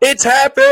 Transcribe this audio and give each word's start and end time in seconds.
It's 0.00 0.24
happened. 0.24 0.66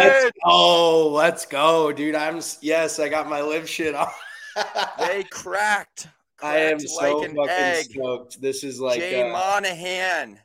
Let's 0.00 0.32
go. 0.44 1.10
Let's 1.10 1.46
go, 1.46 1.92
dude. 1.92 2.14
I'm 2.14 2.40
yes, 2.60 2.98
I 2.98 3.08
got 3.08 3.28
my 3.28 3.40
LIV 3.40 3.68
shit 3.68 3.94
on. 3.94 4.08
they 4.98 5.24
cracked. 5.30 6.08
I 6.42 6.56
am 6.58 6.78
Cracked 6.78 6.90
so 6.90 7.18
like 7.18 7.30
an 7.30 7.36
fucking 7.36 7.50
egg. 7.50 7.84
stoked. 7.86 8.40
This 8.40 8.64
is 8.64 8.80
like 8.80 8.98
Jay 8.98 9.22
uh, 9.22 9.32
Monahan. 9.32 10.40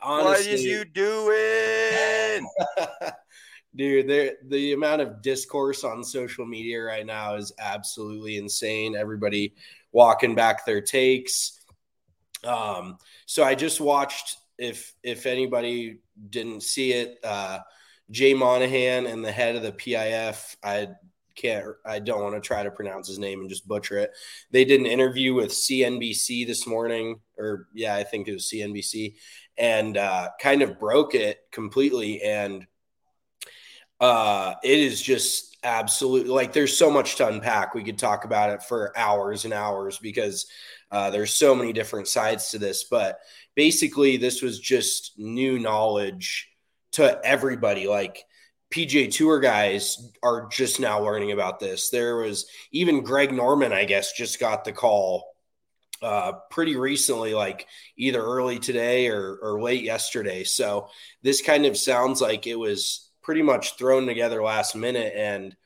what 0.00 0.26
honestly, 0.26 0.52
is 0.52 0.64
you 0.64 0.84
doing? 0.84 2.48
dude. 3.76 4.06
The 4.06 4.36
the 4.48 4.74
amount 4.74 5.02
of 5.02 5.22
discourse 5.22 5.82
on 5.82 6.04
social 6.04 6.46
media 6.46 6.82
right 6.82 7.06
now 7.06 7.34
is 7.34 7.52
absolutely 7.58 8.36
insane. 8.36 8.94
Everybody 8.94 9.54
walking 9.90 10.36
back 10.36 10.64
their 10.64 10.80
takes. 10.80 11.60
Um, 12.44 12.98
so 13.26 13.42
I 13.42 13.56
just 13.56 13.80
watched. 13.80 14.36
If 14.56 14.94
if 15.02 15.26
anybody 15.26 15.98
didn't 16.30 16.62
see 16.62 16.92
it, 16.92 17.18
uh, 17.24 17.58
Jay 18.10 18.34
Monahan 18.34 19.06
and 19.06 19.24
the 19.24 19.32
head 19.32 19.56
of 19.56 19.62
the 19.62 19.72
PIF, 19.72 20.56
I 20.62 20.88
can't, 21.34 21.66
I 21.84 21.98
don't 21.98 22.22
want 22.22 22.34
to 22.34 22.40
try 22.40 22.62
to 22.62 22.70
pronounce 22.70 23.08
his 23.08 23.18
name 23.18 23.40
and 23.40 23.48
just 23.48 23.66
butcher 23.66 23.98
it. 23.98 24.12
They 24.50 24.64
did 24.64 24.80
an 24.80 24.86
interview 24.86 25.34
with 25.34 25.50
CNBC 25.50 26.46
this 26.46 26.66
morning, 26.66 27.20
or 27.38 27.68
yeah, 27.74 27.94
I 27.94 28.04
think 28.04 28.28
it 28.28 28.32
was 28.34 28.50
CNBC, 28.52 29.14
and 29.56 29.96
uh, 29.96 30.28
kind 30.40 30.62
of 30.62 30.78
broke 30.78 31.14
it 31.14 31.38
completely. 31.50 32.22
And 32.22 32.66
uh, 34.00 34.54
it 34.62 34.78
is 34.78 35.00
just 35.00 35.56
absolutely 35.62 36.30
like 36.30 36.52
there's 36.52 36.76
so 36.76 36.90
much 36.90 37.16
to 37.16 37.26
unpack. 37.26 37.74
We 37.74 37.84
could 37.84 37.98
talk 37.98 38.24
about 38.24 38.50
it 38.50 38.62
for 38.62 38.96
hours 38.96 39.44
and 39.44 39.54
hours 39.54 39.98
because 39.98 40.46
uh, 40.90 41.10
there's 41.10 41.32
so 41.32 41.54
many 41.54 41.72
different 41.72 42.06
sides 42.06 42.50
to 42.50 42.58
this. 42.58 42.84
But 42.84 43.18
basically, 43.54 44.16
this 44.16 44.42
was 44.42 44.58
just 44.58 45.12
new 45.18 45.58
knowledge 45.58 46.48
to 46.92 47.20
everybody. 47.24 47.86
Like 47.86 48.24
PGA 48.72 49.12
Tour 49.12 49.40
guys 49.40 50.12
are 50.22 50.48
just 50.48 50.80
now 50.80 51.02
learning 51.02 51.32
about 51.32 51.60
this. 51.60 51.90
There 51.90 52.16
was 52.16 52.46
even 52.72 53.02
Greg 53.02 53.32
Norman, 53.32 53.72
I 53.72 53.84
guess, 53.84 54.12
just 54.12 54.40
got 54.40 54.64
the 54.64 54.72
call 54.72 55.34
uh, 56.02 56.32
pretty 56.50 56.76
recently, 56.76 57.34
like 57.34 57.66
either 57.96 58.20
early 58.20 58.58
today 58.58 59.08
or, 59.08 59.36
or 59.40 59.62
late 59.62 59.82
yesterday. 59.82 60.44
So 60.44 60.88
this 61.22 61.40
kind 61.40 61.66
of 61.66 61.76
sounds 61.76 62.20
like 62.20 62.46
it 62.46 62.56
was 62.56 63.10
pretty 63.22 63.42
much 63.42 63.76
thrown 63.76 64.06
together 64.06 64.42
last 64.42 64.76
minute. 64.76 65.14
And 65.16 65.56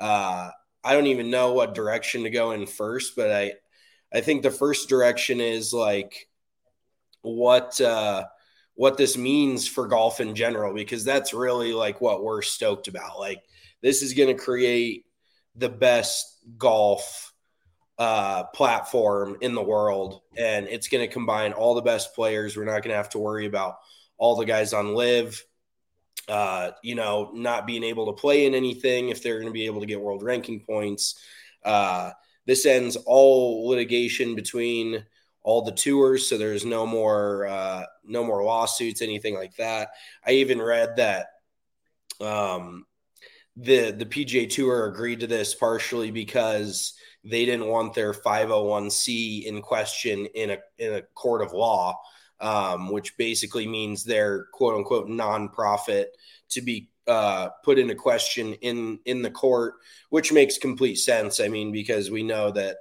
uh, 0.00 0.50
I 0.82 0.92
don't 0.94 1.06
even 1.06 1.30
know 1.30 1.52
what 1.52 1.74
direction 1.74 2.24
to 2.24 2.30
go 2.30 2.52
in 2.52 2.66
first, 2.66 3.14
but 3.14 3.30
I, 3.30 3.52
I 4.12 4.20
think 4.20 4.42
the 4.42 4.50
first 4.50 4.88
direction 4.88 5.40
is 5.40 5.72
like 5.72 6.28
what 7.24 7.80
uh, 7.80 8.24
what 8.74 8.96
this 8.96 9.16
means 9.16 9.66
for 9.66 9.86
golf 9.86 10.20
in 10.20 10.34
general, 10.34 10.74
because 10.74 11.04
that's 11.04 11.32
really 11.32 11.72
like 11.72 12.00
what 12.00 12.22
we're 12.22 12.42
stoked 12.42 12.88
about. 12.88 13.18
Like 13.18 13.42
this 13.82 14.02
is 14.02 14.14
going 14.14 14.34
to 14.34 14.42
create 14.42 15.06
the 15.56 15.68
best 15.68 16.38
golf 16.58 17.32
uh, 17.98 18.44
platform 18.44 19.38
in 19.40 19.54
the 19.54 19.62
world, 19.62 20.20
and 20.36 20.66
it's 20.66 20.88
going 20.88 21.06
to 21.06 21.12
combine 21.12 21.52
all 21.52 21.74
the 21.74 21.82
best 21.82 22.14
players. 22.14 22.56
We're 22.56 22.64
not 22.64 22.82
going 22.82 22.90
to 22.90 22.96
have 22.96 23.10
to 23.10 23.18
worry 23.18 23.46
about 23.46 23.76
all 24.18 24.36
the 24.36 24.44
guys 24.44 24.72
on 24.72 24.94
LIV. 24.94 25.42
Uh, 26.26 26.70
you 26.82 26.94
know, 26.94 27.30
not 27.34 27.66
being 27.66 27.84
able 27.84 28.06
to 28.06 28.18
play 28.18 28.46
in 28.46 28.54
anything 28.54 29.10
if 29.10 29.22
they're 29.22 29.40
going 29.40 29.46
to 29.46 29.52
be 29.52 29.66
able 29.66 29.80
to 29.80 29.86
get 29.86 30.00
world 30.00 30.22
ranking 30.22 30.60
points. 30.60 31.16
Uh, 31.62 32.12
this 32.46 32.64
ends 32.66 32.96
all 32.96 33.68
litigation 33.68 34.34
between 34.34 35.04
all 35.44 35.62
the 35.62 35.72
tours, 35.72 36.26
so 36.26 36.36
there's 36.36 36.64
no 36.64 36.86
more 36.86 37.46
uh, 37.46 37.84
no 38.04 38.24
more 38.24 38.42
lawsuits, 38.42 39.02
anything 39.02 39.34
like 39.34 39.54
that. 39.56 39.90
I 40.26 40.32
even 40.32 40.60
read 40.60 40.96
that 40.96 41.26
um, 42.20 42.86
the 43.56 43.92
the 43.92 44.06
PGA 44.06 44.50
Tour 44.50 44.86
agreed 44.86 45.20
to 45.20 45.26
this 45.26 45.54
partially 45.54 46.10
because 46.10 46.94
they 47.22 47.44
didn't 47.44 47.68
want 47.68 47.94
their 47.94 48.12
501c 48.12 49.44
in 49.44 49.62
question 49.62 50.26
in 50.34 50.50
a 50.50 50.58
in 50.78 50.94
a 50.94 51.02
court 51.14 51.42
of 51.42 51.52
law, 51.52 52.00
um, 52.40 52.90
which 52.90 53.16
basically 53.16 53.66
means 53.66 54.02
their 54.02 54.46
quote 54.52 54.74
unquote 54.74 55.08
nonprofit 55.08 56.06
to 56.50 56.62
be 56.62 56.90
uh, 57.06 57.50
put 57.62 57.78
into 57.78 57.94
question 57.94 58.54
in 58.54 58.98
in 59.04 59.22
the 59.22 59.30
court, 59.30 59.74
which 60.08 60.32
makes 60.32 60.58
complete 60.58 60.96
sense. 60.96 61.38
I 61.38 61.48
mean, 61.48 61.70
because 61.70 62.10
we 62.10 62.22
know 62.22 62.50
that 62.52 62.78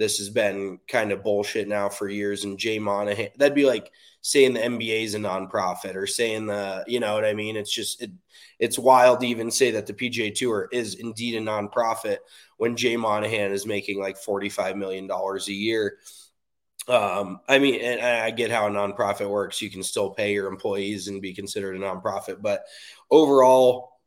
this 0.00 0.16
has 0.16 0.30
been 0.30 0.78
kind 0.88 1.12
of 1.12 1.22
bullshit 1.22 1.68
now 1.68 1.90
for 1.90 2.08
years. 2.08 2.44
And 2.44 2.58
Jay 2.58 2.78
Monahan, 2.78 3.28
that'd 3.36 3.54
be 3.54 3.66
like 3.66 3.92
saying 4.22 4.54
the 4.54 4.60
NBA 4.60 5.04
is 5.04 5.14
a 5.14 5.18
nonprofit 5.18 5.94
or 5.94 6.06
saying 6.06 6.46
the, 6.46 6.82
you 6.86 7.00
know 7.00 7.12
what 7.12 7.26
I 7.26 7.34
mean? 7.34 7.54
It's 7.54 7.70
just, 7.70 8.00
it, 8.00 8.10
it's 8.58 8.78
wild 8.78 9.20
to 9.20 9.26
even 9.26 9.50
say 9.50 9.72
that 9.72 9.86
the 9.86 9.92
PGA 9.92 10.34
Tour 10.34 10.70
is 10.72 10.94
indeed 10.94 11.34
a 11.34 11.40
nonprofit 11.40 12.16
when 12.56 12.76
Jay 12.76 12.96
Monahan 12.96 13.52
is 13.52 13.66
making 13.66 14.00
like 14.00 14.16
$45 14.16 14.74
million 14.76 15.06
a 15.10 15.52
year. 15.52 15.98
Um, 16.88 17.40
I 17.46 17.58
mean, 17.58 17.82
and 17.82 18.00
I 18.00 18.30
get 18.30 18.50
how 18.50 18.68
a 18.68 18.70
nonprofit 18.70 19.28
works. 19.28 19.60
You 19.60 19.68
can 19.68 19.82
still 19.82 20.08
pay 20.08 20.32
your 20.32 20.48
employees 20.48 21.08
and 21.08 21.20
be 21.20 21.34
considered 21.34 21.76
a 21.76 21.78
nonprofit. 21.78 22.40
But 22.40 22.62
overall, 23.10 23.98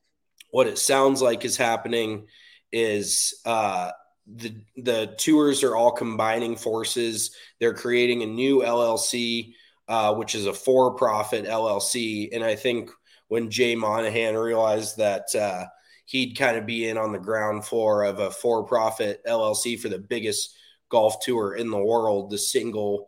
what 0.49 0.65
it 0.65 0.79
sounds 0.79 1.21
like 1.21 1.45
is 1.45 1.55
happening 1.55 2.25
is, 2.71 3.39
uh, 3.45 3.91
the 4.25 4.56
the 4.78 5.16
tours 5.17 5.63
are 5.63 5.75
all 5.75 5.91
combining 5.91 6.56
forces. 6.56 7.35
They're 7.59 7.73
creating 7.73 8.23
a 8.23 8.28
new 8.28 8.59
LLC, 8.59 9.53
uh, 9.88 10.16
which 10.16 10.35
is 10.35 10.45
a 10.45 10.53
for 10.53 10.95
profit 10.95 11.45
LLC. 11.45 12.29
And 12.33 12.44
I 12.44 12.56
think 12.56 12.89
when 13.28 13.50
Jay 13.51 13.75
Monahan 13.75 14.35
realized 14.35 14.97
that 14.97 15.33
uh, 15.35 15.66
he'd 16.06 16.38
kind 16.38 16.57
of 16.57 16.66
be 16.66 16.88
in 16.88 16.97
on 16.97 17.12
the 17.12 17.19
ground 17.19 17.66
floor 17.66 18.03
of 18.03 18.19
a 18.19 18.31
for 18.31 18.63
profit 18.63 19.22
LLC 19.25 19.79
for 19.79 19.89
the 19.89 20.00
biggest 20.00 20.56
golf 20.89 21.19
tour 21.22 21.56
in 21.56 21.69
the 21.69 21.83
world, 21.83 22.29
the 22.29 22.38
single 22.38 23.07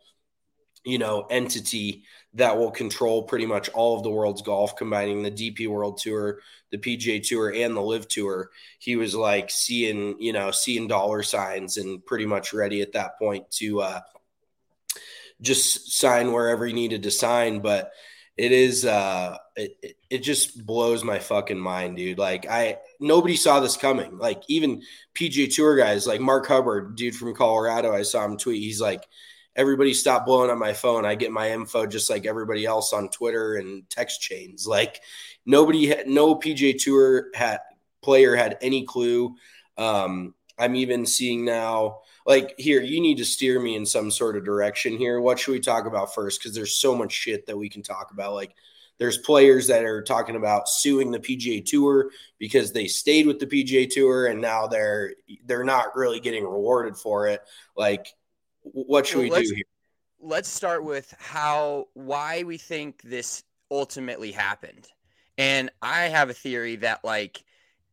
you 0.84 0.98
know 0.98 1.26
entity 1.30 2.04
that 2.36 2.58
will 2.58 2.72
control 2.72 3.24
pretty 3.24 3.46
much 3.46 3.70
all 3.70 3.98
of 3.98 4.04
the 4.04 4.10
world's 4.12 4.42
golf 4.42 4.76
combining 4.76 5.24
the 5.24 5.32
DP 5.32 5.68
World 5.68 5.98
Tour, 5.98 6.40
the 6.72 6.78
PGA 6.78 7.20
Tour 7.20 7.54
and 7.54 7.76
the 7.76 7.82
LIV 7.82 8.08
Tour. 8.08 8.50
He 8.80 8.96
was 8.96 9.16
like 9.16 9.50
seeing, 9.50 10.16
you 10.20 10.34
know, 10.34 10.52
seeing 10.52 10.88
dollar 10.88 11.24
signs 11.24 11.78
and 11.78 12.06
pretty 12.06 12.26
much 12.26 12.54
ready 12.54 12.82
at 12.82 12.94
that 12.94 13.18
point 13.18 13.50
to 13.52 13.82
uh 13.82 14.02
just 15.42 15.92
sign 15.98 16.32
wherever 16.32 16.66
he 16.66 16.74
needed 16.74 17.04
to 17.04 17.12
sign, 17.12 17.60
but 17.60 17.92
it 18.38 18.52
is 18.52 18.86
uh 18.86 19.38
it, 19.56 19.78
it- 20.10 20.24
just 20.24 20.66
blows 20.66 21.04
my 21.04 21.20
fucking 21.20 21.60
mind 21.60 21.98
dude. 21.98 22.18
Like 22.18 22.46
i 22.50 22.78
nobody 23.02 23.36
saw 23.36 23.60
this 23.60 23.76
coming. 23.78 24.18
Like 24.18 24.42
even 24.48 24.82
pga 25.14 25.54
tour 25.54 25.76
guys 25.78 26.08
like 26.08 26.22
mark 26.22 26.48
hubbard 26.48 26.96
dude 26.96 27.16
from 27.16 27.36
colorado 27.36 27.94
i 27.94 28.02
saw 28.02 28.24
him 28.26 28.38
tweet. 28.38 28.62
He's 28.64 28.80
like 28.82 29.04
everybody 29.56 29.94
stop 29.94 30.26
blowing 30.26 30.50
up 30.50 30.58
my 30.58 30.74
phone. 30.74 31.06
I 31.06 31.16
get 31.16 31.32
my 31.32 31.52
info 31.52 31.86
just 31.86 32.10
like 32.10 32.26
everybody 32.26 32.66
else 32.66 32.94
on 32.94 33.10
twitter 33.10 33.56
and 33.56 33.90
text 33.90 34.22
chains. 34.22 34.68
Like 34.68 35.02
nobody 35.46 35.88
had 35.88 36.08
no 36.08 36.36
pga 36.36 36.78
tour 36.82 37.28
had 37.34 37.60
player 38.02 38.36
had 38.36 38.58
any 38.62 38.86
clue. 38.86 39.36
Um 39.78 40.34
i'm 40.58 40.76
even 40.76 41.06
seeing 41.06 41.44
now 41.44 42.00
like 42.26 42.56
here 42.58 42.82
you 42.82 43.02
need 43.02 43.18
to 43.18 43.26
steer 43.26 43.60
me 43.60 43.76
in 43.76 43.86
some 43.86 44.12
sort 44.12 44.38
of 44.38 44.46
direction 44.46 44.98
here. 44.98 45.20
What 45.20 45.40
should 45.40 45.52
we 45.52 45.60
talk 45.60 45.86
about 45.86 46.14
first? 46.14 46.40
Because 46.40 46.56
there's 46.56 46.76
so 46.76 46.96
much 46.96 47.12
shit 47.12 47.46
that 47.46 47.58
we 47.58 47.70
can 47.70 47.84
talk 47.84 48.12
about. 48.12 48.34
Like 48.34 48.56
there's 48.98 49.18
players 49.18 49.68
that 49.68 49.84
are 49.84 50.02
talking 50.02 50.36
about 50.36 50.70
suing 50.70 51.12
the 51.12 51.20
PGA 51.20 51.66
Tour 51.66 52.10
because 52.40 52.72
they 52.72 52.88
stayed 52.88 53.28
with 53.28 53.40
the 53.40 53.48
PGA 53.48 53.90
Tour 53.90 54.28
and 54.28 54.42
now 54.42 54.68
they're 54.68 55.14
they're 55.46 55.66
not 55.66 55.96
really 55.96 56.20
getting 56.20 56.44
rewarded 56.44 56.96
for 56.98 57.28
it. 57.28 57.42
Like, 57.76 58.08
what 58.74 59.08
should 59.08 59.20
Well, 59.20 59.24
we 59.24 59.30
do 59.30 59.54
here? 59.56 59.66
let's 60.20 60.50
start 60.50 60.84
with 60.84 61.14
how 61.20 61.88
why 61.94 62.44
we 62.44 62.58
think 62.58 63.02
this 63.04 63.44
ultimately 63.72 64.32
happened. 64.32 64.88
And 65.38 65.72
I 65.82 66.04
have 66.04 66.30
a 66.30 66.34
theory 66.34 66.78
that 66.78 67.04
like 67.04 67.44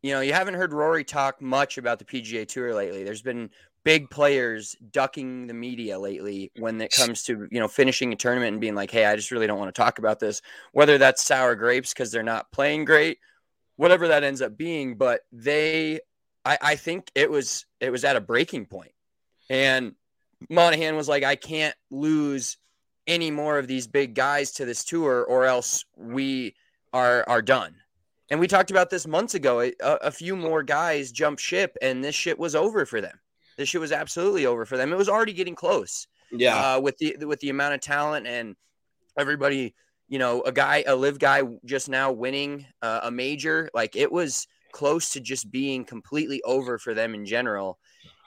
you 0.03 0.13
know, 0.13 0.21
you 0.21 0.33
haven't 0.33 0.55
heard 0.55 0.73
Rory 0.73 1.05
talk 1.05 1.41
much 1.41 1.79
about 1.79 1.99
the 2.01 2.05
PGA 2.05 2.45
Tour 2.45 2.75
lately. 2.75 3.05
There's 3.05 3.23
been 3.23 3.51
big 3.85 4.11
players 4.11 4.77
ducking 4.93 5.47
the 5.47 5.55
media 5.55 5.99
lately 5.99 6.53
when 6.57 6.81
it 6.81 6.93
comes 6.93 7.23
to, 7.25 7.49
you 7.53 7.61
know, 7.61 7.69
finishing 7.69 8.13
a 8.13 8.17
tournament 8.17 8.53
and 8.53 8.61
being 8.61 8.75
like, 8.75 8.91
"Hey, 8.91 9.05
I 9.07 9.17
just 9.17 9.31
really 9.31 9.47
don't 9.47 9.59
want 9.59 9.75
to 9.75 9.81
talk 9.81 9.99
about 9.99 10.21
this." 10.21 10.43
Whether 10.73 10.99
that's 10.99 11.25
sour 11.25 11.55
grapes 11.57 11.93
because 11.95 12.13
they're 12.13 12.23
not 12.25 12.53
playing 12.53 12.85
great, 12.85 13.19
whatever 13.77 14.09
that 14.09 14.25
ends 14.25 14.43
up 14.43 14.57
being, 14.57 14.97
but 14.97 15.23
they 15.33 16.01
I, 16.45 16.59
I 16.63 16.77
think 16.77 17.11
it 17.15 17.31
was 17.31 17.67
it 17.81 17.91
was 17.91 18.05
at 18.05 18.17
a 18.17 18.21
breaking 18.21 18.67
point. 18.67 18.93
And 19.51 19.95
Monahan 20.51 20.97
was 20.97 21.09
like, 21.09 21.25
I 21.25 21.37
can't 21.37 21.75
lose 21.91 22.57
any 23.07 23.31
more 23.31 23.59
of 23.59 23.67
these 23.67 23.87
big 23.87 24.15
guys 24.15 24.53
to 24.53 24.65
this 24.65 24.85
tour, 24.85 25.25
or 25.25 25.45
else 25.45 25.85
we 25.97 26.55
are 26.93 27.25
are 27.29 27.43
done. 27.43 27.75
And 28.31 28.41
we 28.41 28.49
talked 28.49 28.71
about 28.71 28.91
this 28.91 29.07
months 29.07 29.35
ago. 29.35 29.61
A, 29.61 29.73
a 29.81 30.11
few 30.11 30.37
more 30.37 30.63
guys 30.63 31.13
jumped 31.13 31.43
ship, 31.43 31.77
and 31.83 32.03
this 32.03 32.15
shit 32.15 32.39
was 32.39 32.55
over 32.55 32.87
for 32.87 33.01
them. 33.01 33.19
This 33.59 33.69
shit 33.69 33.81
was 33.81 33.93
absolutely 33.93 34.47
over 34.47 34.65
for 34.65 34.77
them. 34.77 34.93
It 34.93 34.97
was 34.97 35.09
already 35.09 35.33
getting 35.35 35.55
close 35.55 36.07
Yeah, 36.31 36.75
uh, 36.75 36.81
with 36.81 36.97
the 36.99 37.17
with 37.21 37.41
the 37.41 37.51
amount 37.51 37.75
of 37.75 37.81
talent 37.81 38.27
and 38.27 38.57
everybody 39.19 39.75
you 40.13 40.19
know, 40.19 40.43
a 40.43 40.53
guy, 40.53 40.85
a 40.87 40.95
LIV 40.95 41.19
guy 41.19 41.41
just 41.65 41.89
now 41.89 42.13
winning 42.13 42.67
uh, 42.83 43.01
a 43.05 43.11
major, 43.11 43.71
like 43.73 43.97
it 43.97 44.13
was 44.13 44.47
close 44.71 45.09
to 45.15 45.21
just 45.21 45.51
being 45.51 45.87
completely 45.87 46.43
over 46.43 46.77
for 46.79 46.93
them 46.93 47.15
in 47.15 47.25
general. 47.25 47.79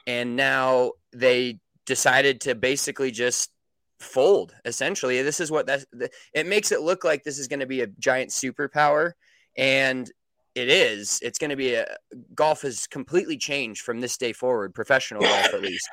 And 0.08 0.36
now 0.36 0.94
they 1.14 1.60
decided 1.86 2.42
to 2.42 2.56
basically 2.56 3.12
just 3.12 3.52
fold 4.00 4.54
essentially. 4.66 5.22
This 5.22 5.40
is 5.40 5.52
what 5.52 5.68
that 5.68 5.86
it 6.34 6.48
makes 6.48 6.72
it 6.72 6.82
look 6.82 7.04
like 7.04 7.24
this 7.24 7.40
is 7.40 7.48
going 7.48 7.60
to 7.60 7.66
be 7.66 7.82
a 7.82 7.88
giant 7.88 8.32
superpower 8.32 9.14
and 9.58 10.10
it 10.54 10.70
is. 10.70 11.20
It's 11.22 11.38
going 11.38 11.50
to 11.50 11.56
be 11.56 11.76
a 11.76 11.86
golf 12.34 12.62
has 12.62 12.88
completely 12.88 13.38
changed 13.38 13.82
from 13.82 14.00
this 14.00 14.18
day 14.18 14.34
forward 14.34 14.74
professional 14.74 15.22
golf 15.22 15.54
at 15.54 15.62
least. 15.62 15.88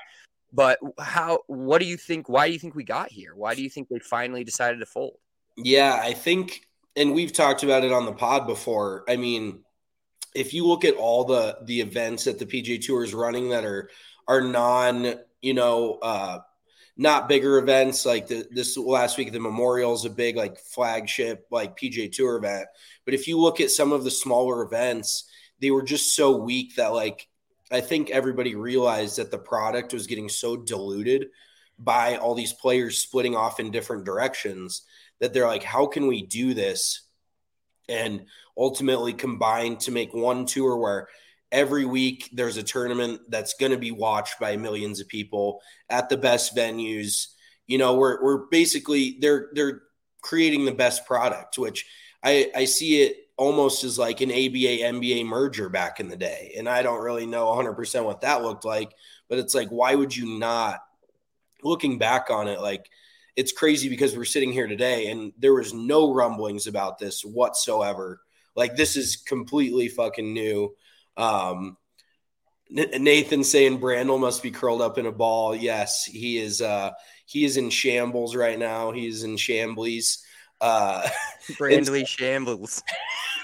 But 0.53 0.79
how 1.01 1.39
what 1.47 1.81
do 1.81 1.87
you 1.87 1.97
think 1.97 2.29
why 2.29 2.47
do 2.47 2.53
you 2.53 2.59
think 2.59 2.75
we 2.75 2.85
got 2.85 3.11
here? 3.11 3.35
Why 3.35 3.55
do 3.55 3.63
you 3.63 3.71
think 3.71 3.89
they 3.89 3.99
finally 3.99 4.45
decided 4.45 4.81
to 4.81 4.87
fold? 4.87 5.19
Yeah 5.57 5.99
i 6.03 6.13
think 6.13 6.67
and 6.97 7.15
we've 7.15 7.33
talked 7.33 7.63
about 7.63 7.85
it 7.85 7.93
on 7.93 8.05
the 8.05 8.13
pod 8.13 8.47
before. 8.47 9.05
I 9.09 9.17
mean 9.17 9.65
if 10.35 10.55
you 10.55 10.67
look 10.67 10.85
at 10.85 10.95
all 10.95 11.25
the 11.25 11.59
the 11.65 11.81
events 11.81 12.25
that 12.25 12.39
the 12.39 12.47
pga 12.47 12.81
tour 12.81 13.05
is 13.05 13.15
running 13.15 13.51
that 13.51 13.65
are 13.65 13.91
are 14.29 14.41
non 14.41 15.15
you 15.41 15.55
know 15.55 15.99
uh 16.03 16.39
not 16.97 17.29
bigger 17.29 17.59
events 17.59 18.05
like 18.05 18.27
the, 18.27 18.47
this 18.51 18.77
last 18.77 19.17
week 19.17 19.33
the 19.33 19.41
memorial 19.41 19.95
is 19.95 20.05
a 20.05 20.11
big 20.11 20.37
like 20.37 20.59
flagship 20.59 21.47
like 21.51 21.77
pga 21.77 22.11
tour 22.13 22.37
event. 22.37 22.67
But 23.05 23.15
if 23.15 23.27
you 23.27 23.39
look 23.39 23.61
at 23.61 23.71
some 23.71 23.93
of 23.93 24.05
the 24.05 24.11
smaller 24.11 24.63
events 24.63 25.25
they 25.61 25.71
were 25.71 25.83
just 25.83 26.15
so 26.15 26.37
weak 26.37 26.77
that 26.77 26.93
like 26.93 27.29
i 27.71 27.81
think 27.81 28.11
everybody 28.11 28.55
realized 28.55 29.17
that 29.17 29.31
the 29.31 29.39
product 29.39 29.93
was 29.93 30.07
getting 30.07 30.29
so 30.29 30.57
diluted 30.57 31.29
by 31.79 32.17
all 32.17 32.35
these 32.35 32.53
players 32.53 32.99
splitting 32.99 33.35
off 33.35 33.59
in 33.59 33.71
different 33.71 34.05
directions 34.05 34.83
that 35.23 35.33
they're 35.33 35.47
like 35.47 35.63
how 35.63 35.87
can 35.87 36.09
we 36.09 36.23
do 36.23 36.53
this? 36.53 37.03
And 37.89 38.27
ultimately 38.57 39.13
combine 39.13 39.77
to 39.79 39.93
make 39.93 40.13
one 40.13 40.47
tour 40.47 40.77
where 40.77 41.09
every 41.53 41.85
week 41.85 42.29
there's 42.33 42.57
a 42.57 42.63
tournament 42.63 43.21
that's 43.29 43.55
going 43.55 43.73
to 43.73 43.79
be 43.79 43.93
watched 43.93 44.41
by 44.41 44.57
millions 44.57 45.01
of 45.01 45.07
people 45.07 45.61
at 45.89 46.09
the 46.09 46.17
best 46.17 46.57
venues. 46.57 47.29
You 47.67 47.79
know 47.79 47.95
we're, 47.95 48.23
we're 48.23 48.47
basically 48.47 49.19
they're 49.21 49.51
they're 49.53 49.83
creating 50.23 50.65
the 50.65 50.73
best 50.73 51.05
product 51.05 51.59
which 51.59 51.85
i 52.23 52.49
i 52.55 52.65
see 52.65 53.03
it 53.03 53.17
almost 53.37 53.83
as 53.83 53.99
like 53.99 54.21
an 54.21 54.31
aba 54.31 54.79
nba 54.93 55.27
merger 55.27 55.69
back 55.69 56.01
in 56.01 56.09
the 56.09 56.17
day. 56.17 56.55
And 56.57 56.69
i 56.69 56.83
don't 56.83 57.03
really 57.03 57.27
know 57.27 57.47
100% 57.47 58.05
what 58.05 58.23
that 58.23 58.43
looked 58.43 58.65
like 58.65 58.93
but 59.29 59.39
it's 59.39 59.55
like 59.55 59.69
why 59.69 59.95
would 59.95 60.17
you 60.17 60.39
not 60.39 60.81
looking 61.63 61.99
back 61.99 62.31
on 62.31 62.49
it 62.49 62.61
like 62.61 62.91
it's 63.37 63.53
crazy 63.53 63.89
because 63.89 64.17
we're 64.17 64.25
sitting 64.25 64.53
here 64.53 64.67
today 64.67 65.11
and 65.11 65.33
there 65.39 65.55
was 65.55 65.73
no 65.73 66.13
rumblings 66.13 66.67
about 66.67 66.99
this 66.99 67.25
whatsoever. 67.25 68.21
Like 68.55 68.77
this 68.77 68.97
is 68.97 69.17
completely 69.17 69.89
fucking 69.89 70.35
new 70.35 70.75
um, 71.17 71.77
Nathan 72.71 73.45
saying 73.45 73.81
Brandel 73.81 74.19
must 74.19 74.43
be 74.43 74.51
curled 74.51 74.81
up 74.81 74.97
in 74.97 75.07
a 75.07 75.13
ball. 75.13 75.55
Yes, 75.55 76.05
he 76.05 76.39
is. 76.39 76.63
Uh, 76.63 76.93
he 77.27 77.45
is 77.45 77.57
in 77.57 77.71
shambles 77.71 78.35
right 78.35 78.59
now. 78.59 78.93
He's 78.93 79.23
in 79.25 79.37
shambles. 79.37 80.25
Uh, 80.61 81.07
Brandley 81.59 82.07
shambles. 82.07 82.83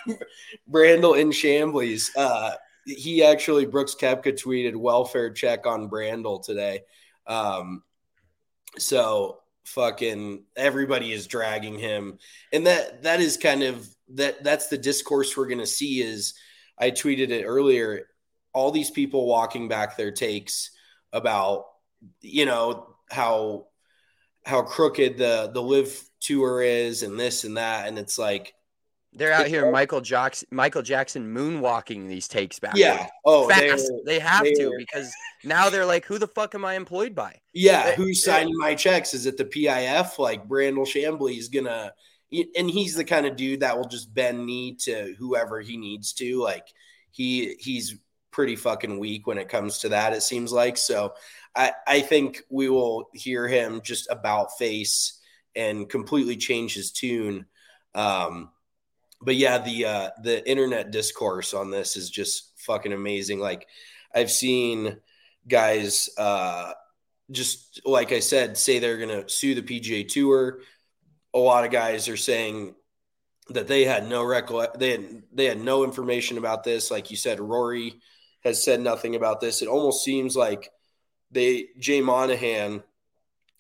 Brandel 0.70 1.18
in 1.18 1.32
shambles. 1.32 2.10
Uh, 2.16 2.52
he 2.86 3.22
actually 3.22 3.66
Brooks 3.66 3.94
Koepka 3.94 4.32
tweeted 4.32 4.76
welfare 4.76 5.30
check 5.30 5.66
on 5.66 5.90
Brandel 5.90 6.42
today. 6.42 6.80
Um, 7.26 7.82
so 8.78 9.40
fucking 9.64 10.44
everybody 10.56 11.12
is 11.12 11.26
dragging 11.26 11.78
him, 11.78 12.18
and 12.52 12.66
that 12.66 13.02
that 13.02 13.20
is 13.20 13.36
kind 13.36 13.62
of 13.62 13.86
that 14.14 14.42
that's 14.42 14.68
the 14.68 14.78
discourse 14.78 15.36
we're 15.36 15.48
gonna 15.48 15.66
see 15.66 16.00
is 16.00 16.34
I 16.80 16.90
tweeted 16.90 17.30
it 17.30 17.44
earlier. 17.44 18.08
All 18.52 18.70
these 18.70 18.90
people 18.90 19.26
walking 19.26 19.68
back 19.68 19.96
their 19.96 20.12
takes 20.12 20.70
about, 21.12 21.66
you 22.20 22.46
know, 22.46 22.94
how 23.10 23.66
how 24.44 24.62
crooked 24.62 25.18
the 25.18 25.50
the 25.52 25.62
LIV 25.62 26.02
tour 26.20 26.62
is 26.62 27.02
and 27.02 27.18
this 27.18 27.44
and 27.44 27.56
that, 27.56 27.88
and 27.88 27.98
it's 27.98 28.18
like 28.18 28.54
they're 29.12 29.32
out 29.32 29.46
here, 29.46 29.70
Michael 29.70 30.00
Jackson, 30.00 30.48
Michael 30.50 30.82
Jackson 30.82 31.34
moonwalking 31.34 32.08
these 32.08 32.28
takes 32.28 32.58
back. 32.58 32.76
Yeah. 32.76 33.06
Oh, 33.24 33.48
fast. 33.48 33.90
They 34.04 34.18
have 34.18 34.44
to 34.44 34.74
because 34.76 35.12
now 35.44 35.70
they're 35.70 35.86
like, 35.86 36.04
who 36.04 36.18
the 36.18 36.28
fuck 36.28 36.54
am 36.54 36.64
I 36.64 36.74
employed 36.74 37.14
by? 37.14 37.40
Yeah. 37.54 37.94
Who's 37.94 38.22
signing 38.22 38.56
my 38.56 38.74
checks? 38.74 39.14
Is 39.14 39.26
it 39.26 39.36
the 39.36 39.44
PIF? 39.44 40.18
Like 40.18 40.46
Brandel 40.46 40.86
Chamblee 40.86 41.38
is 41.38 41.48
gonna 41.48 41.92
and 42.30 42.70
he's 42.70 42.94
the 42.94 43.04
kind 43.04 43.26
of 43.26 43.36
dude 43.36 43.60
that 43.60 43.76
will 43.76 43.88
just 43.88 44.12
bend 44.12 44.44
knee 44.44 44.74
to 44.80 45.14
whoever 45.18 45.60
he 45.60 45.76
needs 45.76 46.12
to. 46.14 46.42
Like 46.42 46.66
he 47.10 47.54
he's 47.58 47.96
pretty 48.30 48.56
fucking 48.56 48.98
weak 48.98 49.26
when 49.26 49.38
it 49.38 49.48
comes 49.48 49.78
to 49.78 49.90
that. 49.90 50.12
It 50.12 50.22
seems 50.22 50.52
like 50.52 50.76
so. 50.76 51.14
I 51.56 51.72
I 51.86 52.00
think 52.00 52.42
we 52.50 52.68
will 52.68 53.08
hear 53.12 53.48
him 53.48 53.80
just 53.82 54.10
about 54.10 54.58
face 54.58 55.20
and 55.56 55.88
completely 55.88 56.36
change 56.36 56.74
his 56.74 56.92
tune. 56.92 57.46
Um, 57.94 58.50
but 59.20 59.36
yeah, 59.36 59.58
the 59.58 59.84
uh, 59.84 60.10
the 60.22 60.48
internet 60.48 60.90
discourse 60.90 61.54
on 61.54 61.70
this 61.70 61.96
is 61.96 62.10
just 62.10 62.52
fucking 62.60 62.92
amazing. 62.92 63.40
Like 63.40 63.66
I've 64.14 64.30
seen 64.30 64.98
guys 65.48 66.10
uh, 66.18 66.72
just 67.30 67.80
like 67.84 68.12
I 68.12 68.20
said 68.20 68.56
say 68.56 68.78
they're 68.78 68.98
gonna 68.98 69.28
sue 69.28 69.54
the 69.54 69.62
PGA 69.62 70.06
Tour 70.06 70.60
a 71.34 71.38
lot 71.38 71.64
of 71.64 71.70
guys 71.70 72.08
are 72.08 72.16
saying 72.16 72.74
that 73.50 73.66
they 73.66 73.84
had 73.84 74.08
no 74.08 74.24
recollect 74.24 74.78
they 74.78 74.90
had 74.92 75.22
they 75.32 75.46
had 75.46 75.60
no 75.60 75.84
information 75.84 76.38
about 76.38 76.64
this. 76.64 76.90
Like 76.90 77.10
you 77.10 77.16
said, 77.16 77.40
Rory 77.40 77.94
has 78.44 78.64
said 78.64 78.80
nothing 78.80 79.14
about 79.14 79.40
this. 79.40 79.62
It 79.62 79.68
almost 79.68 80.04
seems 80.04 80.36
like 80.36 80.70
they 81.30 81.66
Jay 81.78 82.00
Monahan 82.00 82.82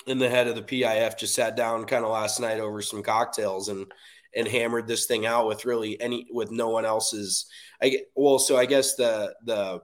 and 0.06 0.20
the 0.20 0.28
head 0.28 0.46
of 0.46 0.54
the 0.54 0.62
PIF 0.62 1.18
just 1.18 1.34
sat 1.34 1.56
down 1.56 1.84
kind 1.84 2.04
of 2.04 2.10
last 2.10 2.40
night 2.40 2.60
over 2.60 2.82
some 2.82 3.02
cocktails 3.02 3.68
and 3.68 3.86
and 4.34 4.46
hammered 4.46 4.86
this 4.86 5.06
thing 5.06 5.26
out 5.26 5.46
with 5.46 5.64
really 5.64 6.00
any 6.00 6.26
with 6.30 6.50
no 6.50 6.68
one 6.68 6.84
else's 6.84 7.46
I 7.82 8.02
well 8.14 8.38
so 8.38 8.56
I 8.56 8.66
guess 8.66 8.94
the 8.94 9.34
the 9.44 9.80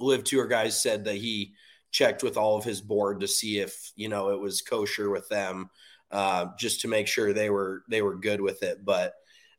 LIV 0.00 0.24
tour 0.24 0.46
guys 0.46 0.80
said 0.80 1.04
that 1.04 1.16
he 1.16 1.54
checked 1.90 2.22
with 2.22 2.36
all 2.36 2.56
of 2.56 2.64
his 2.64 2.80
board 2.80 3.20
to 3.20 3.28
see 3.28 3.58
if 3.58 3.92
you 3.94 4.08
know 4.08 4.30
it 4.30 4.40
was 4.40 4.62
kosher 4.62 5.10
with 5.10 5.28
them 5.28 5.70
uh, 6.12 6.46
just 6.58 6.82
to 6.82 6.88
make 6.88 7.06
sure 7.06 7.32
they 7.32 7.50
were 7.50 7.82
they 7.88 8.02
were 8.02 8.16
good 8.16 8.40
with 8.40 8.62
it. 8.62 8.84
But 8.84 9.14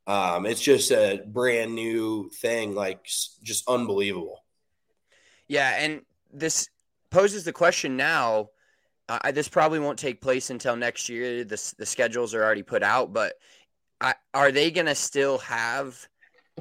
um, 0.08 0.46
it's 0.46 0.62
just 0.62 0.92
a 0.92 1.22
brand 1.26 1.74
new 1.74 2.30
thing, 2.30 2.76
like 2.76 3.04
just 3.04 3.68
unbelievable. 3.68 4.44
Yeah, 5.48 5.76
and 5.80 6.02
this 6.32 6.70
poses 7.10 7.44
the 7.44 7.54
question 7.54 7.98
now. 7.98 8.50
This 9.32 9.50
probably 9.50 9.80
won't 9.80 10.00
take 10.00 10.22
place 10.22 10.50
until 10.50 10.76
next 10.76 11.10
year. 11.10 11.44
The 11.44 11.74
the 11.78 11.86
schedules 11.86 12.34
are 12.34 12.44
already 12.44 12.64
put 12.64 12.84
out, 12.84 13.14
but 13.14 13.34
I, 14.02 14.16
are 14.34 14.52
they 14.52 14.70
going 14.72 14.88
to 14.88 14.96
still 14.96 15.38
have 15.40 15.98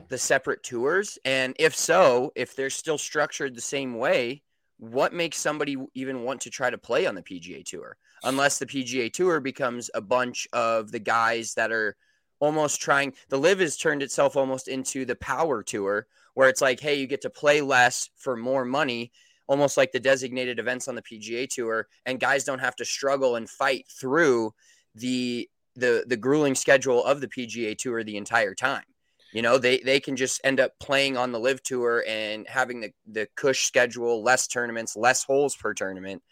the 0.08 0.18
separate 0.18 0.62
tours? 0.62 1.18
And 1.24 1.54
if 1.58 1.74
so, 1.74 2.32
if 2.36 2.54
they're 2.54 2.70
still 2.70 2.98
structured 2.98 3.54
the 3.54 3.60
same 3.60 3.98
way, 3.98 4.42
what 4.78 5.12
makes 5.12 5.38
somebody 5.38 5.76
even 5.94 6.22
want 6.22 6.40
to 6.42 6.50
try 6.50 6.70
to 6.70 6.78
play 6.78 7.06
on 7.06 7.14
the 7.14 7.22
PGA 7.22 7.64
Tour? 7.64 7.96
Unless 8.24 8.58
the 8.58 8.66
PGA 8.66 9.12
Tour 9.12 9.40
becomes 9.40 9.90
a 9.94 10.00
bunch 10.00 10.46
of 10.52 10.92
the 10.92 10.98
guys 10.98 11.54
that 11.54 11.72
are 11.72 11.96
almost 12.42 12.80
trying. 12.80 13.14
The 13.28 13.38
LIV 13.38 13.60
has 13.60 13.76
turned 13.76 14.02
itself 14.02 14.36
almost 14.36 14.66
into 14.66 15.04
the 15.04 15.16
Power 15.16 15.62
Tour, 15.62 16.06
where 16.34 16.48
it's 16.48 16.60
like, 16.60 16.80
hey, 16.80 16.96
you 16.96 17.06
get 17.06 17.22
to 17.22 17.30
play 17.30 17.60
less 17.60 18.10
for 18.16 18.36
more 18.36 18.64
money, 18.64 19.12
almost 19.46 19.76
like 19.76 19.92
the 19.92 20.00
designated 20.00 20.58
events 20.58 20.88
on 20.88 20.96
the 20.96 21.02
PGA 21.02 21.48
Tour, 21.48 21.86
and 22.04 22.18
guys 22.18 22.44
don't 22.44 22.58
have 22.58 22.76
to 22.76 22.84
struggle 22.84 23.36
and 23.36 23.48
fight 23.48 23.86
through 23.88 24.52
the 24.94 25.48
the 25.74 26.04
the 26.06 26.16
grueling 26.16 26.54
schedule 26.54 27.02
of 27.04 27.20
the 27.20 27.28
PGA 27.28 27.78
Tour 27.78 28.04
the 28.04 28.16
entire 28.16 28.54
time. 28.54 28.84
You 29.32 29.40
know, 29.40 29.56
they 29.56 29.78
they 29.78 30.00
can 30.00 30.16
just 30.16 30.40
end 30.44 30.60
up 30.60 30.72
playing 30.78 31.16
on 31.16 31.32
the 31.32 31.38
LIV 31.38 31.62
tour 31.62 32.04
and 32.06 32.46
having 32.48 32.80
the 32.80 32.92
the 33.06 33.28
cush 33.36 33.64
schedule, 33.64 34.22
less 34.22 34.46
tournaments, 34.46 34.96
less 34.96 35.24
holes 35.24 35.56
per 35.56 35.72
tournament. 35.72 36.22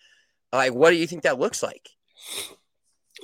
Like, 0.52 0.73
what 0.73 0.90
do 0.90 0.97
you 0.97 1.07
think 1.07 1.23
that 1.23 1.38
looks 1.38 1.62
like? 1.62 1.88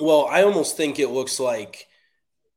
Well, 0.00 0.26
I 0.30 0.42
almost 0.42 0.76
think 0.76 0.98
it 0.98 1.08
looks 1.08 1.40
like 1.40 1.88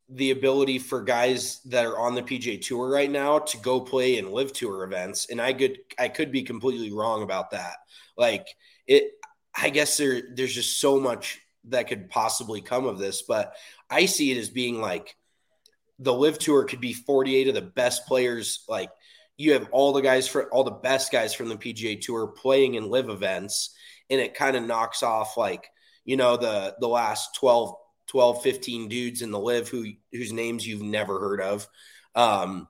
the 0.10 0.32
ability 0.32 0.80
for 0.80 1.04
guys 1.04 1.62
that 1.66 1.86
are 1.86 1.98
on 2.00 2.16
the 2.16 2.22
PGA 2.22 2.62
Tour 2.62 2.90
right 2.90 3.10
now 3.10 3.40
to 3.40 3.58
go 3.58 3.80
play 3.80 4.18
and 4.18 4.32
LIV 4.32 4.54
tour 4.54 4.84
events, 4.84 5.30
and 5.30 5.42
I 5.42 5.54
could 5.54 5.78
I 5.98 6.10
could 6.10 6.32
be 6.32 6.44
completely 6.44 6.92
wrong 6.92 7.24
about 7.24 7.52
that. 7.52 7.76
Like 8.18 8.48
it, 8.88 9.12
I 9.56 9.70
guess 9.70 9.98
there 9.98 10.22
there's 10.34 10.54
just 10.54 10.80
so 10.80 11.00
much 11.00 11.40
that 11.66 11.88
could 11.88 12.10
possibly 12.10 12.62
come 12.62 12.86
of 12.86 12.98
this, 12.98 13.22
but 13.22 13.54
I 13.90 14.06
see 14.06 14.32
it 14.32 14.38
as 14.38 14.50
being 14.50 14.82
like 14.82 15.16
the 16.00 16.14
LIV 16.14 16.40
tour 16.40 16.64
could 16.64 16.82
be 16.82 16.94
48 16.94 17.50
of 17.50 17.56
the 17.56 17.62
best 17.62 18.06
players. 18.08 18.64
Like 18.68 18.90
you 19.38 19.54
have 19.54 19.70
all 19.72 19.94
the 19.94 20.02
guys 20.02 20.28
for 20.28 20.50
all 20.50 20.64
the 20.64 20.72
best 20.72 21.12
guys 21.12 21.34
from 21.34 21.50
the 21.50 21.56
PGA 21.56 22.00
Tour 22.00 22.28
playing 22.28 22.76
in 22.76 22.90
LIV 22.90 23.10
events 23.10 23.76
and 24.10 24.20
it 24.20 24.34
kind 24.34 24.56
of 24.56 24.66
knocks 24.66 25.04
off 25.04 25.38
like 25.38 25.70
you 26.06 26.18
know 26.18 26.38
the 26.38 26.76
the 26.80 26.88
last 26.88 27.36
12 27.36 27.76
12, 28.10 28.42
15 28.42 28.90
dudes 28.90 29.22
in 29.22 29.30
the 29.30 29.40
LIV 29.40 29.70
who 29.70 29.86
whose 30.12 30.34
names 30.34 30.68
you've 30.68 30.82
never 30.82 31.20
heard 31.20 31.42
of. 31.42 31.68
Um, 32.16 32.68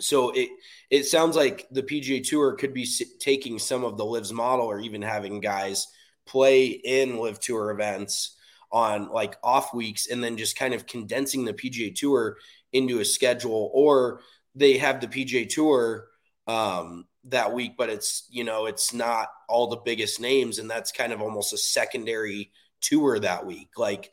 so 0.00 0.30
it 0.30 0.48
it 0.90 1.04
sounds 1.04 1.36
like 1.36 1.68
the 1.70 1.84
PGA 1.84 2.26
Tour 2.26 2.54
could 2.54 2.74
be 2.74 2.86
taking 3.20 3.58
some 3.58 3.84
of 3.84 3.96
the 3.96 4.04
LIV's 4.04 4.32
model 4.32 4.66
or 4.66 4.80
even 4.80 5.00
having 5.00 5.40
guys 5.40 5.86
play 6.26 6.66
in 6.66 7.18
LIV 7.18 7.38
tour 7.38 7.70
events 7.70 8.36
on 8.72 9.10
like 9.10 9.36
off 9.42 9.72
weeks 9.72 10.08
and 10.08 10.22
then 10.22 10.36
just 10.36 10.58
kind 10.58 10.74
of 10.74 10.86
condensing 10.86 11.44
the 11.44 11.54
PGA 11.54 11.94
Tour 11.94 12.36
into 12.72 12.98
a 12.98 13.04
schedule 13.04 13.70
or 13.72 14.20
they 14.54 14.78
have 14.78 15.00
the 15.00 15.06
PGA 15.06 15.48
Tour 15.48 16.08
um, 16.48 17.06
that 17.24 17.52
week, 17.52 17.72
but 17.76 17.88
it's 17.88 18.26
you 18.30 18.44
know 18.44 18.66
it's 18.66 18.92
not 18.92 19.28
all 19.48 19.68
the 19.68 19.76
biggest 19.76 20.20
names, 20.20 20.58
and 20.58 20.70
that's 20.70 20.92
kind 20.92 21.12
of 21.12 21.22
almost 21.22 21.52
a 21.52 21.58
secondary 21.58 22.50
tour 22.80 23.18
that 23.18 23.46
week. 23.46 23.70
Like 23.76 24.12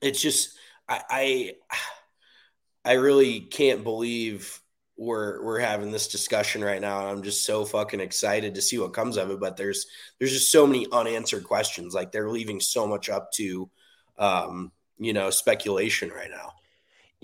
it's 0.00 0.20
just 0.20 0.56
I 0.88 1.02
I, 1.10 1.52
I 2.84 2.92
really 2.94 3.40
can't 3.40 3.84
believe 3.84 4.60
we're 4.96 5.42
we're 5.42 5.58
having 5.58 5.90
this 5.90 6.08
discussion 6.08 6.62
right 6.62 6.80
now. 6.80 7.06
I'm 7.06 7.22
just 7.22 7.44
so 7.44 7.64
fucking 7.64 8.00
excited 8.00 8.54
to 8.54 8.62
see 8.62 8.78
what 8.78 8.92
comes 8.92 9.16
of 9.16 9.30
it. 9.30 9.40
But 9.40 9.56
there's 9.56 9.86
there's 10.18 10.32
just 10.32 10.50
so 10.50 10.66
many 10.66 10.86
unanswered 10.92 11.44
questions. 11.44 11.94
Like 11.94 12.12
they're 12.12 12.30
leaving 12.30 12.60
so 12.60 12.86
much 12.86 13.08
up 13.08 13.32
to 13.32 13.70
um, 14.18 14.72
you 14.98 15.12
know 15.12 15.30
speculation 15.30 16.10
right 16.10 16.30
now. 16.30 16.52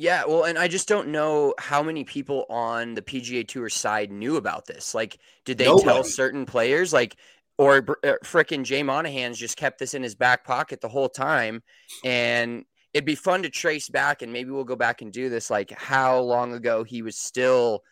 Yeah, 0.00 0.26
well, 0.26 0.45
and 0.45 0.57
I 0.57 0.69
just 0.69 0.87
don't 0.87 1.09
know 1.09 1.55
how 1.59 1.83
many 1.83 2.05
people 2.05 2.47
on 2.49 2.95
the 2.95 3.02
PGA 3.02 3.47
Tour 3.47 3.69
side 3.69 4.12
knew 4.12 4.37
about 4.37 4.64
this. 4.64 4.95
Like, 4.95 5.19
did 5.45 5.59
they 5.59 5.64
Nobody. 5.64 5.85
tell 5.85 6.05
certain 6.05 6.47
players? 6.47 6.93
Like, 6.93 7.17
or 7.59 7.78
uh, 8.05 8.12
fricking 8.25 8.62
Jay 8.62 8.85
Monahan's 8.85 9.37
just 9.37 9.57
kept 9.57 9.81
this 9.81 9.95
in 9.95 10.05
his 10.05 10.14
back 10.14 10.45
pocket 10.45 10.81
the 10.81 10.88
whole 10.88 11.09
time, 11.09 11.64
and 12.05 12.64
it'd 12.95 13.05
be 13.05 13.17
fun 13.17 13.43
to 13.43 13.50
trace 13.50 13.88
back, 13.88 14.23
and 14.23 14.33
maybe 14.33 14.52
we'll 14.52 14.62
go 14.62 14.76
back 14.76 15.02
and 15.02 15.12
do 15.12 15.28
this. 15.28 15.50
Like, 15.50 15.73
how 15.73 16.21
long 16.21 16.52
ago 16.52 16.85
he 16.85 17.02
was 17.02 17.17
still, 17.17 17.83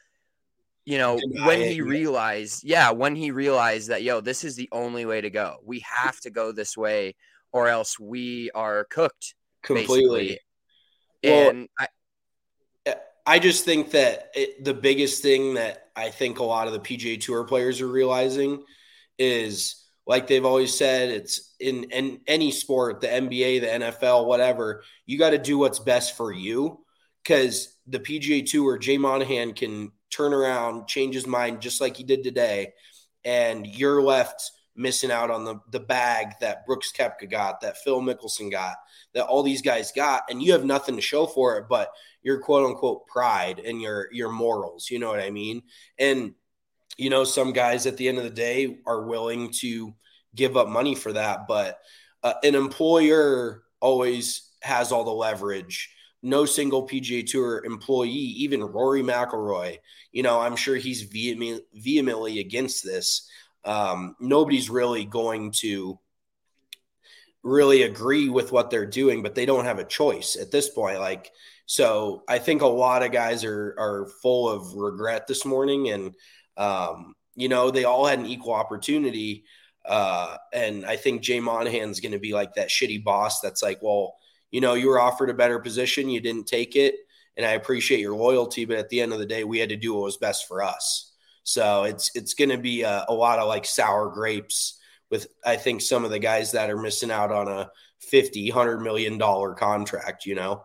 you 0.85 0.99
know, 0.99 1.19
when 1.45 1.61
he 1.61 1.83
realized, 1.83 2.63
yeah, 2.63 2.93
when 2.93 3.17
he 3.17 3.33
realized 3.33 3.89
that, 3.89 4.05
yo, 4.05 4.21
this 4.21 4.45
is 4.45 4.55
the 4.55 4.69
only 4.71 5.07
way 5.07 5.21
to 5.21 5.31
go. 5.31 5.57
We 5.65 5.81
have 5.81 6.21
to 6.21 6.31
go 6.31 6.53
this 6.53 6.77
way, 6.77 7.17
or 7.51 7.67
else 7.67 7.99
we 7.99 8.53
are 8.55 8.85
cooked 8.85 9.35
completely. 9.65 9.99
Basically. 10.21 10.41
Well, 11.25 11.51
and 11.51 11.69
I, 11.77 11.89
I 13.27 13.41
just 13.41 13.65
think 13.65 13.91
that 13.91 14.31
it, 14.35 14.65
the 14.65 14.75
biggest 14.75 15.21
thing 15.21 15.55
that 15.55 15.89
I 15.97 16.11
think 16.11 16.39
a 16.39 16.45
lot 16.45 16.69
of 16.69 16.73
the 16.73 16.79
PGA 16.79 17.21
Tour 17.21 17.45
players 17.45 17.81
are 17.81 17.89
realizing 17.89 18.63
is 19.19 19.85
like 20.07 20.29
they've 20.29 20.45
always 20.45 20.77
said 20.77 21.11
it's 21.11 21.55
in, 21.59 21.85
in 21.85 22.21
any 22.29 22.53
sport, 22.53 23.01
the 23.01 23.09
NBA, 23.09 23.61
the 23.61 23.87
NFL, 23.87 24.27
whatever, 24.27 24.85
you 25.05 25.19
got 25.19 25.31
to 25.31 25.39
do 25.39 25.59
what's 25.59 25.81
best 25.81 26.17
for 26.17 26.33
you. 26.33 26.85
Because 27.25 27.77
the 27.89 27.99
PGA 27.99 28.49
Tour, 28.49 28.79
Jay 28.79 28.99
Monahan 28.99 29.53
can 29.53 29.91
turn 30.11 30.33
around, 30.33 30.87
change 30.87 31.17
his 31.17 31.27
mind 31.27 31.61
just 31.61 31.81
like 31.81 31.97
he 31.97 32.05
did 32.05 32.23
today, 32.23 32.73
and 33.25 33.67
you're 33.67 34.01
left 34.01 34.53
missing 34.77 35.11
out 35.11 35.31
on 35.31 35.45
the, 35.45 35.59
the 35.73 35.81
bag 35.81 36.35
that 36.41 36.65
Brooks 36.67 36.93
Koepka 36.97 37.29
got, 37.29 37.61
that 37.63 37.79
Phil 37.79 38.01
Mickelson 38.01 38.51
got, 38.51 38.77
that 39.15 39.27
all 39.27 39.43
these 39.43 39.63
guys 39.63 39.91
got, 39.91 40.23
and 40.31 40.41
you 40.41 40.53
have 40.53 40.65
nothing 40.65 40.95
to 40.95 41.03
show 41.03 41.27
for 41.27 41.57
it 41.57 41.65
but 41.69 41.91
your 42.27 42.41
quote 42.41 42.69
unquote 42.69 43.07
pride 43.07 43.61
and 43.61 43.81
your 43.81 44.09
your 44.13 44.31
morals. 44.31 44.91
You 44.91 44.99
know 44.99 45.09
what 45.09 45.21
I 45.21 45.31
mean? 45.31 45.63
And 45.97 46.35
you 46.99 47.09
know, 47.09 47.23
some 47.23 47.53
guys 47.53 47.87
at 47.87 47.97
the 47.97 48.09
end 48.09 48.19
of 48.19 48.25
the 48.25 48.31
day 48.31 48.79
are 48.85 49.07
willing 49.07 49.53
to 49.61 49.95
give 50.35 50.57
up 50.57 50.69
money 50.69 50.97
for 50.97 51.13
that, 51.13 51.47
but 51.47 51.79
uh, 52.25 52.35
an 52.43 52.57
employer 52.57 53.63
always 53.81 54.51
has 54.61 54.91
all 54.91 55.05
the 55.05 55.11
leverage. 55.13 55.95
No 56.21 56.47
single 56.47 56.89
PGA 56.89 57.25
Tour 57.25 57.65
employee, 57.65 58.11
even 58.11 58.65
Rory 58.65 59.03
McIlroy, 59.03 59.79
you 60.11 60.25
know, 60.25 60.41
I'm 60.41 60.57
sure 60.57 60.75
he's 60.75 61.03
vehement, 61.03 61.63
vehemently 61.75 62.41
against 62.41 62.83
this. 62.83 63.31
Um, 63.65 64.17
nobody's 64.19 64.69
really 64.69 65.05
going 65.05 65.53
to 65.59 65.99
really 67.45 67.83
agree 67.83 68.29
with 68.29 68.51
what 68.51 68.71
they're 68.71 68.87
doing, 68.87 69.23
but 69.23 69.37
they 69.37 69.47
don't 69.47 69.67
have 69.67 69.79
a 69.79 69.85
choice 69.85 70.37
at 70.41 70.51
this 70.51 70.69
point. 70.69 70.99
Like, 70.99 71.31
so 71.67 72.23
I 72.29 72.39
think 72.39 72.63
a 72.63 72.67
lot 72.67 73.03
of 73.03 73.13
guys 73.13 73.45
are 73.45 73.75
are 73.79 74.07
full 74.23 74.49
of 74.49 74.75
regret 74.75 75.27
this 75.27 75.45
morning, 75.45 75.91
and 75.91 76.15
um, 76.57 77.15
you 77.35 77.49
know 77.49 77.71
they 77.71 77.85
all 77.85 78.07
had 78.07 78.21
an 78.21 78.27
equal 78.27 78.55
opportunity. 78.55 79.45
Uh, 79.85 80.37
and 80.53 80.85
I 80.85 80.97
think 80.97 81.23
Jay 81.23 81.39
Monahan's 81.39 82.01
going 82.01 82.13
to 82.13 82.19
be 82.19 82.33
like 82.33 82.55
that 82.55 82.71
shitty 82.71 83.05
boss 83.05 83.41
that's 83.41 83.63
like, 83.63 83.81
well, 83.81 84.17
you 84.51 84.61
know, 84.61 84.75
you 84.75 84.89
were 84.89 85.01
offered 85.01 85.31
a 85.31 85.35
better 85.35 85.61
position, 85.61 86.09
you 86.09 86.21
didn't 86.21 86.49
take 86.49 86.75
it, 86.75 86.97
and 87.37 87.47
I 87.47 87.53
appreciate 87.53 88.01
your 88.01 88.17
loyalty, 88.17 88.65
but 88.65 88.79
at 88.79 88.89
the 88.89 89.01
end 89.01 89.13
of 89.13 89.21
the 89.21 89.27
day, 89.27 89.45
we 89.45 89.61
had 89.61 89.69
to 89.69 89.77
do 89.77 89.95
what 89.95 90.03
was 90.03 90.17
best 90.17 90.49
for 90.49 90.63
us. 90.63 91.13
So 91.45 91.85
it's 91.85 92.11
it's 92.15 92.35
going 92.35 92.51
to 92.51 92.59
be 92.59 92.83
a, 92.83 93.05
a 93.09 93.15
lot 93.15 93.39
of 93.39 93.49
like 93.49 93.65
sour 93.65 94.11
grapes 94.11 94.79
with 95.11 95.29
I 95.45 95.57
think 95.57 95.83
some 95.83 96.05
of 96.05 96.11
the 96.11 96.19
guys 96.19 96.53
that 96.53 96.71
are 96.71 96.77
missing 96.77 97.11
out 97.11 97.31
on 97.31 97.49
a 97.49 97.71
50, 98.01 98.51
100 98.51 98.81
million 98.81 99.19
dollar 99.19 99.55
contract, 99.55 100.27
you 100.27 100.35
know. 100.35 100.63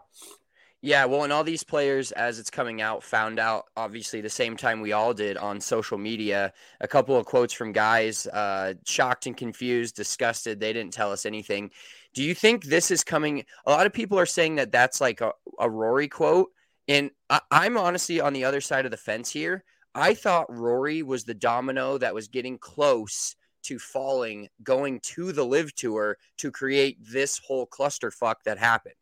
Yeah, 0.84 1.06
well, 1.06 1.24
and 1.24 1.32
all 1.32 1.44
these 1.44 1.64
players, 1.64 2.12
as 2.14 2.40
it's 2.40 2.50
coming 2.50 2.82
out, 2.82 3.04
found 3.04 3.38
out 3.38 3.66
obviously 3.78 4.20
the 4.20 4.32
same 4.32 4.58
time 4.58 4.82
we 4.82 4.94
all 4.94 5.14
did 5.14 5.38
on 5.38 5.62
social 5.62 6.00
media. 6.00 6.54
A 6.80 6.88
couple 6.88 7.16
of 7.16 7.28
quotes 7.28 7.54
from 7.54 7.72
guys 7.72 8.26
uh, 8.26 8.74
shocked 8.88 9.28
and 9.28 9.38
confused, 9.38 9.96
disgusted. 9.96 10.60
They 10.60 10.74
didn't 10.74 10.94
tell 10.94 11.12
us 11.12 11.28
anything. 11.28 11.70
Do 12.16 12.24
you 12.24 12.34
think 12.34 12.64
this 12.64 12.90
is 12.90 13.04
coming? 13.04 13.46
A 13.68 13.72
lot 13.72 13.86
of 13.86 13.94
people 13.94 14.18
are 14.18 14.26
saying 14.26 14.56
that 14.56 14.72
that's 14.72 15.00
like 15.00 15.22
a, 15.22 15.34
a 15.60 15.70
Rory 15.70 16.08
quote. 16.08 16.50
And 16.88 17.12
I, 17.30 17.42
I'm 17.52 17.78
honestly 17.78 18.20
on 18.20 18.34
the 18.34 18.46
other 18.46 18.62
side 18.62 18.86
of 18.86 18.92
the 18.92 18.98
fence 18.98 19.30
here. 19.30 19.64
I 19.94 20.16
thought 20.16 20.52
Rory 20.52 21.04
was 21.04 21.26
the 21.26 21.36
domino 21.36 22.00
that 22.00 22.16
was 22.16 22.28
getting 22.28 22.58
close 22.58 23.36
to 23.64 23.78
falling 23.78 24.48
going 24.64 25.00
to 25.02 25.32
the 25.32 25.46
LIV 25.46 25.76
tour 25.76 26.18
to 26.38 26.50
create 26.50 26.98
this 27.02 27.38
whole 27.38 27.68
clusterfuck 27.68 28.38
that 28.46 28.58
happened. 28.58 28.96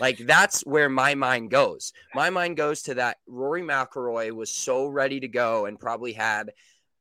Like 0.00 0.18
that's 0.18 0.62
where 0.62 0.88
my 0.88 1.14
mind 1.14 1.50
goes. 1.50 1.92
My 2.14 2.30
mind 2.30 2.56
goes 2.56 2.82
to 2.82 2.94
that 2.94 3.18
Rory 3.26 3.62
McIlroy 3.62 4.32
was 4.32 4.50
so 4.50 4.86
ready 4.86 5.20
to 5.20 5.28
go 5.28 5.66
and 5.66 5.78
probably 5.78 6.12
had 6.12 6.52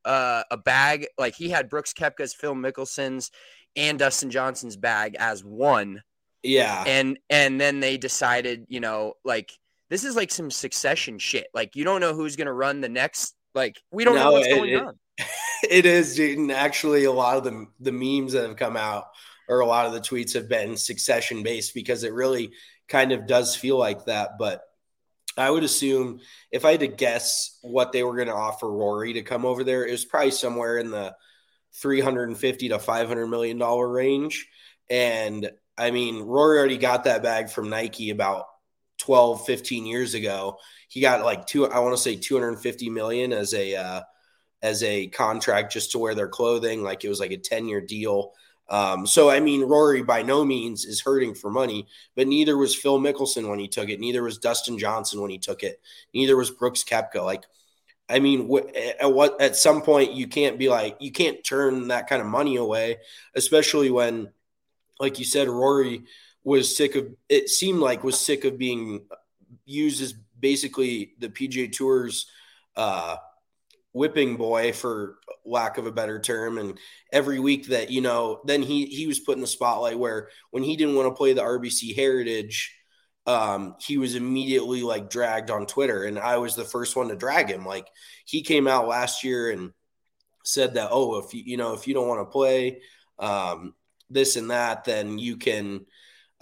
uh, 0.05 0.43
a 0.51 0.57
bag 0.57 1.07
like 1.17 1.35
he 1.35 1.49
had 1.49 1.69
Brooks 1.69 1.93
Koepka's, 1.93 2.33
Phil 2.33 2.55
Mickelson's, 2.55 3.31
and 3.75 3.97
Dustin 3.97 4.29
Johnson's 4.29 4.77
bag 4.77 5.15
as 5.17 5.43
one. 5.43 6.01
Yeah. 6.43 6.83
And 6.85 7.19
and 7.29 7.59
then 7.59 7.79
they 7.79 7.97
decided, 7.97 8.65
you 8.67 8.79
know, 8.79 9.13
like 9.23 9.51
this 9.89 10.03
is 10.03 10.15
like 10.15 10.31
some 10.31 10.51
succession 10.51 11.19
shit. 11.19 11.47
Like 11.53 11.75
you 11.75 11.83
don't 11.83 12.01
know 12.01 12.13
who's 12.13 12.35
gonna 12.35 12.53
run 12.53 12.81
the 12.81 12.89
next. 12.89 13.35
Like 13.55 13.81
we 13.91 14.03
don't 14.03 14.15
no, 14.15 14.25
know 14.25 14.31
what's 14.33 14.47
it, 14.47 14.55
going 14.55 14.69
it, 14.71 14.81
on. 14.81 14.99
It 15.69 15.85
is, 15.85 16.19
and 16.19 16.51
actually, 16.51 17.05
a 17.05 17.11
lot 17.11 17.37
of 17.37 17.45
the 17.45 17.67
the 17.79 17.93
memes 17.93 18.33
that 18.33 18.45
have 18.45 18.57
come 18.57 18.75
out 18.75 19.05
or 19.47 19.61
a 19.61 19.65
lot 19.65 19.85
of 19.85 19.93
the 19.93 20.01
tweets 20.01 20.33
have 20.33 20.49
been 20.49 20.75
succession 20.75 21.41
based 21.41 21.73
because 21.73 22.03
it 22.03 22.13
really 22.13 22.51
kind 22.87 23.11
of 23.11 23.27
does 23.27 23.55
feel 23.55 23.77
like 23.77 24.05
that. 24.05 24.37
But 24.37 24.61
I 25.37 25.49
would 25.49 25.63
assume 25.63 26.19
if 26.51 26.65
I 26.65 26.71
had 26.71 26.81
to 26.81 26.87
guess 26.87 27.57
what 27.61 27.91
they 27.91 28.03
were 28.03 28.15
going 28.15 28.27
to 28.27 28.35
offer 28.35 28.69
Rory 28.69 29.13
to 29.13 29.23
come 29.23 29.45
over 29.45 29.63
there, 29.63 29.85
it 29.85 29.91
was 29.91 30.05
probably 30.05 30.31
somewhere 30.31 30.77
in 30.77 30.91
the 30.91 31.15
350 31.81 32.69
to 32.69 32.79
500 32.79 33.27
million 33.27 33.57
dollar 33.57 33.87
range. 33.87 34.47
And 34.89 35.49
I 35.77 35.91
mean, 35.91 36.21
Rory 36.21 36.59
already 36.59 36.77
got 36.77 37.05
that 37.05 37.23
bag 37.23 37.49
from 37.49 37.69
Nike 37.69 38.11
about 38.11 38.45
12, 38.99 39.45
15 39.45 39.85
years 39.85 40.13
ago. 40.13 40.57
He 40.87 41.01
got 41.01 41.25
like 41.25 41.47
two, 41.47 41.67
I 41.67 41.79
want 41.79 41.95
to 41.95 42.01
say 42.01 42.15
250 42.15 42.89
million 42.89 43.33
as 43.33 43.53
a, 43.53 43.75
uh, 43.75 44.01
as 44.61 44.83
a 44.83 45.07
contract 45.07 45.73
just 45.73 45.91
to 45.91 45.99
wear 45.99 46.13
their 46.13 46.27
clothing. 46.27 46.83
Like 46.83 47.03
it 47.03 47.09
was 47.09 47.19
like 47.19 47.31
a 47.31 47.37
10 47.37 47.67
year 47.67 47.81
deal. 47.81 48.33
Um, 48.70 49.05
so 49.05 49.29
I 49.29 49.39
mean, 49.39 49.62
Rory 49.62 50.03
by 50.03 50.22
no 50.22 50.43
means 50.46 50.86
is 50.86 51.01
hurting 51.01 51.36
for 51.36 51.50
money, 51.50 51.88
but 52.15 52.27
neither 52.27 52.58
was 52.58 52.75
Phil 52.75 53.00
Mickelson 53.00 53.50
when 53.50 53.60
he 53.60 53.67
took 53.67 53.89
it. 53.89 54.00
Neither 54.00 54.24
was 54.24 54.38
Dustin 54.38 54.77
Johnson 54.77 55.22
when 55.22 55.32
he 55.32 55.38
took 55.38 55.63
it. 55.63 55.82
Neither 56.13 56.38
was 56.38 56.50
Brooks 56.50 56.84
Koepka. 56.84 57.24
Like, 57.24 57.43
I 58.10 58.20
mean, 58.20 58.50
at 59.00 59.13
what 59.13 59.39
at 59.41 59.55
some 59.55 59.82
point 59.82 60.13
you 60.13 60.27
can't 60.27 60.58
be 60.58 60.70
like 60.70 60.98
you 61.00 61.12
can't 61.12 61.43
turn 61.43 61.89
that 61.89 62.08
kind 62.08 62.22
of 62.22 62.27
money 62.27 62.55
away, 62.55 62.98
especially 63.36 63.91
when, 63.91 64.32
like 65.00 65.20
you 65.20 65.25
said, 65.25 65.50
Rory 65.50 66.03
was 66.43 66.75
sick 66.75 66.96
of. 66.96 67.08
It 67.29 67.50
seemed 67.50 67.79
like 67.79 68.03
was 68.03 68.20
sick 68.20 68.46
of 68.46 68.58
being 68.58 69.05
used 69.65 70.01
as 70.01 70.13
basically 70.39 71.13
the 71.20 71.29
PGA 71.29 71.72
Tour's. 71.72 72.27
Uh, 72.75 73.17
whipping 73.93 74.35
boy 74.38 74.73
for 74.73 75.17
lack 75.45 75.77
of 75.77 75.85
a 75.85 75.91
better 75.91 76.19
term 76.19 76.57
and 76.57 76.79
every 77.12 77.39
week 77.39 77.67
that 77.67 77.91
you 77.91 78.01
know 78.01 78.41
then 78.45 78.62
he 78.62 78.85
he 78.88 79.07
was 79.07 79.19
put 79.19 79.35
in 79.35 79.41
the 79.41 79.47
spotlight 79.47 79.97
where 79.97 80.29
when 80.51 80.63
he 80.63 80.75
didn't 80.75 80.95
want 80.95 81.07
to 81.07 81.15
play 81.15 81.33
the 81.33 81.41
RBC 81.41 81.95
Heritage 81.95 82.75
um 83.25 83.75
he 83.79 83.97
was 83.97 84.15
immediately 84.15 84.81
like 84.81 85.09
dragged 85.09 85.51
on 85.51 85.65
Twitter 85.65 86.03
and 86.05 86.17
I 86.17 86.38
was 86.38 86.55
the 86.55 86.65
first 86.65 86.95
one 86.95 87.07
to 87.09 87.15
drag 87.15 87.50
him. 87.50 87.65
Like 87.65 87.88
he 88.25 88.41
came 88.41 88.67
out 88.67 88.88
last 88.88 89.23
year 89.23 89.51
and 89.51 89.71
said 90.43 90.73
that 90.73 90.89
oh 90.91 91.19
if 91.19 91.33
you 91.33 91.43
you 91.45 91.57
know 91.57 91.73
if 91.73 91.88
you 91.88 91.93
don't 91.93 92.07
want 92.07 92.21
to 92.21 92.31
play 92.31 92.81
um 93.19 93.75
this 94.09 94.35
and 94.35 94.50
that 94.51 94.83
then 94.83 95.19
you 95.19 95.38
can 95.38 95.85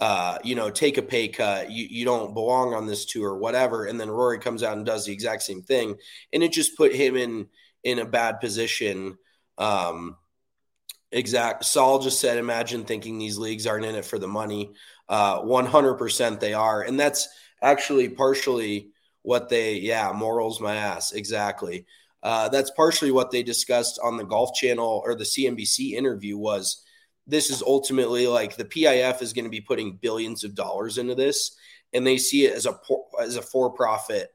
uh, 0.02 0.36
you 0.42 0.56
know, 0.56 0.68
take 0.68 0.98
a 0.98 1.02
pay 1.02 1.28
cut. 1.28 1.70
You, 1.70 1.86
you 1.88 2.04
don't 2.04 2.34
belong 2.34 2.74
on 2.74 2.88
this 2.88 3.04
tour, 3.04 3.36
whatever. 3.36 3.84
And 3.84 4.00
then 4.00 4.10
Rory 4.10 4.40
comes 4.40 4.64
out 4.64 4.76
and 4.76 4.84
does 4.84 5.06
the 5.06 5.12
exact 5.12 5.44
same 5.44 5.62
thing. 5.62 5.94
And 6.32 6.42
it 6.42 6.50
just 6.50 6.76
put 6.76 6.92
him 6.92 7.16
in, 7.16 7.46
in 7.84 8.00
a 8.00 8.04
bad 8.04 8.40
position. 8.40 9.16
Um, 9.58 10.16
exact. 11.12 11.64
Saul 11.64 12.00
just 12.00 12.18
said, 12.18 12.36
imagine 12.36 12.82
thinking 12.82 13.16
these 13.16 13.38
leagues 13.38 13.64
aren't 13.64 13.84
in 13.84 13.94
it 13.94 14.04
for 14.04 14.18
the 14.18 14.26
money. 14.26 14.72
Uh, 15.08 15.40
100% 15.42 16.40
they 16.40 16.52
are. 16.52 16.82
And 16.82 16.98
that's 16.98 17.28
actually 17.62 18.08
partially 18.08 18.90
what 19.22 19.50
they, 19.50 19.74
yeah, 19.74 20.10
morals 20.12 20.60
my 20.60 20.74
ass. 20.74 21.12
Exactly. 21.12 21.86
Uh, 22.24 22.48
that's 22.48 22.72
partially 22.72 23.12
what 23.12 23.30
they 23.30 23.44
discussed 23.44 24.00
on 24.02 24.16
the 24.16 24.24
Golf 24.24 24.52
Channel 24.52 25.00
or 25.04 25.14
the 25.14 25.22
CNBC 25.22 25.92
interview 25.92 26.36
was 26.36 26.81
this 27.26 27.50
is 27.50 27.62
ultimately 27.62 28.26
like 28.26 28.56
the 28.56 28.64
PIF 28.64 29.22
is 29.22 29.32
going 29.32 29.44
to 29.44 29.50
be 29.50 29.60
putting 29.60 29.96
billions 29.96 30.44
of 30.44 30.54
dollars 30.54 30.98
into 30.98 31.14
this, 31.14 31.56
and 31.92 32.06
they 32.06 32.18
see 32.18 32.46
it 32.46 32.54
as 32.54 32.66
a 32.66 32.78
as 33.20 33.36
a 33.36 33.42
for 33.42 33.70
profit 33.70 34.30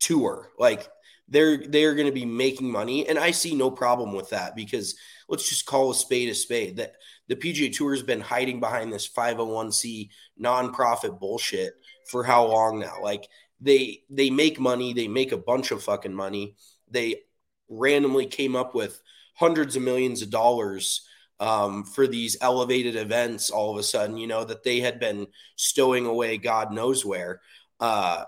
tour. 0.00 0.50
Like 0.58 0.88
they're 1.28 1.56
they're 1.56 1.94
going 1.94 2.06
to 2.06 2.12
be 2.12 2.26
making 2.26 2.70
money, 2.70 3.08
and 3.08 3.18
I 3.18 3.30
see 3.30 3.54
no 3.54 3.70
problem 3.70 4.12
with 4.12 4.30
that 4.30 4.54
because 4.54 4.96
let's 5.28 5.48
just 5.48 5.66
call 5.66 5.90
a 5.90 5.94
spade 5.94 6.28
a 6.28 6.34
spade. 6.34 6.76
That 6.76 6.94
the 7.28 7.36
PGA 7.36 7.74
Tour 7.74 7.94
has 7.94 8.02
been 8.02 8.20
hiding 8.20 8.60
behind 8.60 8.92
this 8.92 9.08
501c 9.08 10.10
nonprofit 10.40 11.18
bullshit 11.18 11.74
for 12.10 12.22
how 12.22 12.46
long 12.46 12.80
now? 12.80 12.96
Like 13.02 13.26
they 13.60 14.02
they 14.10 14.28
make 14.28 14.60
money, 14.60 14.92
they 14.92 15.08
make 15.08 15.32
a 15.32 15.38
bunch 15.38 15.70
of 15.70 15.82
fucking 15.82 16.14
money. 16.14 16.56
They 16.90 17.22
randomly 17.68 18.26
came 18.26 18.54
up 18.54 18.74
with 18.74 19.00
hundreds 19.34 19.74
of 19.74 19.82
millions 19.82 20.20
of 20.20 20.30
dollars 20.30 21.08
um, 21.40 21.84
for 21.84 22.06
these 22.06 22.36
elevated 22.40 22.96
events 22.96 23.50
all 23.50 23.72
of 23.72 23.78
a 23.78 23.82
sudden, 23.82 24.16
you 24.16 24.26
know, 24.26 24.44
that 24.44 24.62
they 24.62 24.80
had 24.80 25.00
been 25.00 25.26
stowing 25.56 26.06
away 26.06 26.38
God 26.38 26.72
knows 26.72 27.04
where. 27.04 27.40
Uh, 27.80 28.24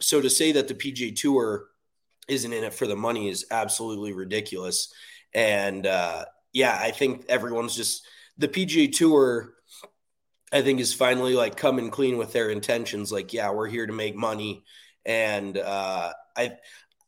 so 0.00 0.20
to 0.20 0.30
say 0.30 0.52
that 0.52 0.68
the 0.68 0.74
PGA 0.74 1.14
Tour 1.14 1.66
isn't 2.28 2.52
in 2.52 2.64
it 2.64 2.74
for 2.74 2.86
the 2.86 2.96
money 2.96 3.28
is 3.28 3.46
absolutely 3.50 4.12
ridiculous. 4.12 4.92
And 5.34 5.86
uh, 5.86 6.24
yeah, 6.52 6.78
I 6.80 6.90
think 6.90 7.24
everyone's 7.28 7.74
just 7.74 8.06
the 8.36 8.48
PGA 8.48 8.92
Tour. 8.92 9.54
I 10.50 10.62
think 10.62 10.80
is 10.80 10.94
finally 10.94 11.34
like 11.34 11.56
coming 11.56 11.90
clean 11.90 12.16
with 12.16 12.32
their 12.32 12.48
intentions. 12.48 13.12
Like, 13.12 13.34
yeah, 13.34 13.50
we're 13.50 13.68
here 13.68 13.86
to 13.86 13.92
make 13.92 14.16
money, 14.16 14.64
and 15.04 15.58
uh, 15.58 16.12
I 16.34 16.52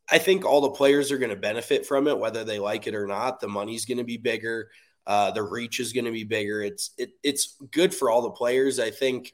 I 0.09 0.19
think 0.19 0.45
all 0.45 0.61
the 0.61 0.71
players 0.71 1.11
are 1.11 1.17
going 1.17 1.31
to 1.31 1.35
benefit 1.35 1.87
from 1.87 2.07
it, 2.07 2.19
whether 2.19 2.43
they 2.43 2.59
like 2.59 2.85
it 2.85 2.93
or 2.93 3.07
not. 3.07 3.39
The 3.39 3.47
money's 3.47 3.85
going 3.85 3.97
to 3.97 4.03
be 4.03 4.17
bigger. 4.17 4.69
Uh, 5.11 5.29
the 5.29 5.43
reach 5.43 5.81
is 5.81 5.91
going 5.91 6.05
to 6.05 6.11
be 6.11 6.23
bigger. 6.23 6.61
It's 6.61 6.91
it, 6.97 7.09
it's 7.21 7.57
good 7.71 7.93
for 7.93 8.09
all 8.09 8.21
the 8.21 8.31
players. 8.31 8.79
I 8.79 8.91
think, 8.91 9.33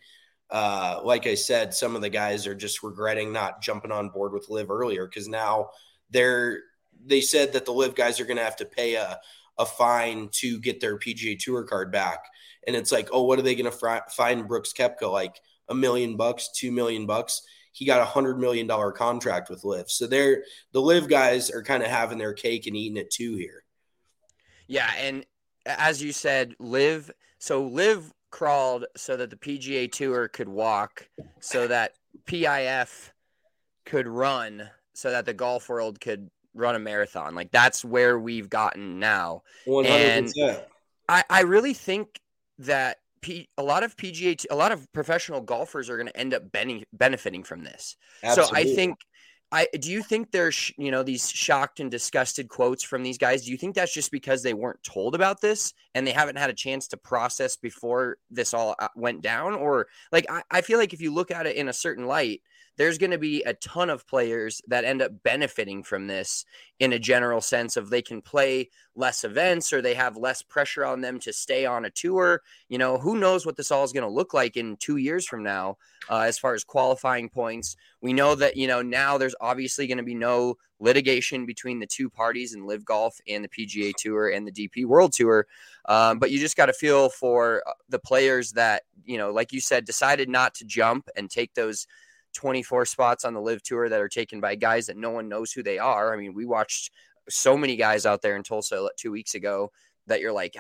uh, 0.50 1.02
like 1.04 1.28
I 1.28 1.36
said, 1.36 1.72
some 1.72 1.96
of 1.96 2.02
the 2.02 2.10
guys 2.10 2.48
are 2.48 2.56
just 2.56 2.82
regretting 2.82 3.32
not 3.32 3.62
jumping 3.62 3.92
on 3.92 4.10
board 4.10 4.34
with 4.34 4.50
LIV 4.50 4.72
earlier 4.72 5.06
because 5.06 5.28
now 5.28 5.70
they're 6.10 6.62
they 7.06 7.22
said 7.22 7.54
that 7.54 7.66
the 7.66 7.74
LIV 7.74 7.94
guys 7.94 8.20
are 8.20 8.26
going 8.26 8.38
to 8.38 8.44
have 8.44 8.56
to 8.56 8.66
pay 8.66 8.96
a 8.96 9.20
a 9.60 9.68
fine 9.68 10.30
to 10.32 10.60
get 10.62 10.82
their 10.82 10.98
PGA 10.98 11.38
Tour 11.38 11.64
card 11.64 11.92
back, 11.92 12.26
and 12.66 12.76
it's 12.76 12.92
like, 12.92 13.10
oh, 13.12 13.22
what 13.22 13.38
are 13.38 13.44
they 13.44 13.54
going 13.54 13.72
to 13.72 13.78
fr- 13.78 14.10
fine 14.10 14.48
Brooks 14.48 14.74
Koepka 14.74 15.12
like 15.12 15.40
a 15.70 15.76
million 15.76 16.18
bucks, 16.18 16.50
two 16.56 16.72
million 16.72 17.06
bucks? 17.06 17.44
He 17.72 17.86
got 17.86 18.02
a 18.02 18.06
hundred 18.06 18.40
million 18.40 18.66
dollar 18.66 18.92
contract 18.92 19.48
with 19.52 19.64
LIV, 19.64 19.92
so 19.92 20.08
they're 20.08 20.44
the 20.72 20.82
LIV 20.82 21.08
guys 21.08 21.52
are 21.52 21.62
kind 21.62 21.84
of 21.84 21.90
having 21.90 22.18
their 22.18 22.34
cake 22.34 22.66
and 22.66 22.76
eating 22.76 22.98
it 22.98 23.12
too 23.12 23.36
here. 23.36 23.64
Yeah, 24.66 24.90
and 24.98 25.24
as 25.68 26.02
you 26.02 26.12
said, 26.12 26.56
LIV. 26.60 27.12
So 27.40 27.66
LIV 27.68 28.14
crawled 28.32 28.86
so 28.96 29.18
that 29.18 29.30
the 29.30 29.36
PGA 29.36 29.92
Tour 29.92 30.28
could 30.28 30.50
walk, 30.50 31.08
so 31.40 31.68
that 31.68 31.94
PIF 32.26 33.12
could 33.86 34.08
run, 34.08 34.70
so 34.94 35.12
that 35.12 35.26
the 35.26 35.34
golf 35.34 35.70
world 35.70 36.00
could 36.00 36.30
run 36.54 36.76
a 36.76 36.80
marathon. 36.80 37.36
Like 37.36 37.52
that's 37.52 37.86
where 37.86 38.20
we've 38.20 38.50
gotten 38.50 39.00
now. 39.00 39.44
100%. 39.68 39.86
And 39.86 40.62
I, 41.08 41.24
I 41.30 41.42
really 41.42 41.74
think 41.74 42.20
that 42.60 42.98
P, 43.22 43.48
a 43.58 43.64
lot 43.64 43.84
of 43.84 43.96
PGA, 43.96 44.44
a 44.50 44.56
lot 44.56 44.72
of 44.72 44.92
professional 44.94 45.42
golfers 45.42 45.90
are 45.90 45.98
going 45.98 46.08
to 46.08 46.18
end 46.18 46.34
up 46.34 46.44
benefiting 46.94 47.44
from 47.44 47.64
this. 47.64 47.96
Absolutely. 48.24 48.64
So 48.64 48.72
I 48.72 48.76
think 48.76 48.98
I 49.52 49.68
do 49.80 49.90
you 49.92 50.04
think 50.04 50.32
there's 50.32 50.74
you 50.78 50.92
know 50.92 51.04
these 51.04 51.30
shocked 51.30 51.80
and 51.80 51.90
disgusted 51.90 52.50
quotes 52.50 52.84
from 52.84 53.04
these 53.04 53.18
guys? 53.18 53.46
Do 53.46 53.52
you 53.52 53.58
think 53.58 53.76
that's 53.76 53.94
just 53.94 54.12
because 54.12 54.44
they 54.44 54.54
weren't 54.54 54.84
told 54.84 55.16
about 55.16 55.40
this 55.40 55.74
and 55.96 56.06
they 56.06 56.12
haven't 56.12 56.38
had 56.38 56.50
a 56.50 56.54
chance 56.54 56.88
to 56.90 56.98
process 56.98 57.56
before 57.56 58.18
this 58.30 58.54
all 58.54 58.76
uh, 58.80 58.90
went 58.96 59.22
down? 59.22 59.54
Or 59.54 59.88
like 60.12 60.26
I, 60.30 60.44
I 60.52 60.62
feel 60.62 60.78
like 60.78 60.94
if 60.94 61.02
you 61.02 61.14
look 61.14 61.32
at 61.32 61.48
it 61.48 61.56
in 61.56 61.70
a 61.70 61.74
certain 61.74 62.08
light, 62.08 62.42
there's 62.78 63.00
going 63.00 63.12
to 63.12 63.18
be 63.18 63.44
a 63.44 63.56
ton 63.56 63.90
of 63.90 64.08
players 64.08 64.62
that 64.68 64.86
end 64.86 65.02
up 65.02 65.12
benefiting 65.24 65.84
from 65.84 66.08
this 66.08 66.46
in 66.80 66.94
a 66.94 67.00
general 67.00 67.42
sense 67.42 67.76
of 67.76 67.90
they 67.90 68.04
can 68.04 68.22
play 68.22 68.70
less 68.96 69.24
events 69.24 69.74
or 69.74 69.82
they 69.82 69.96
have 69.96 70.16
less 70.16 70.44
pressure 70.44 70.86
on 70.86 71.02
them 71.02 71.20
to 71.20 71.34
stay 71.34 71.66
on 71.66 71.86
a 71.86 71.90
tour. 71.90 72.42
You 72.70 72.78
know, 72.78 72.98
who 72.98 73.18
knows 73.18 73.46
what 73.46 73.58
this 73.58 73.72
all 73.72 73.84
is 73.84 73.92
going 73.92 74.08
to 74.08 74.14
look 74.14 74.34
like 74.34 74.58
in 74.58 74.78
two 74.78 74.98
years 74.98 75.26
from 75.26 75.42
now 75.42 75.78
uh, 76.10 76.22
as 76.22 76.38
far 76.38 76.54
as 76.54 76.64
qualifying 76.64 77.30
points. 77.30 77.76
We 78.02 78.14
know 78.14 78.36
that, 78.36 78.56
you 78.56 78.68
know, 78.68 78.84
now 78.84 79.18
there's 79.18 79.36
obviously 79.42 79.88
going 79.88 79.98
to 79.98 80.04
be 80.04 80.16
no 80.16 80.56
litigation 80.80 81.48
between 81.48 81.80
the 81.80 81.88
two 81.88 82.12
parties 82.12 82.54
in 82.54 82.68
LIV 82.68 82.86
Golf 82.86 83.20
and 83.28 83.44
the 83.44 83.50
PGA 83.50 83.92
Tour 83.96 84.30
and 84.30 84.48
the 84.48 84.52
DP 84.52 84.86
World 84.86 85.14
Tour. 85.14 85.48
Um, 85.86 86.20
but 86.20 86.30
you 86.30 86.38
just 86.38 86.56
got 86.56 86.68
to 86.68 86.74
feel 86.74 87.10
for 87.10 87.64
uh, 87.68 87.72
the 87.90 87.98
players 87.98 88.52
that, 88.52 88.84
you 89.04 89.18
know, 89.18 89.32
like 89.32 89.52
you 89.52 89.62
said, 89.62 89.86
decided 89.86 90.30
not 90.30 90.54
to 90.56 90.66
jump 90.66 91.10
and 91.16 91.28
take 91.28 91.56
those– 91.56 91.88
24 92.38 92.86
spots 92.86 93.26
on 93.26 93.34
the 93.34 93.42
LIV 93.42 93.64
tour 93.64 93.90
that 93.90 94.00
are 94.00 94.08
taken 94.08 94.40
by 94.40 94.54
guys 94.54 94.86
that 94.86 94.96
no 94.96 95.10
one 95.10 95.28
knows 95.28 95.52
who 95.52 95.64
they 95.64 95.80
are. 95.80 96.14
I 96.14 96.18
mean, 96.18 96.36
we 96.36 96.46
watched 96.46 96.92
so 97.28 97.58
many 97.58 97.76
guys 97.76 98.06
out 98.06 98.22
there 98.22 98.36
in 98.36 98.44
Tulsa 98.44 98.88
two 98.96 99.12
weeks 99.12 99.34
ago 99.34 99.72
that 100.06 100.22
you're 100.22 100.32
like, 100.32 100.56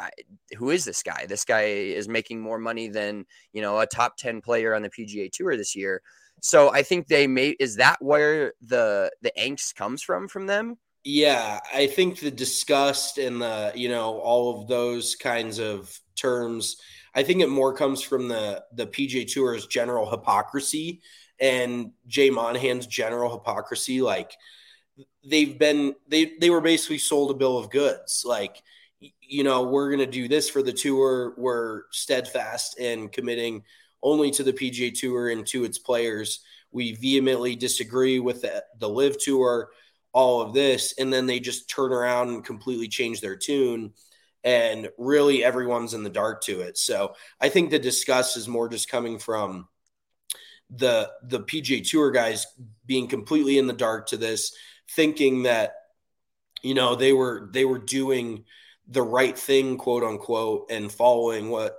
who 0.57 0.71
is 0.71 0.83
this 0.83 1.03
guy? 1.03 1.27
This 1.29 1.45
guy 1.45 1.61
is 1.61 2.09
making 2.09 2.41
more 2.41 2.57
money 2.57 2.89
than, 2.89 3.25
you 3.53 3.61
know, 3.61 3.79
a 3.79 3.85
top 3.85 4.17
10 4.17 4.41
player 4.41 4.73
on 4.73 4.81
the 4.81 4.89
PGA 4.89 5.31
tour 5.31 5.55
this 5.55 5.75
year. 5.75 6.01
So 6.41 6.73
I 6.73 6.81
think 6.81 7.07
they 7.07 7.27
may, 7.27 7.49
is 7.59 7.75
that 7.75 7.97
where 8.01 8.53
the, 8.61 9.11
the 9.21 9.31
angst 9.37 9.75
comes 9.75 10.01
from, 10.01 10.27
from 10.27 10.47
them? 10.47 10.77
Yeah. 11.03 11.59
I 11.73 11.85
think 11.85 12.19
the 12.19 12.31
disgust 12.31 13.19
and 13.19 13.39
the, 13.39 13.71
you 13.75 13.89
know, 13.89 14.17
all 14.19 14.59
of 14.59 14.67
those 14.67 15.15
kinds 15.15 15.59
of 15.59 15.95
terms, 16.15 16.77
I 17.13 17.21
think 17.21 17.41
it 17.41 17.49
more 17.49 17.73
comes 17.73 18.01
from 18.01 18.27
the, 18.27 18.63
the 18.73 18.87
PGA 18.87 19.31
tour's 19.31 19.67
general 19.67 20.09
hypocrisy 20.09 21.01
and 21.39 21.91
Jay 22.07 22.29
Monahan's 22.29 22.87
general 22.87 23.31
hypocrisy. 23.31 24.01
Like 24.01 24.31
they've 25.25 25.57
been 25.57 25.95
they 26.07 26.33
they 26.39 26.49
were 26.49 26.61
basically 26.61 26.97
sold 26.97 27.31
a 27.31 27.35
bill 27.35 27.57
of 27.57 27.69
goods. 27.69 28.23
Like 28.25 28.61
you 28.99 29.43
know 29.43 29.63
we're 29.63 29.95
to 29.97 30.05
do 30.05 30.27
this 30.27 30.49
for 30.49 30.61
the 30.61 30.73
tour. 30.73 31.33
We're 31.37 31.83
steadfast 31.91 32.79
in 32.79 33.09
committing 33.09 33.63
only 34.03 34.31
to 34.31 34.43
the 34.43 34.53
PGA 34.53 34.93
Tour 34.93 35.29
and 35.29 35.45
to 35.47 35.63
its 35.63 35.79
players. 35.79 36.41
We 36.71 36.95
vehemently 36.95 37.55
disagree 37.55 38.19
with 38.19 38.41
the, 38.41 38.63
the 38.79 38.89
LIV 38.89 39.19
Tour. 39.19 39.69
All 40.13 40.41
of 40.41 40.53
this, 40.53 40.95
and 40.97 41.13
then 41.13 41.27
they 41.27 41.39
just 41.39 41.69
turn 41.69 41.91
around 41.91 42.29
and 42.29 42.43
completely 42.43 42.87
change 42.87 43.21
their 43.21 43.35
tune 43.35 43.93
and 44.43 44.89
really 44.97 45.43
everyone's 45.43 45.93
in 45.93 46.03
the 46.03 46.09
dark 46.09 46.41
to 46.43 46.61
it. 46.61 46.77
So 46.77 47.15
I 47.41 47.49
think 47.49 47.69
the 47.69 47.79
disgust 47.79 48.37
is 48.37 48.47
more 48.47 48.69
just 48.69 48.89
coming 48.89 49.19
from 49.19 49.67
the 50.69 51.09
the 51.23 51.39
PGA 51.39 51.87
Tour 51.87 52.11
guys 52.11 52.45
being 52.85 53.07
completely 53.07 53.57
in 53.57 53.67
the 53.67 53.73
dark 53.73 54.07
to 54.07 54.17
this, 54.17 54.55
thinking 54.91 55.43
that 55.43 55.73
you 56.61 56.73
know 56.73 56.95
they 56.95 57.13
were 57.13 57.49
they 57.53 57.65
were 57.65 57.79
doing 57.79 58.43
the 58.87 59.01
right 59.01 59.37
thing, 59.37 59.77
quote 59.77 60.03
unquote, 60.03 60.67
and 60.69 60.91
following 60.91 61.49
what 61.49 61.77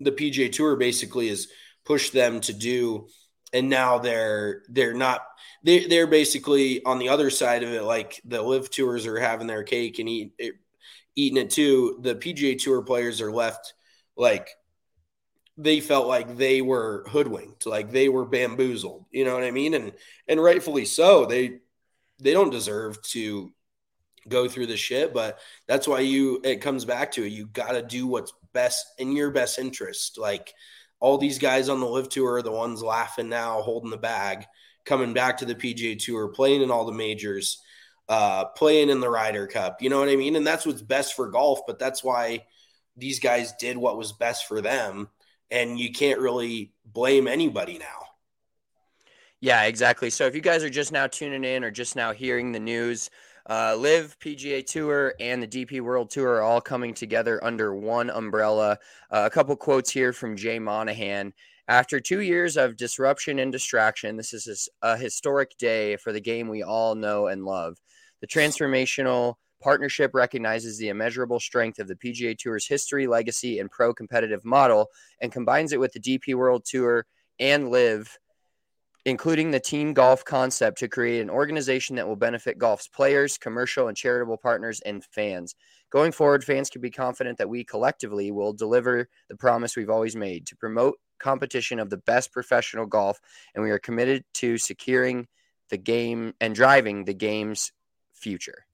the 0.00 0.12
PGA 0.12 0.50
Tour 0.50 0.76
basically 0.76 1.28
has 1.28 1.48
pushed 1.84 2.12
them 2.12 2.40
to 2.42 2.52
do, 2.52 3.08
and 3.52 3.68
now 3.68 3.98
they're 3.98 4.62
they're 4.68 4.94
not 4.94 5.22
they 5.62 5.86
they're 5.86 6.06
basically 6.06 6.84
on 6.84 6.98
the 6.98 7.08
other 7.08 7.30
side 7.30 7.62
of 7.62 7.72
it, 7.72 7.82
like 7.82 8.20
the 8.24 8.42
LIV 8.42 8.70
tours 8.70 9.06
are 9.06 9.18
having 9.18 9.46
their 9.46 9.64
cake 9.64 9.98
and 9.98 10.08
eat 10.08 10.32
it, 10.38 10.54
eating 11.16 11.38
it 11.38 11.50
too. 11.50 11.98
The 12.02 12.14
PGA 12.14 12.58
Tour 12.58 12.82
players 12.82 13.20
are 13.20 13.32
left 13.32 13.74
like 14.16 14.48
they 15.58 15.80
felt 15.80 16.06
like 16.06 16.36
they 16.36 16.62
were 16.62 17.04
hoodwinked, 17.08 17.66
like 17.66 17.90
they 17.90 18.08
were 18.08 18.24
bamboozled. 18.24 19.04
You 19.10 19.24
know 19.24 19.34
what 19.34 19.42
I 19.42 19.50
mean? 19.50 19.74
And 19.74 19.92
and 20.28 20.40
rightfully 20.40 20.84
so. 20.84 21.26
They 21.26 21.58
they 22.20 22.32
don't 22.32 22.50
deserve 22.50 23.02
to 23.02 23.52
go 24.28 24.48
through 24.48 24.66
the 24.66 24.76
shit, 24.76 25.12
but 25.12 25.38
that's 25.66 25.88
why 25.88 26.00
you 26.00 26.40
it 26.44 26.60
comes 26.60 26.84
back 26.84 27.12
to 27.12 27.24
it. 27.24 27.32
You 27.32 27.46
got 27.46 27.72
to 27.72 27.82
do 27.82 28.06
what's 28.06 28.32
best 28.52 28.86
in 28.98 29.12
your 29.12 29.32
best 29.32 29.58
interest. 29.58 30.16
Like 30.16 30.54
all 31.00 31.18
these 31.18 31.40
guys 31.40 31.68
on 31.68 31.80
the 31.80 31.86
LIV 31.86 32.08
tour 32.08 32.34
are 32.34 32.42
the 32.42 32.52
ones 32.52 32.80
laughing 32.80 33.28
now, 33.28 33.60
holding 33.60 33.90
the 33.90 33.96
bag, 33.96 34.46
coming 34.84 35.12
back 35.12 35.38
to 35.38 35.44
the 35.44 35.56
PGA 35.56 35.98
tour, 35.98 36.28
playing 36.28 36.62
in 36.62 36.70
all 36.70 36.84
the 36.84 36.92
majors, 36.92 37.60
uh, 38.08 38.44
playing 38.44 38.90
in 38.90 39.00
the 39.00 39.10
Ryder 39.10 39.48
Cup. 39.48 39.82
You 39.82 39.90
know 39.90 39.98
what 39.98 40.08
I 40.08 40.16
mean? 40.16 40.36
And 40.36 40.46
that's 40.46 40.64
what's 40.64 40.82
best 40.82 41.14
for 41.14 41.30
golf. 41.30 41.60
But 41.66 41.80
that's 41.80 42.04
why 42.04 42.44
these 42.96 43.18
guys 43.18 43.54
did 43.58 43.76
what 43.76 43.98
was 43.98 44.12
best 44.12 44.46
for 44.46 44.60
them 44.60 45.08
and 45.50 45.78
you 45.78 45.92
can't 45.92 46.20
really 46.20 46.72
blame 46.84 47.26
anybody 47.26 47.78
now. 47.78 48.06
Yeah, 49.40 49.64
exactly. 49.64 50.10
So 50.10 50.26
if 50.26 50.34
you 50.34 50.40
guys 50.40 50.64
are 50.64 50.70
just 50.70 50.92
now 50.92 51.06
tuning 51.06 51.44
in 51.44 51.62
or 51.62 51.70
just 51.70 51.94
now 51.94 52.12
hearing 52.12 52.50
the 52.50 52.58
news, 52.58 53.08
uh, 53.48 53.76
LIV 53.78 54.18
PGA 54.18 54.66
Tour 54.66 55.14
and 55.20 55.42
the 55.42 55.46
DP 55.46 55.80
World 55.80 56.10
Tour 56.10 56.36
are 56.36 56.42
all 56.42 56.60
coming 56.60 56.92
together 56.92 57.42
under 57.42 57.74
one 57.74 58.10
umbrella. 58.10 58.78
Uh, 59.10 59.22
a 59.24 59.30
couple 59.30 59.54
quotes 59.56 59.90
here 59.90 60.12
from 60.12 60.36
Jay 60.36 60.58
Monahan. 60.58 61.32
After 61.68 62.00
two 62.00 62.20
years 62.20 62.56
of 62.56 62.76
disruption 62.76 63.38
and 63.38 63.52
distraction, 63.52 64.16
this 64.16 64.32
is 64.32 64.68
a 64.82 64.96
historic 64.96 65.56
day 65.58 65.96
for 65.96 66.12
the 66.12 66.20
game 66.20 66.48
we 66.48 66.62
all 66.62 66.94
know 66.94 67.26
and 67.28 67.44
love. 67.44 67.76
The 68.20 68.26
transformational 68.26 69.34
partnership 69.60 70.12
recognizes 70.14 70.78
the 70.78 70.88
immeasurable 70.88 71.40
strength 71.40 71.78
of 71.78 71.88
the 71.88 71.96
PGA 71.96 72.36
Tour's 72.36 72.66
history, 72.66 73.06
legacy, 73.06 73.58
and 73.58 73.70
pro 73.70 73.92
competitive 73.92 74.44
model 74.44 74.88
and 75.20 75.32
combines 75.32 75.72
it 75.72 75.80
with 75.80 75.92
the 75.92 76.00
DP 76.00 76.34
World 76.34 76.64
Tour 76.64 77.06
and 77.38 77.70
LIV, 77.70 78.18
including 79.04 79.50
the 79.50 79.60
team 79.60 79.94
golf 79.94 80.24
concept 80.24 80.78
to 80.78 80.88
create 80.88 81.20
an 81.20 81.30
organization 81.30 81.96
that 81.96 82.06
will 82.06 82.16
benefit 82.16 82.58
golf's 82.58 82.88
players, 82.88 83.38
commercial 83.38 83.88
and 83.88 83.96
charitable 83.96 84.36
partners, 84.36 84.80
and 84.80 85.04
fans. 85.04 85.54
Going 85.90 86.12
forward, 86.12 86.44
fans 86.44 86.68
can 86.68 86.82
be 86.82 86.90
confident 86.90 87.38
that 87.38 87.48
we 87.48 87.64
collectively 87.64 88.30
will 88.30 88.52
deliver 88.52 89.08
the 89.28 89.36
promise 89.36 89.76
we've 89.76 89.88
always 89.88 90.16
made 90.16 90.46
to 90.46 90.56
promote 90.56 90.98
competition 91.18 91.78
of 91.78 91.90
the 91.90 91.96
best 91.96 92.32
professional 92.32 92.86
golf, 92.86 93.20
and 93.54 93.64
we 93.64 93.70
are 93.70 93.78
committed 93.78 94.24
to 94.34 94.58
securing 94.58 95.26
the 95.70 95.78
game 95.78 96.34
and 96.40 96.54
driving 96.54 97.04
the 97.04 97.14
game's 97.14 97.72
future. 98.12 98.67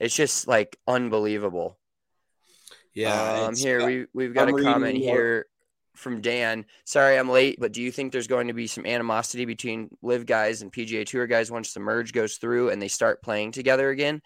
It's 0.00 0.14
just 0.14 0.48
like 0.48 0.78
unbelievable. 0.86 1.78
Yeah. 2.94 3.46
Um, 3.46 3.56
here 3.56 3.84
we 3.84 4.06
we've 4.12 4.34
got 4.34 4.48
I'm 4.48 4.56
a 4.56 4.62
comment 4.62 4.98
here 4.98 5.46
from 5.94 6.20
Dan. 6.20 6.64
Sorry 6.84 7.18
I'm 7.18 7.28
late, 7.28 7.58
but 7.58 7.72
do 7.72 7.82
you 7.82 7.90
think 7.90 8.12
there's 8.12 8.26
going 8.26 8.48
to 8.48 8.54
be 8.54 8.66
some 8.66 8.86
animosity 8.86 9.44
between 9.44 9.90
LIV 10.02 10.26
guys 10.26 10.62
and 10.62 10.72
PGA 10.72 11.04
Tour 11.04 11.26
guys 11.26 11.50
once 11.50 11.72
the 11.72 11.80
merge 11.80 12.12
goes 12.12 12.36
through 12.36 12.70
and 12.70 12.80
they 12.80 12.88
start 12.88 13.22
playing 13.22 13.52
together 13.52 13.90
again? 13.90 14.22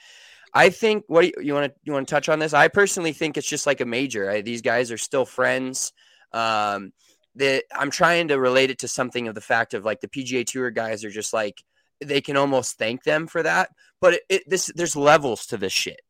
I 0.55 0.69
think 0.69 1.05
what 1.07 1.27
you, 1.27 1.33
you 1.41 1.55
want 1.55 1.73
to 1.73 1.81
you 1.85 1.93
want 1.93 2.07
to 2.07 2.15
touch 2.15 2.29
on 2.29 2.39
this? 2.39 2.53
I 2.53 2.69
personally 2.69 3.13
think 3.13 3.37
it's 3.37 3.49
just 3.49 3.67
like 3.67 3.81
a 3.81 3.87
major. 3.87 4.27
Right? 4.27 4.45
These 4.45 4.63
guys 4.63 4.93
are 4.93 4.99
still 4.99 5.25
friends. 5.25 5.93
Um, 6.33 6.93
that 7.37 7.65
I'm 7.75 7.91
trying 7.91 8.29
to 8.29 8.39
relate 8.39 8.71
it 8.71 8.81
to 8.81 8.89
something 8.89 9.27
of 9.29 9.35
the 9.35 9.41
fact 9.41 9.75
of 9.75 9.85
like 9.85 10.01
the 10.01 10.09
PGA 10.09 10.45
Tour 10.47 10.71
guys 10.71 11.05
are 11.05 11.11
just 11.11 11.33
like 11.33 11.63
they 12.01 12.21
can 12.21 12.37
almost 12.37 12.79
thank 12.79 13.05
them 13.05 13.27
for 13.27 13.43
that. 13.43 13.71
But 14.03 14.15
it, 14.15 14.23
it, 14.29 14.43
this 14.49 14.67
there's 14.75 14.97
levels 14.97 15.47
to 15.47 15.57
this 15.57 15.73
shit. 15.73 16.01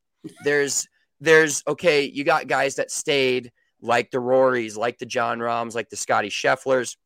There's 0.43 0.87
there's 1.21 1.63
okay, 1.67 2.03
you 2.03 2.25
got 2.25 2.47
guys 2.47 2.75
that 2.75 2.91
stayed 2.91 3.51
like 3.81 4.09
the 4.09 4.17
Rorys, 4.17 4.75
like 4.75 4.97
the 4.97 5.05
Jon 5.05 5.39
Rahms, 5.39 5.75
like 5.75 5.89
the 5.89 5.95
Scotty 5.95 6.29
Schefflers 6.29 6.97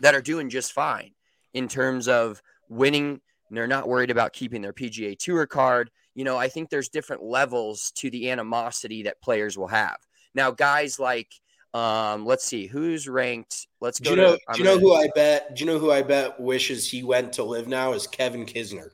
that 0.00 0.14
are 0.14 0.20
doing 0.20 0.50
just 0.50 0.72
fine 0.72 1.12
in 1.52 1.68
terms 1.68 2.08
of 2.08 2.42
winning. 2.68 3.20
They're 3.50 3.68
not 3.68 3.86
worried 3.86 4.10
about 4.10 4.32
keeping 4.32 4.60
their 4.60 4.72
PGA 4.72 5.16
Tour 5.16 5.46
card. 5.46 5.90
You 6.16 6.24
know, 6.24 6.36
I 6.36 6.48
think 6.48 6.68
there's 6.68 6.88
different 6.88 7.22
levels 7.22 7.92
to 7.96 8.10
the 8.10 8.30
animosity 8.30 9.04
that 9.04 9.22
players 9.22 9.56
will 9.56 9.68
have. 9.68 9.96
Now, 10.34 10.50
guys 10.50 10.98
like, 10.98 11.28
um, 11.74 12.26
let's 12.26 12.44
see, 12.44 12.66
who's 12.66 13.08
ranked. 13.08 13.68
Let's 13.80 14.00
go. 14.00 14.10
Do 14.10 14.16
you 14.16 14.26
know? 14.26 14.32
To, 14.32 14.40
do 14.54 14.58
you 14.58 14.64
know 14.64 14.78
who 14.80 14.94
I 14.94 15.08
bet? 15.14 15.54
Do 15.54 15.64
you 15.64 15.70
know 15.70 15.78
who 15.78 15.92
I 15.92 16.02
bet 16.02 16.40
wishes 16.40 16.90
he 16.90 17.04
went 17.04 17.34
to 17.34 17.44
LIV 17.44 17.68
now? 17.68 17.92
Is 17.92 18.08
Kevin 18.08 18.44
Kisner. 18.46 18.90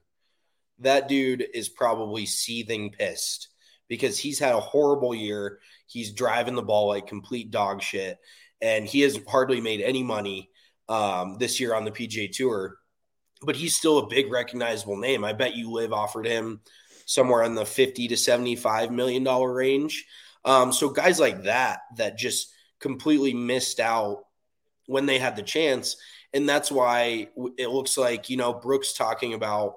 That 0.80 1.08
dude 1.08 1.46
is 1.54 1.68
probably 1.68 2.26
seething 2.26 2.90
pissed 2.90 3.48
because 3.88 4.18
he's 4.18 4.38
had 4.38 4.54
a 4.54 4.60
horrible 4.60 5.14
year. 5.14 5.58
He's 5.86 6.12
driving 6.12 6.54
the 6.54 6.62
ball 6.62 6.88
like 6.88 7.06
complete 7.06 7.50
dog 7.50 7.82
shit, 7.82 8.18
and 8.62 8.86
he 8.86 9.00
has 9.00 9.18
hardly 9.28 9.60
made 9.60 9.82
any 9.82 10.02
money 10.02 10.50
um, 10.88 11.36
this 11.38 11.60
year 11.60 11.74
on 11.74 11.84
the 11.84 11.90
PGA 11.90 12.30
Tour. 12.30 12.76
But 13.42 13.56
he's 13.56 13.76
still 13.76 13.98
a 13.98 14.06
big 14.06 14.30
recognizable 14.30 14.96
name. 14.96 15.24
I 15.24 15.32
bet 15.32 15.56
you 15.56 15.70
LIV 15.70 15.92
offered 15.92 16.26
him 16.26 16.60
somewhere 17.06 17.42
in 17.42 17.54
the 17.54 17.66
fifty 17.66 18.08
to 18.08 18.16
seventy-five 18.16 18.90
million 18.90 19.24
dollar 19.24 19.52
range. 19.52 20.06
Um, 20.44 20.72
so 20.72 20.88
guys 20.88 21.20
like 21.20 21.42
that 21.42 21.80
that 21.96 22.16
just 22.16 22.52
completely 22.78 23.34
missed 23.34 23.80
out 23.80 24.24
when 24.86 25.06
they 25.06 25.18
had 25.18 25.36
the 25.36 25.42
chance, 25.42 25.96
and 26.32 26.48
that's 26.48 26.70
why 26.70 27.28
it 27.58 27.68
looks 27.68 27.98
like 27.98 28.30
you 28.30 28.36
know 28.36 28.52
Brooks 28.52 28.92
talking 28.92 29.34
about 29.34 29.76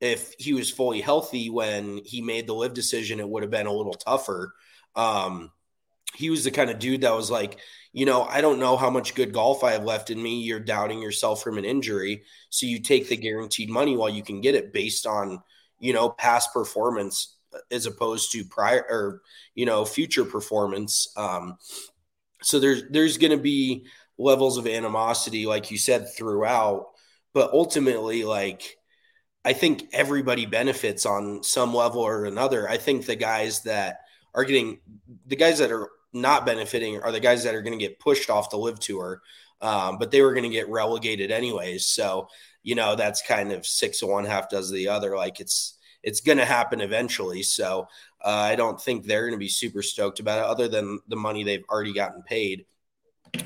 if 0.00 0.34
he 0.38 0.52
was 0.52 0.70
fully 0.70 1.00
healthy 1.00 1.50
when 1.50 2.00
he 2.04 2.20
made 2.20 2.46
the 2.46 2.54
LIV 2.54 2.74
decision, 2.74 3.20
it 3.20 3.28
would 3.28 3.42
have 3.42 3.50
been 3.50 3.66
a 3.66 3.72
little 3.72 3.94
tougher. 3.94 4.54
Um, 4.94 5.50
he 6.14 6.30
was 6.30 6.44
the 6.44 6.50
kind 6.50 6.70
of 6.70 6.78
dude 6.78 7.02
that 7.02 7.14
was 7.14 7.30
like, 7.30 7.58
you 7.92 8.06
know, 8.06 8.22
I 8.22 8.40
don't 8.40 8.60
know 8.60 8.76
how 8.76 8.90
much 8.90 9.14
good 9.14 9.32
golf 9.32 9.64
I 9.64 9.72
have 9.72 9.84
left 9.84 10.10
in 10.10 10.22
me. 10.22 10.40
You're 10.40 10.60
doubting 10.60 11.02
yourself 11.02 11.42
from 11.42 11.58
an 11.58 11.64
injury. 11.64 12.22
So 12.50 12.66
you 12.66 12.80
take 12.80 13.08
the 13.08 13.16
guaranteed 13.16 13.70
money 13.70 13.96
while 13.96 14.08
you 14.08 14.22
can 14.22 14.40
get 14.40 14.54
it 14.54 14.72
based 14.72 15.06
on, 15.06 15.42
you 15.80 15.92
know, 15.92 16.10
past 16.10 16.52
performance 16.52 17.36
as 17.70 17.86
opposed 17.86 18.32
to 18.32 18.44
prior 18.44 18.84
or, 18.88 19.22
you 19.54 19.66
know, 19.66 19.84
future 19.84 20.24
performance. 20.24 21.12
Um, 21.16 21.56
so 22.42 22.60
there's, 22.60 22.84
there's 22.90 23.18
going 23.18 23.32
to 23.32 23.42
be 23.42 23.86
levels 24.16 24.58
of 24.58 24.66
animosity, 24.66 25.46
like 25.46 25.70
you 25.70 25.78
said, 25.78 26.14
throughout. 26.14 26.86
But 27.34 27.52
ultimately, 27.52 28.24
like, 28.24 28.77
I 29.48 29.54
think 29.54 29.88
everybody 29.94 30.44
benefits 30.44 31.06
on 31.06 31.42
some 31.42 31.72
level 31.72 32.02
or 32.02 32.26
another. 32.26 32.68
I 32.68 32.76
think 32.76 33.06
the 33.06 33.16
guys 33.16 33.62
that 33.62 34.00
are 34.34 34.44
getting 34.44 34.80
the 35.26 35.36
guys 35.36 35.58
that 35.60 35.72
are 35.72 35.88
not 36.12 36.44
benefiting 36.44 37.00
are 37.00 37.10
the 37.10 37.18
guys 37.18 37.44
that 37.44 37.54
are 37.54 37.62
going 37.62 37.78
to 37.78 37.82
get 37.82 37.98
pushed 37.98 38.28
off 38.28 38.50
the 38.50 38.58
LIV 38.58 38.78
tour, 38.78 39.22
um, 39.62 39.96
but 39.96 40.10
they 40.10 40.20
were 40.20 40.34
going 40.34 40.44
to 40.44 40.50
get 40.50 40.68
relegated 40.68 41.30
anyways. 41.30 41.86
So 41.86 42.28
you 42.62 42.74
know 42.74 42.94
that's 42.94 43.22
kind 43.22 43.50
of 43.50 43.64
six 43.64 44.02
of 44.02 44.10
one, 44.10 44.26
half 44.26 44.50
does 44.50 44.70
the 44.70 44.88
other. 44.88 45.16
Like 45.16 45.40
it's 45.40 45.78
it's 46.02 46.20
going 46.20 46.36
to 46.36 46.44
happen 46.44 46.82
eventually. 46.82 47.42
So 47.42 47.88
uh, 48.22 48.28
I 48.28 48.54
don't 48.54 48.78
think 48.78 49.06
they're 49.06 49.28
going 49.28 49.32
to 49.32 49.38
be 49.38 49.48
super 49.48 49.80
stoked 49.80 50.20
about 50.20 50.40
it, 50.40 50.44
other 50.44 50.68
than 50.68 51.00
the 51.08 51.16
money 51.16 51.42
they've 51.42 51.64
already 51.70 51.94
gotten 51.94 52.20
paid. 52.20 52.66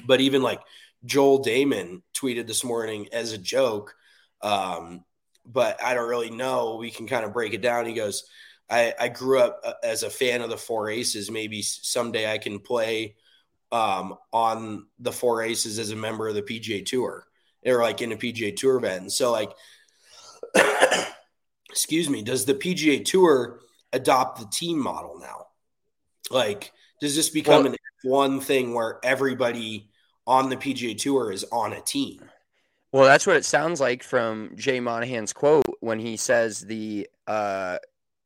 But 0.04 0.20
even 0.20 0.42
like 0.42 0.62
Joel 1.04 1.44
Dahmen 1.44 2.02
tweeted 2.12 2.48
this 2.48 2.64
morning 2.64 3.06
as 3.12 3.32
a 3.32 3.38
joke. 3.38 3.94
Um, 4.40 5.04
but 5.44 5.82
I 5.82 5.94
don't 5.94 6.08
really 6.08 6.30
know. 6.30 6.76
We 6.76 6.90
can 6.90 7.06
kind 7.06 7.24
of 7.24 7.32
break 7.32 7.54
it 7.54 7.62
down. 7.62 7.86
He 7.86 7.94
goes, 7.94 8.24
I, 8.70 8.94
I 8.98 9.08
grew 9.08 9.40
up 9.40 9.60
uh, 9.64 9.74
as 9.82 10.02
a 10.02 10.10
fan 10.10 10.40
of 10.40 10.50
the 10.50 10.56
Four 10.56 10.88
Aces. 10.88 11.30
Maybe 11.30 11.62
someday 11.62 12.30
I 12.30 12.38
can 12.38 12.58
play 12.58 13.16
um, 13.70 14.16
on 14.32 14.86
the 14.98 15.12
Four 15.12 15.42
Aces 15.42 15.78
as 15.78 15.90
a 15.90 15.96
member 15.96 16.28
of 16.28 16.34
the 16.34 16.42
PGA 16.42 16.84
Tour 16.84 17.26
or 17.66 17.82
like 17.82 18.00
in 18.00 18.12
a 18.12 18.16
PGA 18.16 18.54
Tour 18.54 18.76
event. 18.76 19.02
And 19.02 19.12
so, 19.12 19.30
like, 19.32 19.52
excuse 21.70 22.08
me, 22.08 22.22
does 22.22 22.44
the 22.44 22.54
PGA 22.54 23.04
Tour 23.04 23.60
adopt 23.92 24.40
the 24.40 24.46
team 24.46 24.78
model 24.78 25.18
now? 25.20 25.46
Like, 26.30 26.72
does 27.00 27.14
this 27.14 27.30
become 27.30 27.64
well, 27.64 27.72
an 27.72 27.78
one 28.04 28.40
thing 28.40 28.74
where 28.74 28.98
everybody 29.04 29.90
on 30.26 30.48
the 30.48 30.56
PGA 30.56 30.96
Tour 30.96 31.32
is 31.32 31.44
on 31.52 31.72
a 31.72 31.80
team? 31.80 32.20
Well, 32.92 33.04
that's 33.04 33.26
what 33.26 33.36
it 33.36 33.44
sounds 33.46 33.80
like 33.80 34.02
from 34.02 34.50
Jay 34.54 34.78
Monahan's 34.78 35.32
quote 35.32 35.64
when 35.80 35.98
he 35.98 36.18
says 36.18 36.60
the 36.60 37.08
uh, 37.26 37.78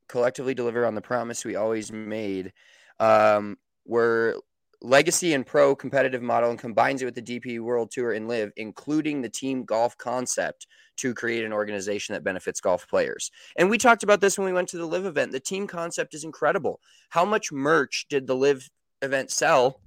collectively 0.08 0.54
deliver 0.54 0.84
on 0.84 0.96
the 0.96 1.00
promise 1.00 1.44
we 1.44 1.54
always 1.54 1.92
made. 1.92 2.52
Um, 2.98 3.58
we're 3.86 4.34
legacy 4.82 5.34
and 5.34 5.46
pro 5.46 5.76
competitive 5.76 6.20
model 6.20 6.50
and 6.50 6.58
combines 6.58 7.00
it 7.00 7.04
with 7.04 7.14
the 7.14 7.22
DP 7.22 7.60
World 7.60 7.92
Tour 7.92 8.12
and 8.12 8.26
LIV, 8.26 8.52
including 8.56 9.22
the 9.22 9.28
team 9.28 9.64
golf 9.64 9.96
concept 9.98 10.66
to 10.96 11.14
create 11.14 11.44
an 11.44 11.52
organization 11.52 12.14
that 12.14 12.24
benefits 12.24 12.60
golf 12.60 12.88
players. 12.88 13.30
And 13.56 13.70
we 13.70 13.78
talked 13.78 14.02
about 14.02 14.20
this 14.20 14.36
when 14.36 14.46
we 14.46 14.52
went 14.52 14.68
to 14.70 14.78
the 14.78 14.86
LIV 14.86 15.06
event. 15.06 15.32
The 15.32 15.38
team 15.38 15.68
concept 15.68 16.12
is 16.12 16.24
incredible. 16.24 16.80
How 17.10 17.24
much 17.24 17.52
merch 17.52 18.06
did 18.08 18.26
the 18.26 18.34
LIV 18.34 18.68
event 19.02 19.30
sell 19.30 19.80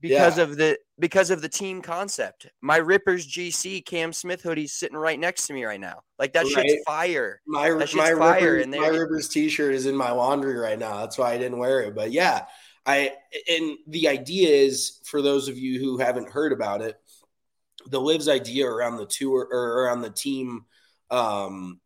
because 0.00 0.38
yeah. 0.38 0.44
of 0.44 0.56
the 0.56 0.78
because 0.98 1.30
of 1.30 1.42
the 1.42 1.48
team 1.48 1.82
concept. 1.82 2.48
My 2.60 2.76
Rippers 2.78 3.26
GC 3.26 3.84
Cam 3.84 4.12
Smith 4.12 4.42
hoodie 4.42 4.66
sitting 4.66 4.96
right 4.96 5.18
next 5.18 5.46
to 5.46 5.52
me 5.52 5.64
right 5.64 5.80
now. 5.80 6.00
Like 6.18 6.32
that 6.32 6.44
right. 6.44 6.66
shit's 6.66 6.82
fire. 6.86 7.40
My 7.46 7.70
that 7.70 7.88
shit's 7.88 7.96
my 7.96 8.14
fire. 8.14 8.54
Rippers, 8.54 8.62
and 8.62 8.82
my 8.82 8.88
Rippers 8.88 9.28
t-shirt 9.28 9.74
is 9.74 9.86
in 9.86 9.96
my 9.96 10.10
laundry 10.10 10.56
right 10.56 10.78
now. 10.78 10.98
That's 10.98 11.18
why 11.18 11.32
I 11.32 11.38
didn't 11.38 11.58
wear 11.58 11.80
it. 11.80 11.94
But 11.94 12.12
yeah, 12.12 12.46
I 12.86 13.12
and 13.48 13.78
the 13.86 14.08
idea 14.08 14.48
is 14.48 15.00
for 15.04 15.22
those 15.22 15.48
of 15.48 15.58
you 15.58 15.78
who 15.78 15.98
haven't 15.98 16.30
heard 16.30 16.52
about 16.52 16.80
it, 16.80 16.98
the 17.86 18.00
LIV's 18.00 18.28
idea 18.28 18.66
around 18.66 18.96
the 18.96 19.06
tour 19.06 19.48
or 19.50 19.84
around 19.84 20.02
the 20.02 20.10
team 20.10 20.64
um 21.10 21.80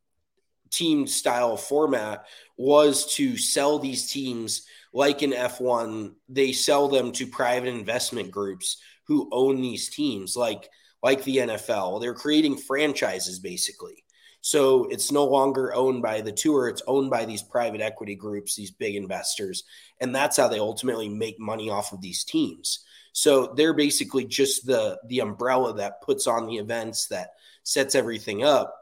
team 0.70 1.06
style 1.06 1.56
format 1.56 2.26
was 2.56 3.14
to 3.14 3.36
sell 3.36 3.78
these 3.78 4.10
teams 4.10 4.66
like 4.94 5.22
in 5.22 5.32
F1, 5.32 6.14
they 6.28 6.52
sell 6.52 6.88
them 6.88 7.12
to 7.12 7.26
private 7.26 7.68
investment 7.68 8.30
groups 8.30 8.78
who 9.06 9.28
own 9.32 9.60
these 9.60 9.90
teams, 9.90 10.36
like 10.36 10.70
like 11.02 11.22
the 11.24 11.38
NFL. 11.38 12.00
They're 12.00 12.14
creating 12.14 12.56
franchises 12.56 13.40
basically. 13.40 14.04
So 14.40 14.84
it's 14.84 15.10
no 15.10 15.24
longer 15.24 15.74
owned 15.74 16.02
by 16.02 16.20
the 16.20 16.32
tour, 16.32 16.68
it's 16.68 16.82
owned 16.86 17.10
by 17.10 17.24
these 17.24 17.42
private 17.42 17.80
equity 17.80 18.14
groups, 18.14 18.54
these 18.54 18.70
big 18.70 18.94
investors. 18.94 19.64
And 20.00 20.14
that's 20.14 20.36
how 20.36 20.48
they 20.48 20.58
ultimately 20.58 21.08
make 21.08 21.40
money 21.40 21.70
off 21.70 21.92
of 21.92 22.00
these 22.00 22.24
teams. 22.24 22.84
So 23.12 23.52
they're 23.56 23.74
basically 23.74 24.24
just 24.24 24.64
the 24.64 24.98
the 25.08 25.20
umbrella 25.20 25.74
that 25.74 26.02
puts 26.02 26.26
on 26.26 26.46
the 26.46 26.56
events 26.56 27.08
that 27.08 27.30
sets 27.64 27.94
everything 27.94 28.44
up. 28.44 28.74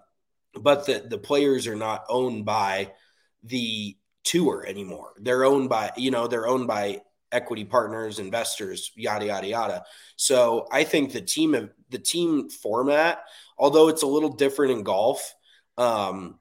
But 0.55 0.85
the 0.85 1.05
the 1.09 1.19
players 1.19 1.67
are 1.67 1.77
not 1.77 2.05
owned 2.09 2.45
by 2.45 2.93
the 3.45 3.97
tour 4.25 4.65
anymore. 4.67 5.13
They're 5.19 5.45
owned 5.45 5.69
by, 5.69 5.93
you 5.97 6.11
know, 6.11 6.27
they're 6.27 6.47
owned 6.49 6.67
by 6.67 7.03
equity 7.31 7.65
partners, 7.65 8.19
investors, 8.19 8.93
yada 8.95 9.27
yada 9.27 9.47
yada. 9.47 9.85
So 10.17 10.67
I 10.71 10.85
think 10.85 11.13
the 11.13 11.21
team 11.21 11.55
of 11.55 11.71
the 11.91 11.99
team 11.99 12.51
format, 12.51 13.25
although 13.59 13.89
it's 13.89 14.03
a 14.03 14.07
little 14.07 14.31
different 14.31 14.73
in 14.73 14.83
golf, 14.83 15.35
um, 15.79 16.39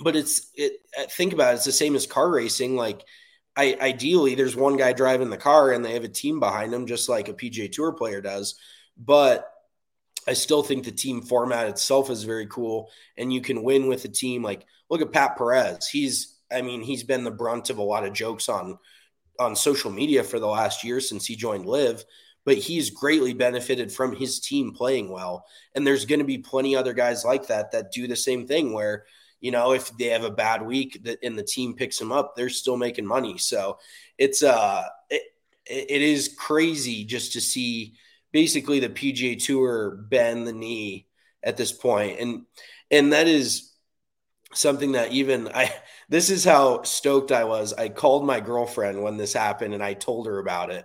but 0.00 0.16
it's 0.16 0.50
it. 0.54 0.72
Think 1.10 1.32
about 1.32 1.52
it, 1.52 1.56
it's 1.56 1.64
the 1.64 1.72
same 1.72 1.94
as 1.94 2.06
car 2.06 2.30
racing. 2.30 2.76
Like, 2.76 3.04
I 3.56 3.76
ideally 3.80 4.34
there's 4.34 4.56
one 4.56 4.76
guy 4.76 4.92
driving 4.92 5.30
the 5.30 5.36
car 5.36 5.70
and 5.70 5.84
they 5.84 5.92
have 5.94 6.04
a 6.04 6.08
team 6.08 6.40
behind 6.40 6.72
them, 6.72 6.86
just 6.86 7.08
like 7.08 7.28
a 7.28 7.34
PGA 7.34 7.70
Tour 7.70 7.92
player 7.92 8.20
does. 8.20 8.56
But 8.96 9.48
I 10.26 10.32
still 10.32 10.62
think 10.62 10.84
the 10.84 10.92
team 10.92 11.22
format 11.22 11.68
itself 11.68 12.10
is 12.10 12.24
very 12.24 12.46
cool, 12.46 12.90
and 13.16 13.32
you 13.32 13.40
can 13.40 13.62
win 13.62 13.86
with 13.86 14.04
a 14.04 14.08
team. 14.08 14.42
Like, 14.42 14.66
look 14.88 15.02
at 15.02 15.12
Pat 15.12 15.36
Perez. 15.36 15.88
He's, 15.88 16.33
I 16.54 16.62
mean, 16.62 16.82
he's 16.82 17.02
been 17.02 17.24
the 17.24 17.30
brunt 17.30 17.70
of 17.70 17.78
a 17.78 17.82
lot 17.82 18.04
of 18.04 18.12
jokes 18.12 18.48
on 18.48 18.78
on 19.40 19.56
social 19.56 19.90
media 19.90 20.22
for 20.22 20.38
the 20.38 20.46
last 20.46 20.84
year 20.84 21.00
since 21.00 21.26
he 21.26 21.34
joined 21.34 21.66
LIV, 21.66 22.04
but 22.44 22.56
he's 22.56 22.90
greatly 22.90 23.34
benefited 23.34 23.90
from 23.90 24.14
his 24.14 24.38
team 24.38 24.72
playing 24.72 25.10
well. 25.10 25.46
And 25.74 25.86
there's 25.86 26.04
going 26.04 26.20
to 26.20 26.24
be 26.24 26.38
plenty 26.38 26.76
other 26.76 26.92
guys 26.92 27.24
like 27.24 27.48
that 27.48 27.72
that 27.72 27.90
do 27.90 28.06
the 28.06 28.16
same 28.16 28.46
thing 28.46 28.72
where, 28.72 29.06
you 29.40 29.50
know, 29.50 29.72
if 29.72 29.90
they 29.96 30.06
have 30.06 30.24
a 30.24 30.30
bad 30.30 30.64
week 30.64 31.04
and 31.22 31.38
the 31.38 31.42
team 31.42 31.74
picks 31.74 31.98
them 31.98 32.12
up, 32.12 32.34
they're 32.36 32.48
still 32.48 32.76
making 32.76 33.06
money. 33.06 33.38
So 33.38 33.78
it's 34.18 34.42
uh 34.42 34.84
it, 35.10 35.22
it 35.66 36.02
is 36.02 36.34
crazy 36.38 37.04
just 37.04 37.32
to 37.32 37.40
see 37.40 37.94
basically 38.32 38.80
the 38.80 38.88
PGA 38.88 39.42
Tour 39.42 39.96
bend 40.08 40.46
the 40.46 40.52
knee 40.52 41.06
at 41.42 41.56
this. 41.56 41.76
And 41.84 42.42
and 42.90 43.12
that 43.12 43.26
is 43.26 43.73
something 44.54 44.92
that 44.92 45.12
even 45.12 45.48
I 45.54 45.74
this 46.08 46.30
is 46.30 46.44
how 46.44 46.82
stoked 46.82 47.32
I 47.32 47.44
was. 47.44 47.72
I 47.72 47.88
called 47.88 48.26
my 48.26 48.40
girlfriend 48.40 49.02
when 49.02 49.16
this 49.16 49.32
happened 49.32 49.74
and 49.74 49.82
I 49.82 49.94
told 49.94 50.26
her 50.26 50.38
about 50.38 50.70
it. 50.70 50.84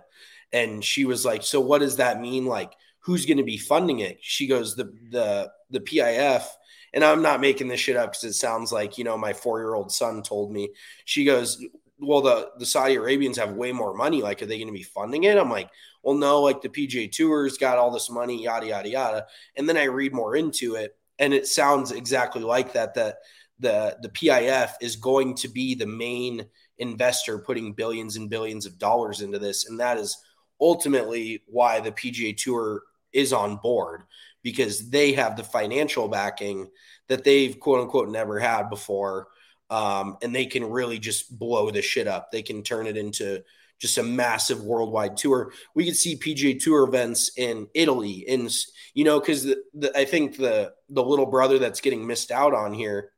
And 0.52 0.84
she 0.84 1.04
was 1.04 1.24
like, 1.24 1.42
"So 1.42 1.60
what 1.60 1.80
does 1.80 1.96
that 1.96 2.20
mean 2.20 2.46
like 2.46 2.72
who's 3.00 3.26
going 3.26 3.38
to 3.38 3.44
be 3.44 3.58
funding 3.58 4.00
it?" 4.00 4.18
She 4.20 4.46
goes, 4.46 4.76
"The 4.76 4.92
the 5.10 5.50
the 5.70 5.80
PIF." 5.80 6.44
And 6.92 7.04
I'm 7.04 7.22
not 7.22 7.40
making 7.40 7.68
this 7.68 7.80
shit 7.80 7.96
up 7.96 8.12
cuz 8.14 8.24
it 8.24 8.32
sounds 8.34 8.72
like, 8.72 8.98
you 8.98 9.04
know, 9.04 9.16
my 9.16 9.32
4-year-old 9.32 9.92
son 9.92 10.22
told 10.22 10.52
me. 10.52 10.70
She 11.04 11.24
goes, 11.24 11.64
"Well, 11.98 12.20
the 12.22 12.50
the 12.58 12.66
Saudi 12.66 12.96
Arabians 12.96 13.38
have 13.38 13.52
way 13.52 13.72
more 13.72 13.94
money. 13.94 14.22
Like 14.22 14.42
are 14.42 14.46
they 14.46 14.58
going 14.58 14.68
to 14.68 14.72
be 14.72 14.82
funding 14.82 15.24
it?" 15.24 15.38
I'm 15.38 15.50
like, 15.50 15.70
"Well, 16.02 16.16
no, 16.16 16.42
like 16.42 16.62
the 16.62 16.68
PGA 16.68 17.08
Tour's 17.08 17.58
got 17.58 17.78
all 17.78 17.90
this 17.92 18.10
money, 18.10 18.42
yada 18.42 18.66
yada 18.66 18.88
yada." 18.88 19.26
And 19.56 19.68
then 19.68 19.76
I 19.76 19.84
read 19.84 20.12
more 20.14 20.34
into 20.36 20.74
it 20.74 20.96
and 21.20 21.34
it 21.34 21.46
sounds 21.46 21.92
exactly 21.92 22.42
like 22.42 22.72
that 22.72 22.94
that 22.94 23.18
the 23.60 23.96
the 24.02 24.08
PIF 24.08 24.72
is 24.80 24.96
going 24.96 25.34
to 25.36 25.48
be 25.48 25.74
the 25.74 25.86
main 25.86 26.46
investor 26.78 27.38
putting 27.38 27.72
billions 27.72 28.16
and 28.16 28.30
billions 28.30 28.66
of 28.66 28.78
dollars 28.78 29.20
into 29.20 29.38
this, 29.38 29.68
and 29.68 29.78
that 29.80 29.98
is 29.98 30.16
ultimately 30.60 31.42
why 31.46 31.80
the 31.80 31.92
PGA 31.92 32.36
Tour 32.36 32.82
is 33.12 33.32
on 33.32 33.56
board 33.56 34.02
because 34.42 34.90
they 34.90 35.12
have 35.12 35.36
the 35.36 35.44
financial 35.44 36.08
backing 36.08 36.70
that 37.08 37.24
they've 37.24 37.58
quote 37.58 37.80
unquote 37.80 38.08
never 38.08 38.38
had 38.38 38.70
before. 38.70 39.28
Um, 39.68 40.16
and 40.22 40.34
they 40.34 40.46
can 40.46 40.64
really 40.64 40.98
just 40.98 41.38
blow 41.38 41.70
the 41.70 41.82
shit 41.82 42.08
up. 42.08 42.32
They 42.32 42.42
can 42.42 42.62
turn 42.64 42.88
it 42.88 42.96
into 42.96 43.44
just 43.80 43.98
a 43.98 44.02
massive 44.02 44.62
worldwide 44.62 45.16
tour. 45.16 45.52
We 45.74 45.84
could 45.84 45.96
see 45.96 46.16
PGA 46.16 46.60
Tour 46.60 46.86
events 46.86 47.32
in 47.36 47.68
Italy, 47.74 48.24
in 48.28 48.48
you 48.94 49.04
know, 49.04 49.20
because 49.20 49.52
I 49.94 50.04
think 50.04 50.36
the 50.36 50.72
the 50.88 51.02
little 51.02 51.26
brother 51.26 51.58
that's 51.58 51.80
getting 51.80 52.06
missed 52.06 52.30
out 52.30 52.52
on 52.52 52.74
here 52.74 53.12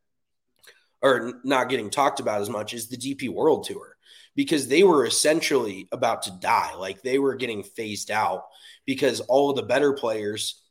or 1.02 1.40
not 1.44 1.68
getting 1.68 1.90
talked 1.90 2.20
about 2.20 2.40
as 2.40 2.48
much 2.48 2.74
is 2.74 2.88
the 2.88 2.96
DP 2.96 3.28
World 3.28 3.64
Tour 3.64 3.96
because 4.34 4.68
they 4.68 4.82
were 4.82 5.04
essentially 5.04 5.88
about 5.92 6.22
to 6.22 6.30
die. 6.40 6.74
Like 6.74 7.02
they 7.02 7.18
were 7.18 7.34
getting 7.34 7.62
phased 7.62 8.10
out 8.10 8.44
because 8.86 9.20
all 9.20 9.50
of 9.50 9.56
the 9.56 9.62
better 9.62 9.92
players, 9.92 10.62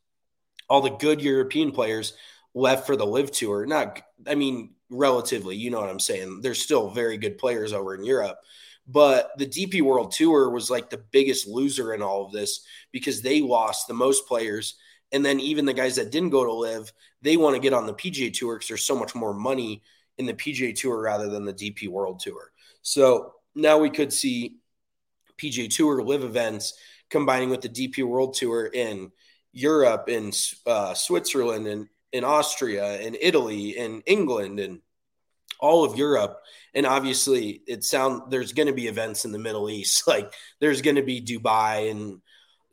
all 0.70 0.82
the 0.82 0.90
good 0.90 1.22
European 1.22 1.72
players 1.72 2.14
left 2.54 2.86
for 2.88 2.96
the 2.96 3.06
LIV 3.06 3.32
tour. 3.32 3.66
Not, 3.66 4.02
I 4.28 4.36
mean, 4.36 4.74
relatively, 4.90 5.56
you 5.56 5.70
know 5.70 5.80
what 5.80 5.90
I'm 5.90 6.00
saying? 6.00 6.42
There's 6.42 6.62
still 6.62 6.90
very 6.90 7.18
good 7.18 7.38
players 7.38 7.74
over 7.74 7.96
in 7.96 8.04
Europe. 8.04 8.38
But 8.88 9.32
the 9.38 9.46
DP 9.46 9.82
World 9.82 10.12
Tour 10.12 10.50
was 10.50 10.70
like 10.70 10.90
the 10.90 11.04
biggest 11.12 11.48
loser 11.48 11.94
in 11.94 12.02
all 12.02 12.26
of 12.26 12.32
this 12.32 12.66
because 12.92 13.22
they 13.22 13.42
lost 13.42 13.88
the 13.88 13.94
most 13.94 14.28
players. 14.28 14.76
And 15.12 15.24
then 15.24 15.40
even 15.40 15.66
the 15.66 15.74
guys 15.74 15.96
that 15.96 16.12
didn't 16.12 16.32
go 16.32 16.44
to 16.44 16.52
LIV, 16.52 16.92
they 17.22 17.38
want 17.38 17.56
to 17.56 17.62
get 17.62 17.74
on 17.74 17.86
the 17.86 17.94
PGA 17.94 18.34
Tour 18.34 18.56
because 18.56 18.68
there's 18.68 18.84
so 18.84 18.98
much 18.98 19.14
more 19.14 19.34
money 19.34 19.84
in 20.22 20.28
the 20.28 20.34
PGA 20.34 20.74
Tour 20.74 21.02
rather 21.02 21.28
than 21.28 21.46
the 21.46 21.54
DP 21.54 21.90
World 21.90 22.20
Tour. 22.20 22.52
So 22.84 23.34
now 23.56 23.78
we 23.80 23.90
could 23.90 24.14
see 24.14 24.58
PGA 25.38 25.70
Tour 25.70 26.04
LIV 26.04 26.24
events 26.24 26.74
combining 27.10 27.50
with 27.50 27.62
the 27.62 27.70
DP 27.70 28.04
World 28.04 28.36
Tour 28.36 28.68
in 28.68 29.12
Europe, 29.52 30.08
in 30.08 30.32
uh, 30.66 30.94
Switzerland, 30.94 31.68
and 31.68 31.88
in 32.14 32.24
Austria, 32.24 33.02
in 33.02 33.18
Italy, 33.20 33.78
in 33.78 34.02
England, 34.06 34.60
and 34.60 34.80
all 35.60 35.84
of 35.84 35.98
Europe. 35.98 36.40
And 36.74 36.86
obviously, 36.86 37.64
it 37.68 37.84
sound 37.84 38.32
there's 38.32 38.54
going 38.54 38.68
to 38.68 38.74
be 38.74 38.88
events 38.88 39.26
in 39.26 39.32
the 39.32 39.40
Middle 39.40 39.70
East, 39.70 40.08
like 40.08 40.32
there's 40.60 40.82
going 40.82 40.98
to 40.98 41.04
be 41.04 41.22
Dubai 41.22 41.90
and 41.90 42.22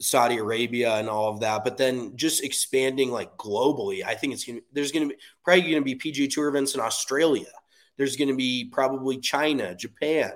Saudi 0.00 0.38
Arabia 0.38 0.94
and 0.94 1.08
all 1.08 1.28
of 1.28 1.40
that, 1.40 1.64
but 1.64 1.76
then 1.76 2.16
just 2.16 2.44
expanding 2.44 3.10
like 3.10 3.36
globally. 3.36 4.04
I 4.04 4.14
think 4.14 4.32
it's 4.32 4.44
gonna 4.44 4.60
there's 4.72 4.92
gonna 4.92 5.08
be 5.08 5.16
probably 5.44 5.70
gonna 5.70 5.82
be 5.82 5.96
PGA 5.96 6.30
Tour 6.30 6.48
events 6.48 6.74
in 6.74 6.80
Australia. 6.80 7.46
There's 7.96 8.16
gonna 8.16 8.36
be 8.36 8.68
probably 8.70 9.18
China, 9.18 9.74
Japan, 9.74 10.32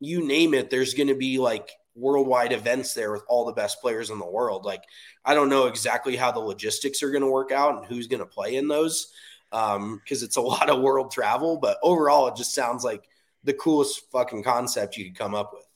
you 0.00 0.26
name 0.26 0.54
it. 0.54 0.70
There's 0.70 0.94
gonna 0.94 1.14
be 1.14 1.38
like 1.38 1.70
worldwide 1.94 2.52
events 2.52 2.94
there 2.94 3.12
with 3.12 3.22
all 3.28 3.44
the 3.44 3.52
best 3.52 3.82
players 3.82 4.08
in 4.08 4.18
the 4.18 4.26
world. 4.30 4.64
Like 4.64 4.82
I 5.24 5.34
don't 5.34 5.50
know 5.50 5.66
exactly 5.66 6.16
how 6.16 6.32
the 6.32 6.40
logistics 6.40 7.02
are 7.02 7.10
gonna 7.10 7.30
work 7.30 7.52
out 7.52 7.76
and 7.76 7.86
who's 7.86 8.06
gonna 8.06 8.26
play 8.26 8.56
in 8.56 8.66
those 8.66 9.12
because 9.50 9.76
um, 9.76 10.00
it's 10.08 10.36
a 10.36 10.40
lot 10.40 10.70
of 10.70 10.80
world 10.80 11.10
travel. 11.10 11.58
But 11.58 11.78
overall, 11.82 12.28
it 12.28 12.36
just 12.36 12.54
sounds 12.54 12.82
like 12.82 13.04
the 13.44 13.52
coolest 13.52 14.10
fucking 14.10 14.42
concept 14.42 14.96
you 14.96 15.04
could 15.04 15.18
come 15.18 15.34
up 15.34 15.52
with. 15.52 15.66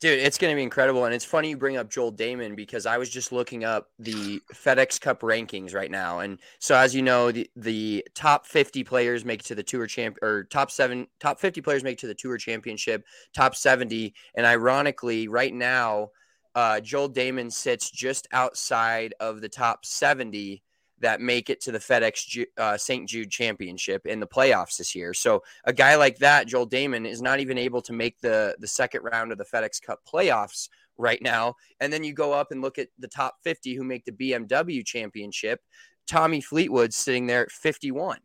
Dude, 0.00 0.18
it's 0.18 0.38
going 0.38 0.52
to 0.52 0.56
be 0.56 0.62
incredible. 0.62 1.04
And 1.04 1.14
it's 1.14 1.24
funny 1.24 1.50
you 1.50 1.56
bring 1.56 1.76
up 1.76 1.88
Joel 1.88 2.12
Dahmen 2.12 2.56
because 2.56 2.84
I 2.84 2.98
was 2.98 3.08
just 3.08 3.32
looking 3.32 3.64
up 3.64 3.88
the 3.98 4.40
FedEx 4.52 5.00
Cup 5.00 5.20
rankings 5.20 5.74
right 5.74 5.90
now. 5.90 6.18
And 6.18 6.38
so, 6.58 6.74
as 6.74 6.94
you 6.94 7.00
know, 7.00 7.32
the, 7.32 7.48
the 7.56 8.06
top 8.14 8.46
50 8.46 8.84
players 8.84 9.24
make 9.24 9.40
it 9.40 9.46
to 9.46 9.54
the 9.54 9.62
Tour 9.62 9.86
Champ 9.86 10.18
or 10.20 10.44
top 10.44 10.70
seven, 10.70 11.06
top 11.20 11.40
50 11.40 11.62
players 11.62 11.84
make 11.84 11.94
it 11.94 12.00
to 12.00 12.06
the 12.06 12.14
Tour 12.14 12.36
Championship, 12.36 13.04
top 13.34 13.54
70. 13.54 14.14
And 14.34 14.44
ironically, 14.44 15.28
right 15.28 15.54
now, 15.54 16.10
uh, 16.54 16.80
Joel 16.80 17.10
Dahmen 17.10 17.50
sits 17.50 17.90
just 17.90 18.28
outside 18.32 19.14
of 19.20 19.40
the 19.40 19.48
top 19.48 19.86
70 19.86 20.62
that 21.00 21.20
make 21.20 21.50
it 21.50 21.60
to 21.62 21.72
the 21.72 21.78
FedEx 21.78 22.46
uh, 22.56 22.76
St. 22.76 23.08
Jude 23.08 23.30
Championship 23.30 24.06
in 24.06 24.20
the 24.20 24.26
playoffs 24.26 24.76
this 24.76 24.94
year. 24.94 25.12
So 25.12 25.42
a 25.64 25.72
guy 25.72 25.96
like 25.96 26.18
that, 26.18 26.46
Joel 26.46 26.68
Dahmen, 26.68 27.06
is 27.06 27.20
not 27.20 27.40
even 27.40 27.58
able 27.58 27.82
to 27.82 27.92
make 27.92 28.20
the 28.20 28.56
the 28.58 28.66
second 28.66 29.02
round 29.02 29.32
of 29.32 29.38
the 29.38 29.44
FedEx 29.44 29.82
Cup 29.82 30.00
playoffs 30.10 30.68
right 30.96 31.20
now. 31.20 31.54
And 31.80 31.92
then 31.92 32.04
you 32.04 32.12
go 32.12 32.32
up 32.32 32.52
and 32.52 32.62
look 32.62 32.78
at 32.78 32.88
the 32.98 33.08
top 33.08 33.36
50 33.42 33.74
who 33.74 33.84
make 33.84 34.04
the 34.04 34.12
BMW 34.12 34.84
Championship. 34.84 35.60
Tommy 36.06 36.40
Fleetwood 36.40 36.92
sitting 36.92 37.26
there 37.26 37.44
at 37.44 37.50
51, 37.50 38.18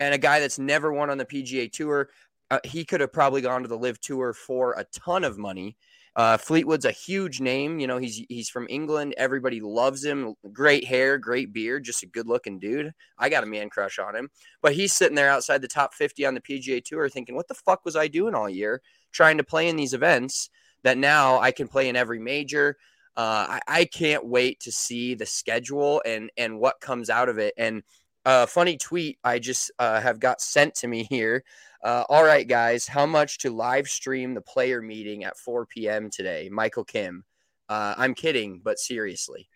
and 0.00 0.14
a 0.14 0.18
guy 0.18 0.40
that's 0.40 0.58
never 0.58 0.92
won 0.92 1.10
on 1.10 1.18
the 1.18 1.24
PGA 1.24 1.70
Tour. 1.70 2.10
Uh, 2.50 2.58
he 2.64 2.84
could 2.84 3.00
have 3.00 3.12
probably 3.12 3.40
gone 3.40 3.62
to 3.62 3.68
the 3.68 3.78
LIV 3.78 4.00
Tour 4.00 4.32
for 4.32 4.72
a 4.72 4.84
ton 4.92 5.22
of 5.22 5.38
money 5.38 5.76
uh, 6.16 6.36
Fleetwood's 6.36 6.84
a 6.84 6.90
huge 6.90 7.40
name. 7.40 7.78
You 7.78 7.86
know, 7.86 7.98
he's 7.98 8.24
he's 8.28 8.48
from 8.48 8.66
England. 8.68 9.14
Everybody 9.16 9.60
loves 9.60 10.04
him. 10.04 10.34
Great 10.52 10.84
hair, 10.84 11.18
great 11.18 11.52
beard, 11.52 11.84
just 11.84 12.02
a 12.02 12.06
good 12.06 12.26
looking 12.26 12.58
dude. 12.58 12.92
I 13.18 13.28
got 13.28 13.44
a 13.44 13.46
man 13.46 13.70
crush 13.70 13.98
on 13.98 14.16
him. 14.16 14.28
But 14.60 14.74
he's 14.74 14.92
sitting 14.92 15.14
there 15.14 15.30
outside 15.30 15.62
the 15.62 15.68
top 15.68 15.94
50 15.94 16.26
on 16.26 16.34
the 16.34 16.40
PGA 16.40 16.82
Tour 16.84 17.08
thinking, 17.08 17.36
what 17.36 17.48
the 17.48 17.54
fuck 17.54 17.84
was 17.84 17.96
I 17.96 18.08
doing 18.08 18.34
all 18.34 18.48
year 18.48 18.82
trying 19.12 19.38
to 19.38 19.44
play 19.44 19.68
in 19.68 19.76
these 19.76 19.94
events 19.94 20.50
that 20.82 20.98
now 20.98 21.38
I 21.38 21.52
can 21.52 21.68
play 21.68 21.88
in 21.88 21.96
every 21.96 22.18
major? 22.18 22.76
Uh, 23.16 23.46
I, 23.48 23.60
I 23.68 23.84
can't 23.84 24.26
wait 24.26 24.60
to 24.60 24.72
see 24.72 25.14
the 25.14 25.26
schedule 25.26 26.02
and 26.04 26.30
and 26.36 26.58
what 26.58 26.80
comes 26.80 27.08
out 27.08 27.28
of 27.28 27.38
it. 27.38 27.54
And 27.56 27.82
a 28.26 28.28
uh, 28.28 28.46
funny 28.46 28.76
tweet 28.76 29.18
I 29.24 29.38
just 29.38 29.70
uh, 29.78 30.00
have 30.00 30.20
got 30.20 30.40
sent 30.40 30.74
to 30.76 30.88
me 30.88 31.04
here 31.04 31.44
uh, 31.82 32.04
all 32.08 32.24
right, 32.24 32.46
guys, 32.46 32.86
how 32.86 33.06
much 33.06 33.38
to 33.38 33.50
live 33.50 33.88
stream 33.88 34.34
the 34.34 34.40
player 34.40 34.82
meeting 34.82 35.24
at 35.24 35.38
4 35.38 35.66
p.m. 35.66 36.10
today? 36.10 36.48
Michael 36.50 36.84
Kim. 36.84 37.24
Uh, 37.68 37.94
I'm 37.96 38.14
kidding, 38.14 38.60
but 38.62 38.78
seriously. 38.78 39.48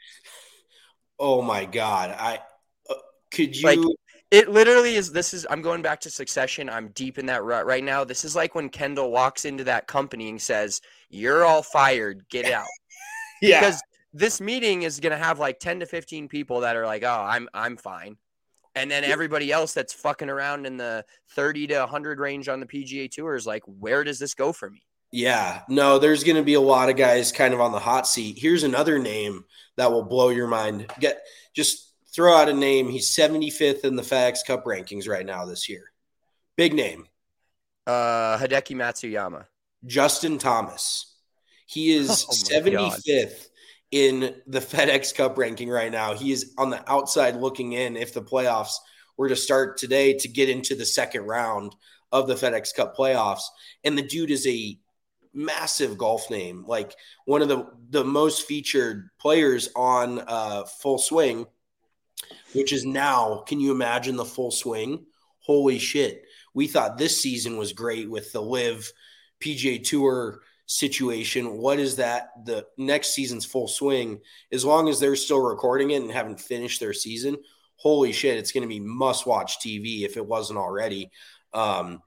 Oh 1.19 1.43
my 1.43 1.65
God. 1.67 2.15
I 2.19 2.41
uh, 2.89 2.95
could 3.31 3.57
you 3.57 3.67
like 3.67 3.79
It 4.31 4.49
literally 4.49 4.95
is. 4.95 5.13
This 5.13 5.35
is. 5.35 5.47
I'm 5.51 5.63
going 5.63 5.83
back 5.83 6.01
to 6.03 6.11
Succession. 6.11 6.71
I'm 6.71 6.89
deep 6.89 7.19
in 7.19 7.27
that 7.27 7.45
rut 7.45 7.67
right 7.67 7.85
now. 7.85 8.05
This 8.05 8.25
is 8.25 8.35
like 8.35 8.55
when 8.55 8.69
Kendall 8.69 9.11
walks 9.11 9.45
into 9.45 9.65
that 9.65 9.87
company 9.87 10.31
and 10.31 10.41
says, 10.41 10.81
"You're 11.11 11.45
all 11.45 11.63
fired. 11.63 12.25
Get 12.31 12.51
out." 12.51 12.67
yeah. 13.43 13.61
Because 13.61 13.83
this 14.13 14.41
meeting 14.41 14.83
is 14.83 15.01
going 15.01 15.11
to 15.11 15.23
have 15.23 15.41
like 15.41 15.59
10 15.59 15.81
to 15.81 15.87
15 15.87 16.29
people 16.29 16.61
that 16.61 16.77
are 16.77 16.87
like, 16.87 17.03
"Oh, 17.03 17.25
I'm 17.27 17.49
I'm 17.53 17.77
fine," 17.77 18.17
and 18.75 18.91
then 18.91 19.05
everybody 19.05 19.53
else 19.53 19.73
that's 19.73 19.93
fucking 19.93 20.31
around 20.31 20.67
in 20.67 20.77
the 20.77 21.05
30 21.31 21.69
to 21.69 21.79
100 21.81 22.19
range 22.19 22.49
on 22.49 22.61
the 22.61 22.67
PGA 22.67 23.11
Tour 23.11 23.35
is 23.35 23.47
like, 23.47 23.63
"Where 23.67 24.05
does 24.05 24.19
this 24.19 24.35
go 24.35 24.53
for 24.53 24.71
me?" 24.71 24.83
Yeah, 25.13 25.63
no, 25.69 25.99
there's 25.99 26.25
going 26.25 26.37
to 26.37 26.43
be 26.43 26.55
a 26.55 26.61
lot 26.61 26.89
of 26.89 26.97
guys 26.97 27.31
kind 27.31 27.55
of 27.55 27.61
on 27.61 27.71
the 27.71 27.79
hot 27.79 28.09
seat. 28.09 28.37
Here's 28.37 28.65
another 28.65 28.99
name 28.99 29.45
that 29.77 29.93
will 29.93 30.03
blow 30.03 30.31
your 30.31 30.49
mind. 30.49 30.91
Get 30.99 31.23
just 31.55 31.93
throw 32.13 32.35
out 32.35 32.49
a 32.49 32.53
name. 32.53 32.89
He's 32.89 33.15
75th 33.15 33.85
in 33.85 33.97
the 33.97 34.03
FedEx 34.03 34.45
Cup 34.45 34.65
rankings 34.65 35.09
right 35.09 35.25
now 35.25 35.45
this 35.45 35.69
year. 35.69 35.93
Big 36.57 36.75
name. 36.75 37.07
Uh, 37.87 38.39
Hideki 38.39 38.75
Matsuyama. 38.77 39.47
Justin 39.87 40.39
Thomas. 40.39 41.15
He 41.67 41.93
is 41.93 42.09
oh 42.29 42.33
75th 42.33 42.73
God. 42.73 43.37
In 43.95 44.35
the 44.49 44.59
FedEx 44.59 45.15
Cup 45.15 45.39
ranking 45.39 45.69
right 45.69 45.93
now. 45.93 46.15
He 46.15 46.33
is 46.33 46.53
on 46.59 46.71
the 46.71 46.91
outside 46.91 47.37
looking 47.37 47.75
in 47.75 47.97
if 47.97 48.13
the 48.13 48.23
playoffs 48.23 48.75
were 49.17 49.29
to 49.29 49.37
start 49.37 49.77
today 49.77 50.15
to 50.15 50.29
get 50.29 50.49
into 50.49 50.75
the 50.75 50.85
second 50.85 51.23
round 51.23 51.77
of 52.11 52.27
the 52.27 52.35
FedEx 52.35 52.75
Cup 52.75 52.97
playoffs. 52.97 53.43
And 53.85 53.97
the 53.97 54.03
dude 54.03 54.33
is 54.33 54.47
a 54.47 54.79
massive 55.33 55.97
golf 55.97 56.29
name, 56.29 56.65
like 56.67 56.95
one 57.25 57.43
of 57.43 57.49
the 57.49 57.67
the 57.91 58.05
most 58.05 58.47
featured 58.47 59.11
players 59.21 59.69
on 59.77 60.21
uh, 60.27 60.65
Full 60.65 60.99
Swing 60.99 61.47
which 62.53 62.73
is 62.73 62.85
now, 62.85 63.43
can 63.47 63.61
you 63.61 63.73
imagine 63.73 64.17
the 64.17 64.25
full 64.25 64.51
swing? 64.51 65.07
Holy 65.41 65.79
shit. 65.79 66.25
We 66.55 66.67
thought 66.67 66.97
this 66.97 67.21
season 67.21 67.57
was 67.57 67.73
great 67.73 68.09
with 68.09 68.33
the 68.33 68.41
LIV 68.41 68.91
PGA 69.41 69.83
Tour 69.83 70.41
situation. 70.67 71.59
What 71.59 71.79
is 71.79 71.97
that? 71.97 72.31
The 72.45 72.67
next 72.77 73.15
season's 73.15 73.45
full 73.45 73.69
swing, 73.69 74.21
as 74.53 74.65
long 74.65 74.89
as 74.89 75.01
they're 75.01 75.17
still 75.17 75.41
recording 75.41 75.91
it 75.91 76.03
and 76.03 76.11
haven't 76.11 76.41
finished 76.41 76.81
their 76.81 76.93
season, 76.93 77.37
holy 77.77 78.13
shit, 78.13 78.39
it's 78.39 78.53
going 78.53 78.63
to 78.63 78.69
be 78.69 78.81
must 78.81 79.27
watch 79.27 79.59
TV 79.61 80.03
if 80.03 80.17
it 80.17 80.27
wasn't 80.27 80.59
already. 80.59 81.11
Um, 81.53 82.03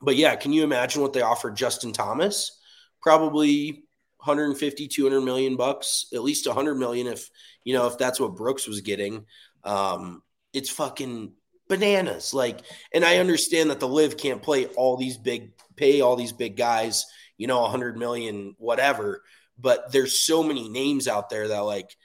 but 0.00 0.16
yeah, 0.16 0.34
can 0.36 0.52
you 0.52 0.64
imagine 0.64 1.02
what 1.02 1.12
they 1.12 1.22
offered 1.22 1.56
Justin 1.56 1.92
Thomas? 1.92 2.58
Probably 3.02 3.84
150, 4.18 4.88
200 4.88 5.20
million 5.20 5.56
bucks, 5.56 6.06
at 6.14 6.22
least 6.22 6.46
100 6.46 6.74
million 6.76 7.06
if, 7.06 7.30
you 7.64 7.74
know, 7.74 7.86
if 7.86 7.98
that's 7.98 8.18
what 8.20 8.36
Brooks 8.36 8.66
was 8.66 8.80
getting. 8.80 9.26
Um, 9.64 10.22
it's 10.52 10.70
fucking 10.70 11.32
bananas. 11.68 12.34
Like, 12.34 12.60
and 12.92 13.04
I 13.04 13.18
understand 13.18 13.70
that 13.70 13.80
the 13.80 13.88
LIV 13.88 14.16
can't 14.16 14.42
play 14.42 14.66
all 14.66 14.96
these 14.96 15.16
big, 15.16 15.52
pay 15.76 16.00
all 16.00 16.16
these 16.16 16.32
big 16.32 16.56
guys, 16.56 17.06
you 17.40 17.46
know, 17.46 17.64
a 17.64 17.70
hundred 17.70 17.96
million, 17.96 18.54
whatever. 18.58 19.22
But 19.58 19.92
there's 19.92 20.18
so 20.18 20.42
many 20.42 20.68
names 20.68 21.08
out 21.08 21.30
there 21.30 21.48
that 21.48 21.60
like 21.60 21.96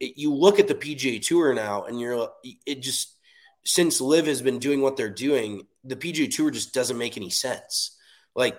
it, 0.00 0.16
you 0.16 0.32
look 0.32 0.58
at 0.58 0.68
the 0.68 0.74
PGA 0.74 1.20
Tour 1.20 1.52
now, 1.52 1.84
and 1.84 2.00
you're 2.00 2.30
it 2.64 2.80
just 2.80 3.14
since 3.62 4.00
LIV 4.00 4.26
has 4.26 4.40
been 4.40 4.58
doing 4.58 4.80
what 4.80 4.96
they're 4.96 5.10
doing, 5.10 5.66
the 5.84 5.96
PGA 5.96 6.34
Tour 6.34 6.50
just 6.50 6.72
doesn't 6.72 6.96
make 6.96 7.18
any 7.18 7.28
sense. 7.28 7.98
Like 8.34 8.58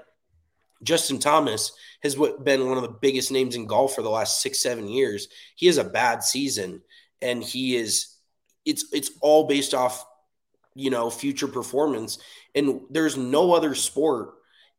Justin 0.84 1.18
Thomas 1.18 1.72
has 2.04 2.14
been 2.14 2.68
one 2.68 2.78
of 2.78 2.84
the 2.84 2.98
biggest 3.02 3.32
names 3.32 3.56
in 3.56 3.66
golf 3.66 3.96
for 3.96 4.04
the 4.04 4.10
last 4.10 4.44
six, 4.44 4.62
seven 4.62 4.88
years. 4.88 5.28
He 5.56 5.66
has 5.66 5.80
a 5.80 5.84
bad 5.84 6.24
season, 6.24 6.84
and 7.20 7.44
he 7.44 7.76
is 7.76 8.16
it's 8.64 8.86
it's 8.94 9.10
all 9.22 9.48
based 9.48 9.74
off 9.74 10.06
you 10.76 10.92
know 10.92 11.10
future 11.10 11.48
performance 11.48 12.20
and 12.54 12.82
there's 12.92 13.18
no 13.18 13.54
other 13.54 13.74
sport 13.74 14.36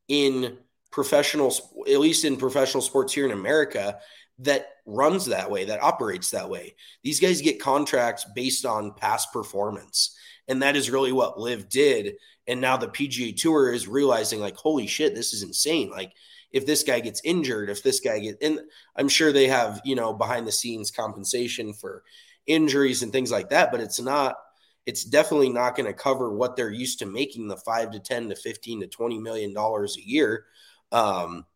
in 0.07 0.57
professional 0.93 1.53
at 1.89 1.99
least 1.99 2.25
in 2.25 2.37
professional 2.37 2.83
sports 2.83 3.13
here 3.13 3.25
in 3.25 3.33
America 3.33 3.99
that 4.39 4.67
runs 4.87 5.27
that 5.27 5.51
way 5.51 5.65
that 5.65 5.83
operates 5.83 6.31
that 6.31 6.49
way. 6.49 6.75
These 7.03 7.21
guys 7.21 7.41
get 7.41 7.61
contracts 7.61 8.27
based 8.35 8.65
on 8.65 8.95
past 8.95 9.33
performance. 9.33 10.17
And 10.49 10.63
that 10.63 10.77
is 10.77 10.91
really 10.91 11.13
what 11.13 11.39
LIV 11.39 11.69
did. 11.69 12.15
And 12.47 12.61
now 12.61 12.77
the 12.77 12.89
PGA 12.89 13.37
tour 13.37 13.73
is 13.73 13.89
realizing 13.89 14.41
like 14.41 14.57
holy 14.57 14.87
shit 14.87 15.15
this 15.15 15.33
is 15.33 15.43
insane. 15.43 15.91
Like 15.91 16.13
if 16.53 16.67
this 16.67 16.83
guy 16.83 17.01
gets 17.01 17.23
injured 17.25 17.71
if 17.71 17.83
this 17.83 18.01
guy 18.01 18.19
get 18.19 18.37
and 18.43 18.61
I'm 18.95 19.09
sure 19.09 19.33
they 19.33 19.49
have 19.49 19.81
you 19.85 19.97
know 19.97 20.13
behind 20.13 20.47
the 20.47 20.53
scenes 20.53 20.91
compensation 20.91 21.73
for 21.73 22.03
injuries 22.47 23.03
and 23.03 23.13
things 23.13 23.31
like 23.31 23.51
that, 23.51 23.71
but 23.73 23.81
it's 23.81 24.01
not 24.01 24.37
it's 24.85 25.05
definitely 25.05 25.49
not 25.49 25.77
going 25.77 25.87
to 25.87 25.93
cover 25.93 26.33
what 26.33 26.57
they're 26.57 26.71
used 26.71 26.99
to 26.99 27.07
making 27.07 27.47
the 27.47 27.57
5 27.57 27.93
to 27.93 28.01
10 28.01 28.31
to 28.31 28.37
15 28.37 28.81
to 28.81 28.87
20 28.89 29.19
million 29.19 29.55
dollars 29.55 29.97
a 29.97 30.07
year. 30.07 30.47
Um, 30.93 31.47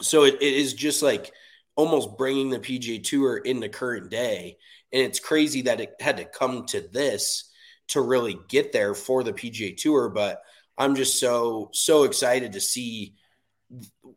so 0.00 0.24
it, 0.24 0.34
it 0.34 0.54
is 0.54 0.74
just 0.74 1.02
like 1.02 1.32
almost 1.74 2.16
bringing 2.16 2.50
the 2.50 2.58
PGA 2.58 3.02
Tour 3.02 3.38
in 3.38 3.60
the 3.60 3.68
current 3.68 4.10
day. 4.10 4.58
And 4.92 5.02
it's 5.02 5.20
crazy 5.20 5.62
that 5.62 5.80
it 5.80 5.94
had 6.00 6.18
to 6.18 6.24
come 6.24 6.66
to 6.66 6.80
this 6.80 7.50
to 7.88 8.00
really 8.00 8.38
get 8.48 8.72
there 8.72 8.94
for 8.94 9.24
the 9.24 9.32
PGA 9.32 9.76
Tour. 9.76 10.08
But 10.08 10.42
I'm 10.78 10.94
just 10.94 11.18
so 11.18 11.70
so 11.72 12.04
excited 12.04 12.52
to 12.52 12.60
see 12.60 13.14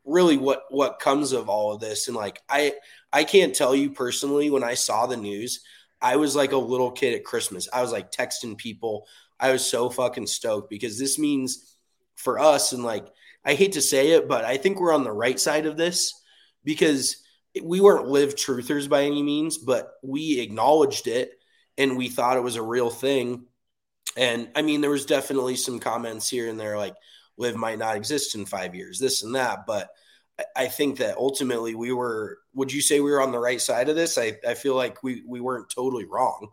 really 0.05 0.37
what 0.37 0.63
what 0.69 0.99
comes 0.99 1.31
of 1.31 1.49
all 1.49 1.73
of 1.73 1.79
this. 1.79 2.07
And 2.07 2.15
like 2.15 2.41
I 2.49 2.73
I 3.11 3.23
can't 3.23 3.55
tell 3.55 3.73
you 3.73 3.91
personally 3.91 4.49
when 4.49 4.63
I 4.63 4.75
saw 4.75 5.05
the 5.05 5.17
news, 5.17 5.61
I 6.01 6.15
was 6.15 6.35
like 6.35 6.51
a 6.51 6.57
little 6.57 6.91
kid 6.91 7.15
at 7.15 7.23
Christmas. 7.23 7.67
I 7.71 7.81
was 7.81 7.91
like 7.91 8.11
texting 8.11 8.57
people. 8.57 9.07
I 9.39 9.51
was 9.51 9.65
so 9.65 9.89
fucking 9.89 10.27
stoked 10.27 10.69
because 10.69 10.99
this 10.99 11.17
means 11.17 11.75
for 12.15 12.39
us, 12.39 12.73
and 12.73 12.83
like, 12.83 13.07
I 13.45 13.53
hate 13.53 13.73
to 13.73 13.81
say 13.81 14.11
it, 14.11 14.27
but 14.27 14.45
I 14.45 14.57
think 14.57 14.79
we're 14.79 14.93
on 14.93 15.03
the 15.03 15.11
right 15.11 15.39
side 15.39 15.65
of 15.65 15.77
this 15.77 16.21
because 16.63 17.17
we 17.63 17.81
weren't 17.81 18.07
LIV 18.07 18.35
truthers 18.35 18.89
by 18.89 19.03
any 19.03 19.23
means, 19.23 19.57
but 19.57 19.91
we 20.03 20.39
acknowledged 20.39 21.07
it 21.07 21.31
and 21.77 21.97
we 21.97 22.09
thought 22.09 22.37
it 22.37 22.43
was 22.43 22.57
a 22.57 22.61
real 22.61 22.89
thing. 22.89 23.45
And 24.17 24.49
I 24.55 24.61
mean, 24.61 24.81
there 24.81 24.89
was 24.89 25.05
definitely 25.05 25.55
some 25.55 25.79
comments 25.79 26.29
here 26.29 26.49
and 26.49 26.59
there 26.59 26.77
like 26.77 26.95
LIV 27.37 27.55
might 27.55 27.79
not 27.79 27.95
exist 27.95 28.35
in 28.35 28.45
five 28.45 28.75
years, 28.75 28.99
this 28.99 29.23
and 29.23 29.35
that. 29.35 29.65
But 29.65 29.89
I 30.55 30.67
think 30.67 30.97
that 30.97 31.17
ultimately 31.17 31.75
we 31.75 31.91
were. 31.91 32.37
Would 32.53 32.73
you 32.73 32.81
say 32.81 32.99
we 32.99 33.11
were 33.11 33.21
on 33.21 33.31
the 33.31 33.39
right 33.39 33.61
side 33.61 33.89
of 33.89 33.95
this? 33.95 34.17
I, 34.17 34.37
I 34.47 34.53
feel 34.53 34.75
like 34.75 35.03
we 35.03 35.23
we 35.27 35.39
weren't 35.39 35.69
totally 35.69 36.05
wrong. 36.05 36.49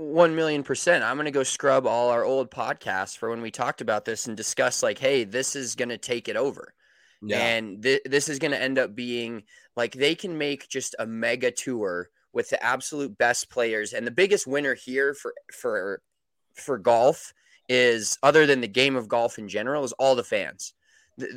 One 0.00 0.34
million 0.34 0.62
percent. 0.62 1.04
I'm 1.04 1.18
gonna 1.18 1.30
go 1.30 1.42
scrub 1.42 1.86
all 1.86 2.08
our 2.08 2.24
old 2.24 2.50
podcasts 2.50 3.16
for 3.16 3.28
when 3.28 3.42
we 3.42 3.50
talked 3.50 3.82
about 3.82 4.06
this 4.06 4.26
and 4.26 4.36
discuss 4.36 4.82
like, 4.82 4.98
hey, 4.98 5.24
this 5.24 5.54
is 5.54 5.74
gonna 5.74 5.98
take 5.98 6.26
it 6.26 6.36
over, 6.36 6.72
yeah. 7.20 7.38
and 7.38 7.82
th- 7.82 8.00
this 8.06 8.30
is 8.30 8.38
gonna 8.38 8.56
end 8.56 8.78
up 8.78 8.94
being 8.94 9.42
like 9.76 9.92
they 9.92 10.14
can 10.14 10.38
make 10.38 10.68
just 10.70 10.96
a 10.98 11.06
mega 11.06 11.50
tour 11.50 12.08
with 12.32 12.48
the 12.48 12.62
absolute 12.64 13.18
best 13.18 13.50
players, 13.50 13.92
and 13.92 14.06
the 14.06 14.10
biggest 14.10 14.46
winner 14.46 14.74
here 14.74 15.12
for 15.12 15.34
for 15.52 16.00
for 16.54 16.78
golf 16.78 17.34
is 17.68 18.18
other 18.22 18.46
than 18.46 18.62
the 18.62 18.68
game 18.68 18.96
of 18.96 19.06
golf 19.06 19.38
in 19.38 19.48
general 19.48 19.84
is 19.84 19.92
all 19.92 20.14
the 20.14 20.24
fans 20.24 20.72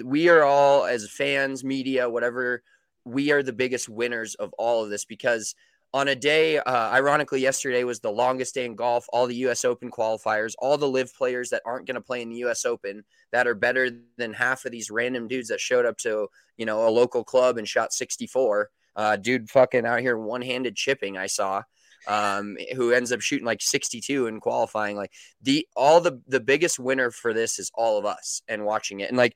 we 0.04 0.30
are 0.30 0.43
all 0.43 0.86
as 0.86 1.10
fans, 1.10 1.63
media, 1.63 2.10
whatever, 2.10 2.63
we 3.06 3.32
are 3.32 3.43
the 3.43 3.54
biggest 3.54 3.89
winners 3.89 4.36
of 4.36 4.54
all 4.54 4.84
of 4.84 4.89
this 4.89 5.06
because 5.06 5.56
on 5.93 6.08
a 6.08 6.15
day, 6.15 6.58
uh, 6.58 6.89
ironically, 6.91 7.39
yesterday 7.39 7.84
was 7.84 7.99
the 7.99 8.12
longest 8.12 8.56
day 8.56 8.65
in 8.65 8.75
golf. 8.75 9.06
All 9.13 9.27
the 9.27 9.36
U.S. 9.36 9.63
Open 9.63 9.91
qualifiers, 9.91 10.53
all 10.58 10.77
the 10.77 10.88
LIV 10.89 11.13
players 11.13 11.49
that 11.51 11.62
aren't 11.65 11.86
going 11.86 11.95
to 11.95 12.01
play 12.01 12.21
in 12.21 12.29
the 12.29 12.38
U.S. 12.38 12.65
Open 12.65 13.03
that 13.32 13.47
are 13.47 13.53
better 13.53 13.89
than 14.17 14.34
half 14.34 14.65
of 14.65 14.71
these 14.71 14.89
random 14.89 15.27
dudes 15.27 15.49
that 15.49 15.60
showed 15.60 15.86
up 15.86 15.97
to 15.99 16.27
you 16.58 16.65
know 16.65 16.88
a 16.88 16.89
local 16.89 17.23
club 17.23 17.58
and 17.58 17.67
shot 17.67 17.93
64. 17.93 18.69
Uh, 18.95 19.15
dude, 19.17 19.49
fucking 19.49 19.86
out 19.86 20.01
here 20.01 20.17
one-handed 20.17 20.75
chipping. 20.75 21.17
I 21.17 21.27
saw 21.27 21.63
um, 22.08 22.58
who 22.75 22.91
ends 22.91 23.12
up 23.12 23.21
shooting 23.21 23.45
like 23.45 23.62
62 23.62 24.27
and 24.27 24.41
qualifying. 24.41 24.95
Like 24.95 25.12
the 25.41 25.67
all 25.75 26.01
the 26.01 26.21
the 26.27 26.39
biggest 26.39 26.79
winner 26.79 27.12
for 27.12 27.34
this 27.34 27.60
is 27.60 27.71
all 27.75 27.97
of 27.97 28.06
us 28.06 28.41
and 28.47 28.65
watching 28.65 28.99
it. 28.99 29.10
And 29.10 29.17
like 29.17 29.36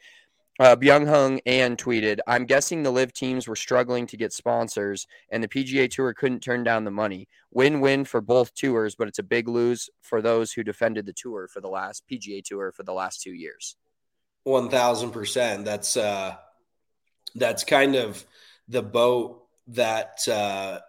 uh, 0.60 0.76
Byeong 0.76 1.08
Hun 1.08 1.40
An 1.46 1.76
tweeted, 1.76 2.20
I'm 2.28 2.46
guessing 2.46 2.84
the 2.84 2.92
LIV 2.92 3.14
teams 3.14 3.48
were 3.48 3.56
struggling 3.56 4.08
to 4.08 4.18
get 4.18 4.34
sponsors 4.34 5.06
and 5.30 5.44
the 5.44 5.48
PGA 5.48 5.90
Tour 5.90 6.14
couldn't 6.14 6.40
turn 6.40 6.64
down 6.64 6.84
the 6.84 6.92
money. 6.92 7.28
Win 7.52 7.80
win 7.80 8.06
for 8.06 8.22
both 8.22 8.54
tours, 8.54 8.96
but 8.96 9.08
it's 9.08 9.20
a 9.20 9.24
big 9.24 9.48
lose 9.48 9.90
for 10.02 10.22
those 10.22 10.52
who 10.52 10.64
defended 10.64 11.06
the 11.06 11.14
tour 11.14 11.48
for 11.48 11.62
the 11.62 11.68
last 11.68 12.04
PGA 12.12 12.44
Tour 12.44 12.72
for 12.72 12.84
the 12.84 12.94
last 12.94 13.22
two 13.22 13.34
years. 13.34 13.76
1000%. 14.48 15.64
That's, 15.64 15.98
uh, 15.98 16.36
that's 17.36 17.64
kind 17.64 17.96
of 17.96 18.26
the 18.68 18.82
boat 18.82 19.44
that, 19.68 20.28
uh, 20.28 20.80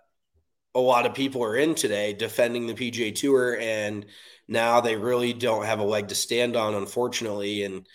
a 0.75 0.81
lot 0.81 1.07
of 1.07 1.15
people 1.15 1.43
are 1.43 1.57
in 1.57 1.75
today 1.75 2.13
defending 2.13 2.67
the 2.67 2.75
PGA 2.75 3.13
Tour, 3.15 3.59
and 3.59 4.07
now 4.47 4.81
they 4.81 4.97
really 4.97 5.33
don't 5.33 5.65
have 5.65 5.81
a 5.81 5.85
leg 5.85 6.09
to 6.09 6.15
stand 6.15 6.57
on, 6.57 6.75
unfortunately. 6.75 7.65
And 7.65 7.87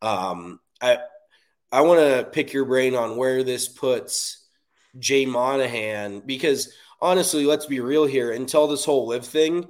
um, 0.00 0.58
I, 0.80 0.98
I 1.72 1.80
want 1.80 2.00
to 2.00 2.28
pick 2.30 2.52
your 2.52 2.66
brain 2.66 2.94
on 2.94 3.16
where 3.16 3.42
this 3.42 3.66
puts 3.66 4.46
Jay 4.98 5.24
Monahan 5.24 6.20
because 6.20 6.74
honestly, 7.00 7.46
let's 7.46 7.64
be 7.64 7.80
real 7.80 8.04
here. 8.04 8.32
Until 8.32 8.66
this 8.66 8.84
whole 8.84 9.06
LIV 9.06 9.24
thing, 9.24 9.68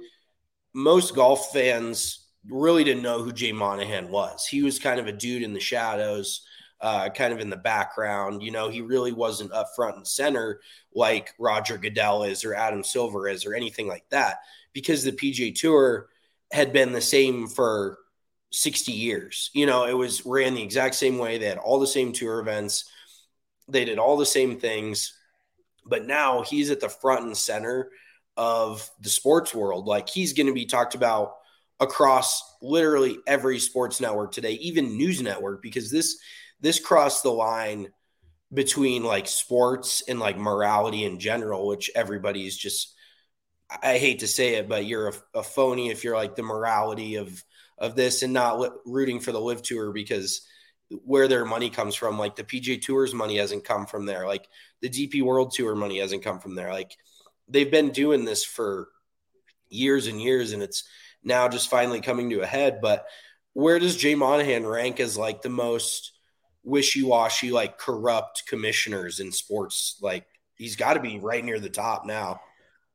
most 0.73 1.15
golf 1.15 1.53
fans 1.53 2.27
really 2.49 2.83
didn't 2.83 3.03
know 3.03 3.23
who 3.23 3.31
Jay 3.31 3.53
Monahan 3.53 4.09
was. 4.09 4.45
He 4.45 4.63
was 4.63 4.79
kind 4.79 4.99
of 4.99 5.07
a 5.07 5.13
dude 5.13 5.43
in 5.43 5.53
the 5.53 5.61
shadows, 5.61 6.41
uh, 6.81 7.07
kind 7.09 7.31
of 7.31 7.39
in 7.39 7.49
the 7.49 7.55
background. 7.55 8.43
You 8.43 8.51
know, 8.51 8.67
he 8.67 8.81
really 8.81 9.13
wasn't 9.13 9.53
up 9.53 9.69
front 9.73 9.95
and 9.95 10.05
center 10.05 10.59
like 10.93 11.33
Roger 11.39 11.77
Goodell 11.77 12.23
is 12.23 12.43
or 12.43 12.53
Adam 12.53 12.83
Silver 12.83 13.29
is 13.29 13.45
or 13.45 13.53
anything 13.53 13.87
like 13.87 14.09
that 14.09 14.39
because 14.73 15.05
the 15.05 15.13
PGA 15.13 15.55
Tour 15.55 16.09
had 16.51 16.73
been 16.73 16.91
the 16.91 16.99
same 16.99 17.47
for 17.47 17.99
60 18.53 18.91
years. 18.91 19.49
You 19.53 19.65
know, 19.65 19.85
it 19.85 19.93
was 19.93 20.25
ran 20.25 20.53
the 20.53 20.63
exact 20.63 20.95
same 20.95 21.17
way. 21.17 21.37
They 21.37 21.47
had 21.47 21.57
all 21.57 21.79
the 21.79 21.87
same 21.87 22.13
tour 22.13 22.39
events, 22.39 22.89
they 23.67 23.85
did 23.85 23.99
all 23.99 24.17
the 24.17 24.25
same 24.25 24.59
things. 24.59 25.13
But 25.85 26.05
now 26.05 26.43
he's 26.43 26.69
at 26.71 26.79
the 26.79 26.87
front 26.87 27.25
and 27.25 27.35
center 27.35 27.91
of 28.37 28.89
the 29.01 29.09
sports 29.09 29.53
world. 29.53 29.85
Like 29.85 30.07
he's 30.07 30.33
going 30.33 30.47
to 30.47 30.53
be 30.53 30.65
talked 30.65 30.95
about 30.95 31.33
across 31.79 32.41
literally 32.61 33.17
every 33.27 33.59
sports 33.59 33.99
network 33.99 34.31
today, 34.31 34.53
even 34.53 34.97
news 34.97 35.21
network, 35.21 35.61
because 35.61 35.91
this 35.91 36.17
this 36.61 36.79
crossed 36.79 37.23
the 37.23 37.31
line 37.31 37.89
between 38.53 39.03
like 39.03 39.27
sports 39.27 40.03
and 40.07 40.19
like 40.19 40.37
morality 40.37 41.03
in 41.03 41.19
general, 41.19 41.67
which 41.67 41.91
everybody's 41.95 42.55
just 42.55 42.93
I 43.81 43.97
hate 43.97 44.19
to 44.19 44.27
say 44.27 44.55
it, 44.55 44.69
but 44.69 44.85
you're 44.85 45.09
a, 45.09 45.39
a 45.39 45.43
phony 45.43 45.89
if 45.89 46.03
you're 46.03 46.15
like 46.15 46.35
the 46.35 46.43
morality 46.43 47.15
of 47.15 47.43
of 47.83 47.95
this 47.95 48.23
and 48.23 48.31
not 48.31 48.59
li- 48.59 48.69
rooting 48.85 49.19
for 49.19 49.33
the 49.33 49.41
LIV 49.41 49.61
tour 49.61 49.91
because 49.91 50.47
where 51.03 51.27
their 51.27 51.43
money 51.43 51.69
comes 51.69 51.95
from, 51.95 52.17
like 52.17 52.35
the 52.35 52.43
PGA 52.43 52.81
Tour's 52.81 53.13
money 53.13 53.37
hasn't 53.37 53.65
come 53.65 53.85
from 53.85 54.05
there, 54.05 54.25
like 54.25 54.47
the 54.81 54.89
DP 54.89 55.21
World 55.21 55.51
Tour 55.51 55.75
money 55.75 55.99
hasn't 55.99 56.23
come 56.23 56.39
from 56.39 56.55
there, 56.55 56.71
like 56.71 56.95
they've 57.49 57.69
been 57.69 57.91
doing 57.91 58.23
this 58.23 58.45
for 58.45 58.87
years 59.69 60.07
and 60.07 60.21
years, 60.21 60.53
and 60.53 60.63
it's 60.63 60.85
now 61.23 61.49
just 61.49 61.69
finally 61.69 61.99
coming 61.99 62.29
to 62.29 62.39
a 62.39 62.45
head. 62.45 62.79
But 62.81 63.05
where 63.51 63.79
does 63.79 63.97
Jay 63.97 64.15
Monahan 64.15 64.65
rank 64.65 65.01
as 65.01 65.17
like 65.17 65.41
the 65.41 65.49
most 65.49 66.13
wishy-washy, 66.63 67.51
like 67.51 67.77
corrupt 67.77 68.43
commissioners 68.47 69.19
in 69.19 69.33
sports? 69.33 69.97
Like 70.01 70.25
he's 70.55 70.77
got 70.77 70.93
to 70.93 71.01
be 71.01 71.19
right 71.19 71.43
near 71.43 71.59
the 71.59 71.69
top 71.69 72.05
now. 72.05 72.39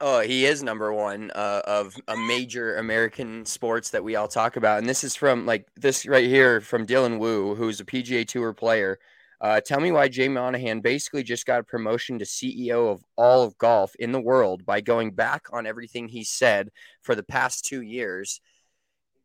Oh, 0.00 0.20
he 0.20 0.46
is 0.46 0.62
number 0.62 0.92
one 0.92 1.32
uh, 1.34 1.60
of 1.66 1.96
a 2.06 2.16
major 2.16 2.76
American 2.76 3.44
sports 3.44 3.90
that 3.90 4.04
we 4.04 4.14
all 4.14 4.28
talk 4.28 4.56
about, 4.56 4.78
and 4.78 4.88
this 4.88 5.02
is 5.02 5.16
from 5.16 5.44
like 5.44 5.66
this 5.74 6.06
right 6.06 6.28
here 6.28 6.60
from 6.60 6.86
Dylan 6.86 7.18
Wu, 7.18 7.56
who's 7.56 7.80
a 7.80 7.84
PGA 7.84 8.24
Tour 8.26 8.52
player. 8.52 9.00
Uh, 9.40 9.60
tell 9.60 9.80
me 9.80 9.90
why 9.90 10.06
Jay 10.08 10.28
Monahan 10.28 10.80
basically 10.80 11.24
just 11.24 11.46
got 11.46 11.60
a 11.60 11.64
promotion 11.64 12.18
to 12.20 12.24
CEO 12.24 12.92
of 12.92 13.04
all 13.16 13.42
of 13.42 13.58
golf 13.58 13.94
in 13.96 14.12
the 14.12 14.20
world 14.20 14.64
by 14.64 14.80
going 14.80 15.12
back 15.12 15.46
on 15.52 15.66
everything 15.66 16.08
he 16.08 16.22
said 16.22 16.70
for 17.02 17.16
the 17.16 17.24
past 17.24 17.64
two 17.64 17.82
years. 17.82 18.40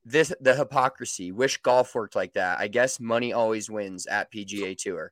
This 0.05 0.33
the 0.41 0.55
hypocrisy. 0.55 1.31
Wish 1.31 1.57
golf 1.57 1.93
worked 1.93 2.15
like 2.15 2.33
that. 2.33 2.59
I 2.59 2.67
guess 2.67 2.99
money 2.99 3.31
always 3.31 3.69
wins 3.69 4.07
at 4.07 4.31
PGA 4.31 4.75
Tour. 4.75 5.11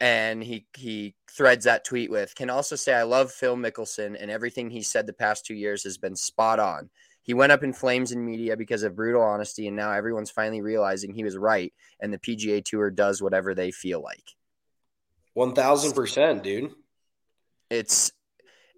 And 0.00 0.42
he 0.42 0.66
he 0.76 1.14
threads 1.30 1.64
that 1.64 1.84
tweet 1.84 2.10
with 2.10 2.34
can 2.34 2.50
also 2.50 2.76
say 2.76 2.94
I 2.94 3.04
love 3.04 3.30
Phil 3.30 3.56
Mickelson 3.56 4.16
and 4.20 4.30
everything 4.30 4.70
he 4.70 4.82
said 4.82 5.06
the 5.06 5.12
past 5.12 5.46
two 5.46 5.54
years 5.54 5.84
has 5.84 5.98
been 5.98 6.16
spot 6.16 6.58
on. 6.58 6.90
He 7.22 7.32
went 7.32 7.52
up 7.52 7.62
in 7.62 7.72
flames 7.72 8.12
in 8.12 8.24
media 8.24 8.54
because 8.54 8.82
of 8.82 8.96
brutal 8.96 9.22
honesty, 9.22 9.66
and 9.66 9.76
now 9.76 9.92
everyone's 9.92 10.30
finally 10.30 10.60
realizing 10.60 11.14
he 11.14 11.24
was 11.24 11.38
right, 11.38 11.72
and 12.00 12.12
the 12.12 12.18
PGA 12.18 12.62
Tour 12.62 12.90
does 12.90 13.22
whatever 13.22 13.54
they 13.54 13.70
feel 13.70 14.02
like. 14.02 14.34
One 15.32 15.54
thousand 15.54 15.94
percent, 15.94 16.42
dude. 16.42 16.72
It's 17.70 18.12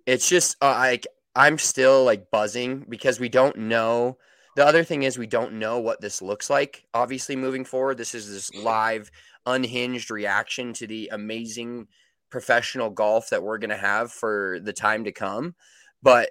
it's 0.07 0.29
just 0.29 0.57
uh, 0.62 0.71
like 0.71 1.07
I'm 1.35 1.59
still 1.59 2.05
like 2.05 2.31
buzzing 2.31 2.87
because 2.89 3.19
we 3.19 3.29
don't 3.29 3.57
know. 3.57 4.17
The 4.55 4.64
other 4.64 4.85
thing 4.85 5.03
is 5.03 5.19
we 5.19 5.27
don't 5.27 5.55
know 5.55 5.81
what 5.81 6.01
this 6.01 6.23
looks 6.23 6.49
like. 6.49 6.87
Obviously, 6.95 7.37
moving 7.37 7.64
forward, 7.64 7.99
this 7.99 8.14
is 8.14 8.33
this 8.33 8.55
live, 8.55 9.11
unhinged 9.47 10.11
reaction 10.11 10.73
to 10.75 10.87
the 10.87 11.09
amazing 11.13 11.89
professional 12.31 12.91
golf 12.91 13.31
that 13.31 13.43
we're 13.43 13.59
going 13.59 13.71
to 13.71 13.77
have 13.77 14.13
for 14.13 14.59
the 14.61 14.73
time 14.73 15.05
to 15.05 15.13
come. 15.13 15.55
But 16.03 16.31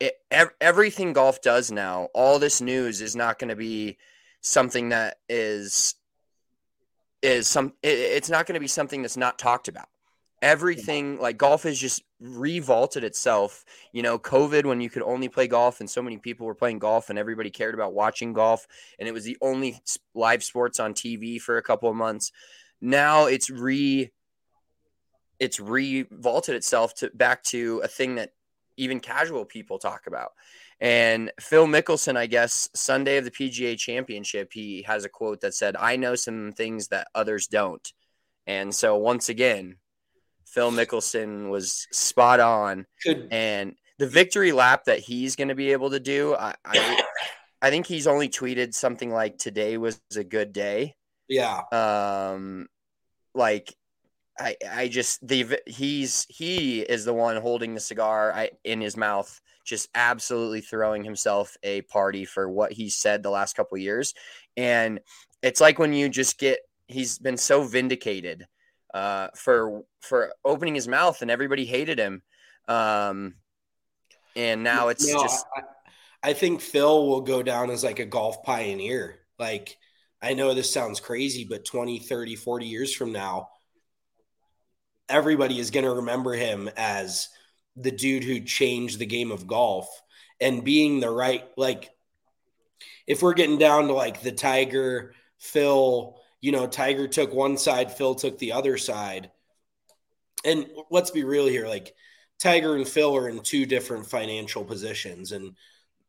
it, 0.00 0.14
everything 0.60 1.12
golf 1.12 1.40
does 1.42 1.70
now, 1.70 2.08
all 2.14 2.38
this 2.38 2.60
news 2.60 3.00
is 3.00 3.16
not 3.16 3.38
going 3.38 3.48
to 3.48 3.56
be 3.56 3.98
something 4.40 4.90
that 4.90 5.16
is 5.28 5.94
is 7.22 7.48
some 7.48 7.72
it, 7.82 7.98
it's 7.98 8.30
not 8.30 8.46
going 8.46 8.54
to 8.54 8.60
be 8.60 8.68
something 8.68 9.02
that's 9.02 9.16
not 9.16 9.38
talked 9.38 9.68
about 9.68 9.88
everything 10.42 11.18
like 11.18 11.38
golf 11.38 11.62
has 11.62 11.78
just 11.78 12.02
revolted 12.20 13.04
itself 13.04 13.64
you 13.92 14.02
know 14.02 14.18
covid 14.18 14.64
when 14.64 14.80
you 14.80 14.90
could 14.90 15.02
only 15.02 15.28
play 15.28 15.46
golf 15.46 15.80
and 15.80 15.88
so 15.88 16.02
many 16.02 16.18
people 16.18 16.46
were 16.46 16.54
playing 16.54 16.78
golf 16.78 17.08
and 17.08 17.18
everybody 17.18 17.50
cared 17.50 17.74
about 17.74 17.94
watching 17.94 18.32
golf 18.32 18.66
and 18.98 19.08
it 19.08 19.12
was 19.12 19.24
the 19.24 19.36
only 19.40 19.80
live 20.14 20.42
sports 20.44 20.78
on 20.78 20.92
tv 20.92 21.40
for 21.40 21.56
a 21.56 21.62
couple 21.62 21.88
of 21.88 21.96
months 21.96 22.32
now 22.80 23.26
it's 23.26 23.48
re 23.48 24.10
it's 25.38 25.60
revolted 25.60 26.54
itself 26.54 26.94
to 26.94 27.10
back 27.14 27.42
to 27.42 27.80
a 27.84 27.88
thing 27.88 28.16
that 28.16 28.30
even 28.76 29.00
casual 29.00 29.44
people 29.44 29.78
talk 29.78 30.06
about. 30.06 30.32
And 30.80 31.32
Phil 31.40 31.66
Mickelson, 31.66 32.16
I 32.16 32.26
guess, 32.26 32.68
Sunday 32.74 33.16
of 33.16 33.24
the 33.24 33.30
PGA 33.30 33.78
Championship, 33.78 34.52
he 34.52 34.82
has 34.82 35.04
a 35.04 35.08
quote 35.08 35.40
that 35.40 35.54
said, 35.54 35.74
I 35.76 35.96
know 35.96 36.14
some 36.14 36.52
things 36.52 36.88
that 36.88 37.08
others 37.14 37.46
don't. 37.46 37.92
And 38.46 38.74
so, 38.74 38.96
once 38.96 39.28
again, 39.28 39.76
Phil 40.46 40.70
Mickelson 40.70 41.50
was 41.50 41.86
spot 41.92 42.40
on. 42.40 42.86
Good. 43.04 43.28
And 43.30 43.74
the 43.98 44.06
victory 44.06 44.52
lap 44.52 44.84
that 44.86 45.00
he's 45.00 45.36
going 45.36 45.48
to 45.48 45.54
be 45.54 45.72
able 45.72 45.90
to 45.90 46.00
do, 46.00 46.34
I, 46.34 46.54
I, 46.64 47.02
I 47.62 47.70
think 47.70 47.86
he's 47.86 48.06
only 48.06 48.28
tweeted 48.28 48.74
something 48.74 49.10
like 49.10 49.38
today 49.38 49.76
was 49.76 50.00
a 50.16 50.24
good 50.24 50.52
day. 50.52 50.94
Yeah. 51.28 51.62
Um, 51.72 52.68
like 53.34 53.74
I 54.38 54.56
I 54.70 54.88
just 54.88 55.26
the 55.26 55.58
he's 55.66 56.26
he 56.28 56.80
is 56.80 57.04
the 57.04 57.14
one 57.14 57.36
holding 57.36 57.74
the 57.74 57.80
cigar 57.80 58.32
I, 58.32 58.50
in 58.64 58.80
his 58.80 58.96
mouth, 58.96 59.40
just 59.64 59.88
absolutely 59.94 60.60
throwing 60.60 61.04
himself 61.04 61.56
a 61.62 61.82
party 61.82 62.24
for 62.24 62.48
what 62.48 62.72
he 62.72 62.88
said 62.88 63.22
the 63.22 63.30
last 63.30 63.56
couple 63.56 63.78
years, 63.78 64.14
and 64.56 65.00
it's 65.42 65.60
like 65.60 65.78
when 65.78 65.92
you 65.92 66.08
just 66.08 66.38
get 66.38 66.60
he's 66.86 67.18
been 67.18 67.36
so 67.36 67.62
vindicated 67.62 68.46
uh, 68.94 69.28
for 69.34 69.82
for 70.00 70.32
opening 70.44 70.74
his 70.74 70.88
mouth 70.88 71.22
and 71.22 71.30
everybody 71.30 71.64
hated 71.64 71.98
him, 71.98 72.22
um, 72.68 73.34
and 74.34 74.62
now 74.62 74.88
it's 74.88 75.06
just. 75.06 75.46
I, 75.56 75.62
I 76.22 76.32
think 76.32 76.60
Phil 76.60 77.06
will 77.06 77.20
go 77.20 77.42
down 77.42 77.70
as 77.70 77.84
like 77.84 77.98
a 77.98 78.06
golf 78.06 78.42
pioneer. 78.42 79.20
Like 79.38 79.76
I 80.20 80.34
know 80.34 80.54
this 80.54 80.72
sounds 80.72 80.98
crazy, 80.98 81.46
but 81.48 81.64
20, 81.64 82.00
30, 82.00 82.34
40 82.34 82.66
years 82.66 82.94
from 82.94 83.12
now 83.12 83.48
everybody 85.08 85.58
is 85.58 85.70
going 85.70 85.84
to 85.84 85.94
remember 85.94 86.32
him 86.32 86.68
as 86.76 87.28
the 87.76 87.90
dude 87.90 88.24
who 88.24 88.40
changed 88.40 88.98
the 88.98 89.06
game 89.06 89.30
of 89.30 89.46
golf 89.46 89.88
and 90.40 90.64
being 90.64 91.00
the 91.00 91.10
right 91.10 91.44
like 91.56 91.90
if 93.06 93.22
we're 93.22 93.34
getting 93.34 93.58
down 93.58 93.86
to 93.86 93.92
like 93.92 94.22
the 94.22 94.32
tiger 94.32 95.12
phil 95.38 96.18
you 96.46 96.52
know 96.52 96.66
tiger 96.66 97.08
took 97.08 97.34
one 97.34 97.58
side 97.58 97.90
phil 97.90 98.14
took 98.14 98.38
the 98.38 98.52
other 98.52 98.78
side. 98.78 99.30
And 100.44 100.68
let's 100.92 101.10
be 101.10 101.24
real 101.24 101.46
here 101.46 101.66
like 101.66 101.94
tiger 102.38 102.76
and 102.76 102.86
phil 102.86 103.16
are 103.16 103.28
in 103.28 103.40
two 103.40 103.66
different 103.66 104.06
financial 104.06 104.64
positions. 104.64 105.32
And 105.32 105.56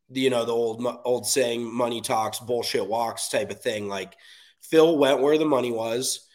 you 0.10 0.30
know 0.30 0.46
the 0.46 0.54
old 0.54 0.86
old 1.04 1.26
saying 1.26 1.74
money 1.74 2.02
talks 2.02 2.40
bullshit 2.40 2.88
walks 2.88 3.30
type 3.30 3.50
of 3.50 3.62
thing. 3.62 3.88
Like 3.88 4.16
phil 4.62 4.98
went 4.98 5.22
where 5.22 5.40
the 5.40 5.46
money 5.46 5.72
was 5.72 6.28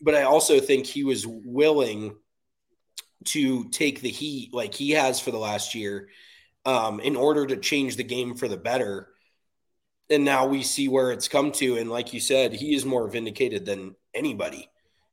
but 0.00 0.14
I 0.14 0.22
also 0.22 0.60
think 0.60 0.86
he 0.86 1.04
was 1.04 1.26
willing 1.26 2.16
to 3.26 3.68
take 3.68 4.00
the 4.00 4.08
heat 4.10 4.54
like 4.54 4.74
he 4.74 4.92
has 4.92 5.20
for 5.20 5.30
the 5.30 5.38
last 5.38 5.74
year 5.74 6.08
um, 6.64 7.00
in 7.00 7.16
order 7.16 7.46
to 7.46 7.58
change 7.58 7.96
the 7.96 8.04
game 8.04 8.34
for 8.34 8.48
the 8.48 8.56
better. 8.56 9.08
And 10.10 10.24
now 10.24 10.46
we 10.46 10.62
see 10.62 10.88
where 10.88 11.12
it's 11.12 11.28
come 11.28 11.52
to. 11.52 11.76
And 11.76 11.88
like 11.88 12.12
you 12.12 12.20
said, 12.20 12.52
he 12.52 12.74
is 12.74 12.84
more 12.84 13.08
vindicated 13.08 13.64
than 13.64 13.94
anybody 14.12 14.68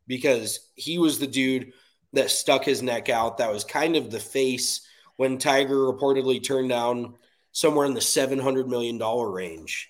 because 0.07 0.71
he 0.75 0.97
was 0.97 1.19
the 1.19 1.27
dude 1.27 1.71
that 2.13 2.31
stuck 2.31 2.65
his 2.65 2.81
neck 2.81 3.09
out. 3.09 3.37
That 3.37 3.51
was 3.51 3.63
kind 3.63 3.95
of 3.95 4.09
the 4.09 4.19
face 4.19 4.81
when 5.17 5.37
Tiger 5.37 5.75
reportedly 5.75 6.43
turned 6.43 6.69
down 6.69 7.15
somewhere 7.51 7.85
in 7.85 7.93
the 7.93 7.99
$700 7.99 8.67
million 8.67 8.97
range 8.99 9.89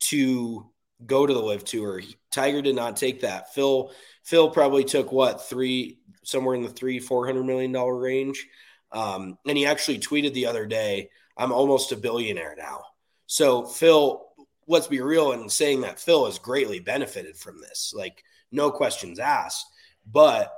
to 0.00 0.70
go 1.06 1.26
to 1.26 1.32
the 1.32 1.40
LIV 1.42 1.64
tour. 1.64 2.02
Tiger 2.30 2.62
did 2.62 2.74
not 2.74 2.96
take 2.96 3.20
that. 3.20 3.54
Phil 3.54 3.92
Phil 4.24 4.50
probably 4.50 4.84
took 4.84 5.12
what 5.12 5.48
three 5.48 5.98
somewhere 6.22 6.54
in 6.54 6.62
the 6.62 6.68
three 6.68 6.98
four 6.98 7.26
hundred 7.26 7.44
million 7.44 7.72
dollar 7.72 7.96
range, 7.96 8.46
um, 8.92 9.38
and 9.46 9.56
he 9.56 9.66
actually 9.66 9.98
tweeted 9.98 10.34
the 10.34 10.46
other 10.46 10.66
day, 10.66 11.10
"I'm 11.36 11.52
almost 11.52 11.92
a 11.92 11.96
billionaire 11.96 12.54
now." 12.58 12.82
So 13.26 13.64
Phil, 13.64 14.27
let's 14.68 14.86
be 14.86 15.00
real 15.00 15.32
in 15.32 15.48
saying 15.48 15.80
that 15.80 15.98
Phil 15.98 16.26
has 16.26 16.38
greatly 16.38 16.78
benefited 16.78 17.36
from 17.36 17.60
this, 17.60 17.92
like 17.96 18.22
no 18.52 18.70
questions 18.70 19.18
asked. 19.18 19.66
But 20.06 20.52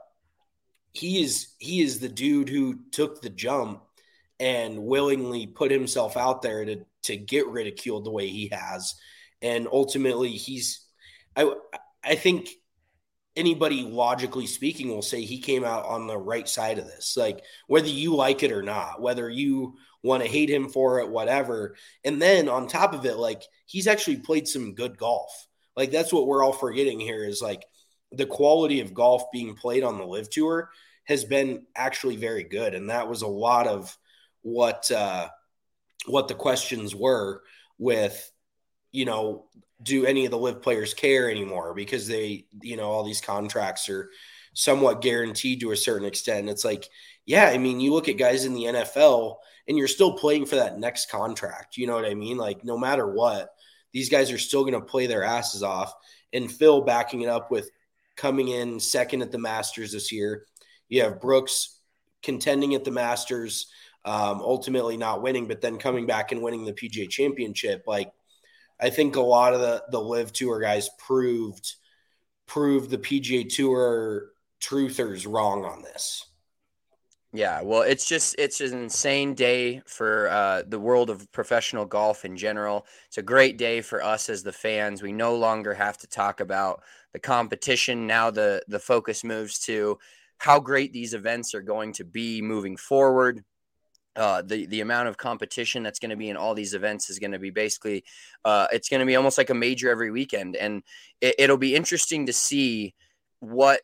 he 0.93 1.23
is 1.23 1.55
he 1.59 1.81
is 1.81 2.01
the 2.01 2.09
dude 2.09 2.49
who 2.49 2.81
took 2.91 3.23
the 3.23 3.31
jump 3.31 3.83
and 4.39 4.83
willingly 4.85 5.47
put 5.47 5.71
himself 5.71 6.17
out 6.17 6.43
there 6.43 6.65
to 6.65 6.85
to 7.05 7.17
get 7.17 7.49
ridiculed 7.49 8.05
the 8.05 8.11
way 8.11 8.29
he 8.29 8.49
has, 8.53 8.95
and 9.41 9.69
ultimately 9.73 10.31
he's. 10.31 10.85
I 11.37 11.55
I 12.03 12.17
think 12.17 12.51
anybody 13.37 13.83
logically 13.83 14.47
speaking 14.47 14.89
will 14.89 15.03
say 15.03 15.23
he 15.23 15.41
came 15.41 15.65
out 15.65 15.87
on 15.87 16.07
the 16.07 16.19
right 16.19 16.49
side 16.49 16.79
of 16.79 16.87
this. 16.87 17.17
Like 17.17 17.43
whether 17.69 17.89
you 17.89 18.17
like 18.17 18.43
it 18.43 18.53
or 18.53 18.63
not, 18.63 19.01
whether 19.01 19.29
you 19.31 19.77
want 20.03 20.23
to 20.23 20.29
hate 20.29 20.51
him 20.51 20.69
for 20.69 21.01
it, 21.01 21.09
whatever. 21.09 21.77
And 22.05 22.21
then 22.21 22.49
on 22.49 22.67
top 22.67 22.95
of 22.95 23.05
it, 23.05 23.17
like 23.17 23.43
he's 23.67 23.87
actually 23.87 24.19
played 24.19 24.49
some 24.49 24.75
good 24.75 24.97
golf. 24.97 25.47
Like 25.77 25.91
that's 25.91 26.13
what 26.13 26.27
we're 26.27 26.43
all 26.45 26.53
forgetting 26.53 27.01
here 27.01 27.25
is 27.25 27.43
like 27.43 27.65
the 28.13 28.27
quality 28.27 28.81
of 28.81 28.95
golf 28.95 29.25
being 29.33 29.55
played 29.55 29.85
on 29.85 29.99
the 29.99 30.07
LIV 30.07 30.31
tour 30.31 30.71
has 31.05 31.25
been 31.25 31.67
actually 31.77 32.17
very 32.17 32.45
good. 32.45 32.75
And 32.75 32.91
that 32.91 33.09
was 33.09 33.23
a 33.23 33.29
lot 33.29 33.67
of 33.67 33.97
what 34.43 34.91
uh 34.91 35.29
what 36.07 36.29
the 36.29 36.35
questions 36.35 36.95
were 36.95 37.43
with 37.79 38.33
you 38.93 39.05
know 39.05 39.47
do 39.83 40.05
any 40.07 40.25
of 40.25 40.31
the 40.31 40.39
LIV 40.39 40.63
players 40.63 40.95
care 40.95 41.31
anymore 41.31 41.75
because 41.75 42.07
they 42.07 42.47
you 42.63 42.77
know 42.77 42.91
all 42.91 43.05
these 43.05 43.21
contracts 43.21 43.89
are 43.89 44.11
somewhat 44.55 45.01
guaranteed 45.01 45.61
to 45.61 45.73
a 45.73 45.77
certain 45.77 46.07
extent 46.07 46.49
it's 46.49 46.65
like 46.65 46.89
yeah 47.25 47.47
i 47.47 47.57
mean 47.57 47.79
you 47.79 47.93
look 47.93 48.09
at 48.09 48.19
guys 48.19 48.45
in 48.45 48.53
the 48.53 48.65
nfl 48.65 49.37
and 49.71 49.79
you're 49.79 49.89
still 49.89 50.13
playing 50.13 50.45
for 50.45 50.57
that 50.57 50.79
next 50.79 51.11
contract 51.11 51.79
you 51.79 51.87
know 51.87 51.95
what 51.95 52.05
i 52.05 52.15
mean 52.15 52.37
like 52.37 52.63
no 52.65 52.77
matter 52.77 53.11
what 53.11 53.55
these 53.93 54.11
guys 54.11 54.31
are 54.31 54.39
still 54.39 54.63
going 54.63 54.75
to 54.75 54.81
play 54.81 55.07
their 55.07 55.25
asses 55.25 55.63
off 55.63 55.95
and 56.35 56.53
phil 56.53 56.83
backing 56.83 57.23
it 57.23 57.29
up 57.29 57.51
with 57.51 57.71
coming 58.17 58.49
in 58.49 58.79
second 58.79 59.23
at 59.23 59.33
the 59.33 59.39
masters 59.39 59.93
this 59.93 60.13
year 60.13 60.45
you 60.91 61.03
have 61.03 61.21
brooks 61.23 61.79
contending 62.23 62.75
at 62.75 62.85
the 62.85 62.91
masters 62.91 63.71
um, 64.05 64.41
ultimately 64.41 64.97
not 64.97 65.23
winning, 65.23 65.47
but 65.47 65.61
then 65.61 65.79
coming 65.79 66.07
back 66.07 66.33
and 66.33 66.43
winning 66.43 66.65
the 66.65 66.73
PGA 66.73 67.09
championship. 67.09 67.85
Like, 67.87 68.13
I 68.81 68.91
think 68.91 69.17
a 69.17 69.21
lot 69.21 69.53
of 69.55 69.61
the, 69.61 69.85
the 69.91 70.01
LIV 70.01 70.33
tour 70.33 70.61
guys 70.61 70.89
proved, 70.99 71.75
proved 72.47 72.91
the 72.91 72.99
PGA 72.99 73.49
tour 73.49 74.31
truthers 74.61 75.31
wrong 75.31 75.65
on 75.65 75.83
this. 75.83 76.25
Yeah, 77.33 77.63
well, 77.63 77.83
it's 77.83 78.07
just 78.07 78.35
it's 78.39 78.61
an 78.61 78.77
insane 78.83 79.35
day 79.35 79.83
for 79.87 80.29
uh, 80.29 80.63
the 80.67 80.81
world 80.81 81.11
of 81.11 81.31
professional 81.31 81.85
golf 81.87 82.25
in 82.25 82.37
general. 82.37 82.87
It's 83.07 83.19
a 83.19 83.23
great 83.23 83.57
day 83.57 83.83
for 83.83 84.03
us 84.03 84.29
as 84.29 84.43
the 84.43 84.53
fans. 84.53 85.01
We 85.01 85.13
no 85.13 85.37
longer 85.37 85.73
have 85.75 85.97
to 85.99 86.09
talk 86.09 86.41
about 86.41 86.83
the 87.13 87.21
competition. 87.21 88.07
Now 88.09 88.31
the 88.33 88.63
the 88.67 88.81
focus 88.81 89.23
moves 89.23 89.61
to 89.61 89.99
how 90.39 90.59
great 90.59 90.93
these 90.93 91.15
events 91.15 91.55
are 91.55 91.63
going 91.63 91.93
to 91.95 92.05
be 92.05 92.43
moving 92.43 92.77
forward 92.77 93.45
uh, 94.17 94.43
the 94.43 94.67
the 94.67 94.81
amount 94.81 95.09
of 95.09 95.17
competition 95.17 95.83
that's 95.83 95.99
going 96.01 96.11
to 96.11 96.17
be 96.17 96.31
in 96.31 96.37
all 96.37 96.55
these 96.55 96.75
events 96.75 97.11
is 97.11 97.19
going 97.19 97.33
to 97.33 97.39
be 97.39 97.51
basically 97.51 98.05
uh, 98.45 98.67
it's 98.73 98.89
going 98.89 99.01
to 99.01 99.07
be 99.07 99.17
almost 99.17 99.39
like 99.39 99.51
a 99.51 99.55
major 99.55 99.89
every 99.91 100.11
weekend, 100.11 100.57
and 100.57 100.83
it, 101.21 101.35
it'll 101.39 101.57
be 101.57 101.75
interesting 101.75 102.27
to 102.27 102.33
see 102.33 102.95
what 103.39 103.81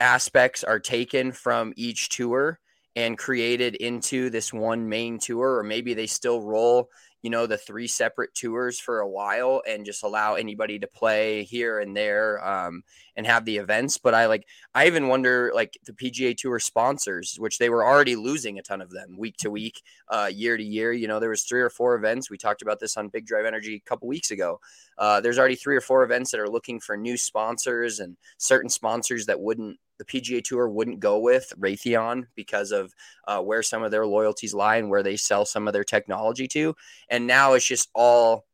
aspects 0.00 0.64
are 0.64 0.80
taken 0.80 1.32
from 1.32 1.72
each 1.76 2.08
tour 2.08 2.58
and 2.96 3.16
created 3.16 3.76
into 3.76 4.30
this 4.30 4.52
one 4.52 4.88
main 4.88 5.18
tour, 5.18 5.56
or 5.56 5.62
maybe 5.62 5.94
they 5.94 6.06
still 6.06 6.40
roll 6.40 6.90
you 7.22 7.30
know 7.30 7.46
the 7.46 7.58
three 7.58 7.86
separate 7.86 8.34
tours 8.34 8.80
for 8.80 9.00
a 9.00 9.08
while 9.08 9.62
and 9.68 9.84
just 9.84 10.02
allow 10.02 10.34
anybody 10.34 10.78
to 10.78 10.86
play 10.86 11.42
here 11.44 11.78
and 11.78 11.96
there 11.96 12.44
um, 12.46 12.82
and 13.16 13.26
have 13.26 13.44
the 13.44 13.58
events. 13.58 13.98
But 13.98 14.14
i 14.14 14.26
like 14.26 14.46
i 14.74 14.86
even 14.86 15.08
wonder 15.08 15.52
like 15.54 15.78
the 15.84 15.92
pga 15.92 16.36
tour 16.36 16.58
sponsors 16.58 17.36
which 17.38 17.58
they 17.58 17.68
were 17.70 17.84
already 17.84 18.16
losing 18.16 18.58
a 18.58 18.62
ton 18.62 18.80
of 18.80 18.90
them 18.90 19.16
week 19.18 19.36
to 19.38 19.50
week 19.50 19.82
uh, 20.08 20.30
year 20.32 20.56
to 20.56 20.64
year. 20.64 20.92
You 20.92 21.08
know 21.08 21.20
there 21.20 21.30
was 21.30 21.44
three 21.44 21.60
or 21.60 21.70
four 21.70 21.94
events. 21.94 22.30
We 22.30 22.38
talked 22.38 22.62
about 22.62 22.80
this 22.80 22.96
on 22.96 23.08
big 23.08 23.26
drive 23.26 23.44
energy 23.44 23.76
a 23.76 23.88
couple 23.88 24.08
weeks 24.08 24.30
ago. 24.30 24.60
Uh, 24.96 25.20
there's 25.20 25.38
already 25.38 25.56
three 25.56 25.76
or 25.76 25.80
four 25.80 26.04
events 26.04 26.30
that 26.30 26.40
are 26.40 26.48
looking 26.48 26.80
for 26.80 26.96
new 26.96 27.16
sponsors 27.16 28.00
and 28.00 28.16
certain 28.38 28.70
sponsors 28.70 29.26
that 29.26 29.40
wouldn't 29.40 29.78
the 30.00 30.06
PGA 30.06 30.42
Tour 30.42 30.66
wouldn't 30.66 30.98
go 30.98 31.18
with 31.18 31.52
Raytheon 31.58 32.24
because 32.34 32.72
of 32.72 32.94
uh, 33.28 33.42
where 33.42 33.62
some 33.62 33.82
of 33.82 33.90
their 33.90 34.06
loyalties 34.06 34.54
lie 34.54 34.76
and 34.76 34.88
where 34.88 35.02
they 35.02 35.18
sell 35.18 35.44
some 35.44 35.68
of 35.68 35.74
their 35.74 35.84
technology 35.84 36.48
to. 36.48 36.74
And 37.10 37.26
now 37.26 37.52
it's 37.52 37.66
just 37.66 37.90
all, 37.94 38.46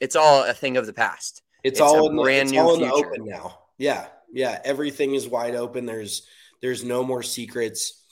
it's 0.00 0.16
all 0.16 0.42
a 0.42 0.52
thing 0.52 0.76
of 0.76 0.86
the 0.86 0.92
past. 0.92 1.42
It's, 1.62 1.78
it's 1.78 1.80
all 1.80 2.10
in 2.10 2.16
the, 2.16 2.22
brand 2.22 2.50
new 2.50 2.74
in 2.74 2.90
open 2.90 3.24
now. 3.24 3.60
Yeah, 3.78 4.06
yeah. 4.32 4.58
Everything 4.64 5.14
is 5.14 5.28
wide 5.28 5.54
open. 5.54 5.86
There's 5.86 6.26
there's 6.60 6.82
no 6.82 7.04
more 7.04 7.22
secrets. 7.22 8.02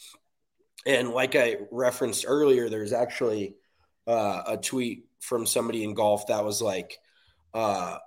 And 0.87 1.11
like 1.11 1.35
I 1.35 1.57
referenced 1.73 2.27
earlier, 2.29 2.69
there's 2.69 2.93
actually 2.93 3.57
uh, 4.07 4.43
a 4.47 4.57
tweet 4.57 5.07
from 5.19 5.47
somebody 5.47 5.83
in 5.83 5.95
golf 5.95 6.29
that 6.29 6.45
was 6.45 6.63
like, 6.63 6.99
uh, 7.55 7.99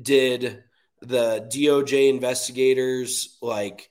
"Did 0.00 0.64
the 1.08 1.48
DOJ 1.52 2.08
investigators, 2.08 3.38
like 3.42 3.90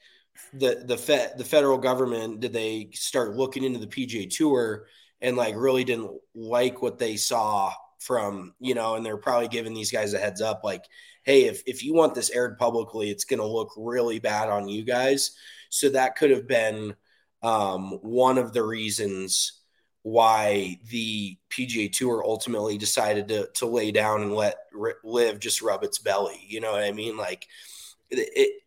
the 0.53 0.83
the 0.85 0.97
Fed, 0.97 1.37
the 1.37 1.43
federal 1.45 1.77
government, 1.77 2.39
did 2.39 2.53
they 2.53 2.89
start 2.93 3.35
looking 3.35 3.63
into 3.63 3.79
the 3.79 3.87
PGA 3.87 4.29
Tour 4.29 4.87
and 5.21 5.37
like 5.37 5.55
really 5.55 5.83
didn't 5.83 6.11
like 6.35 6.81
what 6.81 6.99
they 6.99 7.15
saw 7.15 7.73
from 7.99 8.53
you 8.59 8.75
know, 8.75 8.95
and 8.95 9.05
they're 9.05 9.17
probably 9.17 9.47
giving 9.47 9.73
these 9.73 9.91
guys 9.91 10.13
a 10.13 10.19
heads 10.19 10.41
up, 10.41 10.61
like, 10.63 10.85
hey, 11.23 11.45
if 11.45 11.63
if 11.65 11.83
you 11.83 11.93
want 11.93 12.15
this 12.15 12.29
aired 12.29 12.57
publicly, 12.57 13.09
it's 13.09 13.25
going 13.25 13.39
to 13.39 13.45
look 13.47 13.71
really 13.77 14.19
bad 14.19 14.49
on 14.49 14.67
you 14.67 14.83
guys. 14.83 15.35
So 15.69 15.89
that 15.89 16.15
could 16.15 16.31
have 16.31 16.47
been 16.47 16.95
um, 17.41 17.99
one 18.01 18.37
of 18.37 18.53
the 18.53 18.63
reasons 18.63 19.62
why 20.03 20.79
the 20.89 21.37
PGA 21.49 21.91
Tour 21.91 22.23
ultimately 22.25 22.77
decided 22.77 23.29
to 23.29 23.49
to 23.55 23.65
lay 23.65 23.91
down 23.91 24.21
and 24.21 24.33
let 24.33 24.57
LIV 25.03 25.39
just 25.39 25.61
rub 25.61 25.83
its 25.83 25.97
belly. 25.97 26.39
You 26.47 26.61
know 26.61 26.73
what 26.73 26.83
I 26.83 26.91
mean? 26.91 27.17
Like 27.17 27.47
it, 28.09 28.29
it 28.35 28.63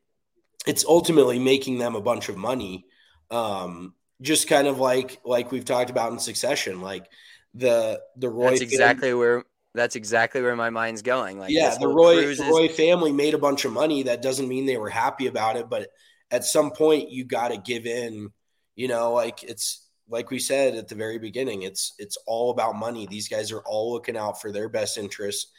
it's 0.66 0.84
ultimately 0.84 1.38
making 1.38 1.78
them 1.78 1.94
a 1.94 2.00
bunch 2.00 2.28
of 2.28 2.36
money. 2.36 2.86
Um, 3.30 3.94
just 4.22 4.48
kind 4.48 4.66
of 4.66 4.80
like 4.80 5.20
like 5.24 5.52
we've 5.52 5.64
talked 5.64 5.90
about 5.90 6.10
in 6.12 6.18
succession, 6.18 6.80
like 6.80 7.06
the 7.54 8.00
the 8.16 8.30
Roy. 8.30 8.50
That's 8.50 8.62
exactly 8.62 9.08
family, 9.08 9.14
where 9.14 9.44
that's 9.74 9.94
exactly 9.94 10.40
where 10.40 10.56
my 10.56 10.70
mind's 10.70 11.02
going. 11.02 11.38
Like 11.38 11.50
yeah, 11.50 11.76
the 11.78 11.88
Roy 11.88 12.34
the 12.34 12.44
Roy 12.44 12.68
family 12.68 13.12
made 13.12 13.34
a 13.34 13.38
bunch 13.38 13.66
of 13.66 13.72
money. 13.72 14.04
That 14.04 14.22
doesn't 14.22 14.48
mean 14.48 14.64
they 14.64 14.78
were 14.78 14.88
happy 14.88 15.26
about 15.26 15.56
it, 15.56 15.68
but 15.68 15.90
at 16.30 16.44
some 16.44 16.70
point 16.70 17.10
you 17.10 17.24
got 17.24 17.48
to 17.48 17.58
give 17.58 17.84
in. 17.84 18.30
You 18.74 18.88
know, 18.88 19.12
like 19.12 19.42
it's 19.42 19.85
like 20.08 20.30
we 20.30 20.38
said 20.38 20.74
at 20.74 20.88
the 20.88 20.94
very 20.94 21.18
beginning, 21.18 21.62
it's 21.62 21.94
it's 21.98 22.16
all 22.26 22.50
about 22.50 22.76
money. 22.76 23.06
These 23.06 23.28
guys 23.28 23.52
are 23.52 23.60
all 23.60 23.92
looking 23.92 24.16
out 24.16 24.40
for 24.40 24.52
their 24.52 24.68
best 24.68 24.98
interests, 24.98 25.50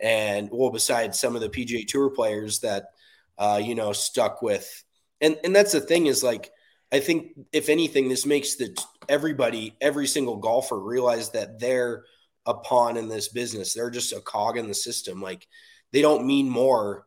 and 0.00 0.48
well, 0.52 0.70
besides 0.70 1.18
some 1.18 1.34
of 1.34 1.40
the 1.40 1.48
PGA 1.48 1.86
Tour 1.86 2.10
players 2.10 2.60
that 2.60 2.90
uh, 3.38 3.60
you 3.62 3.74
know 3.74 3.92
stuck 3.92 4.42
with, 4.42 4.84
and 5.20 5.38
and 5.44 5.54
that's 5.54 5.72
the 5.72 5.80
thing 5.80 6.06
is 6.06 6.22
like 6.22 6.50
I 6.92 7.00
think 7.00 7.32
if 7.52 7.68
anything, 7.68 8.08
this 8.08 8.26
makes 8.26 8.54
the 8.54 8.76
everybody, 9.08 9.76
every 9.80 10.06
single 10.06 10.36
golfer 10.36 10.78
realize 10.78 11.30
that 11.30 11.58
they're 11.58 12.04
a 12.46 12.54
pawn 12.54 12.96
in 12.96 13.08
this 13.08 13.28
business. 13.28 13.74
They're 13.74 13.90
just 13.90 14.12
a 14.12 14.20
cog 14.20 14.56
in 14.56 14.68
the 14.68 14.74
system. 14.74 15.20
Like 15.20 15.48
they 15.92 16.00
don't 16.00 16.26
mean 16.26 16.48
more. 16.48 17.06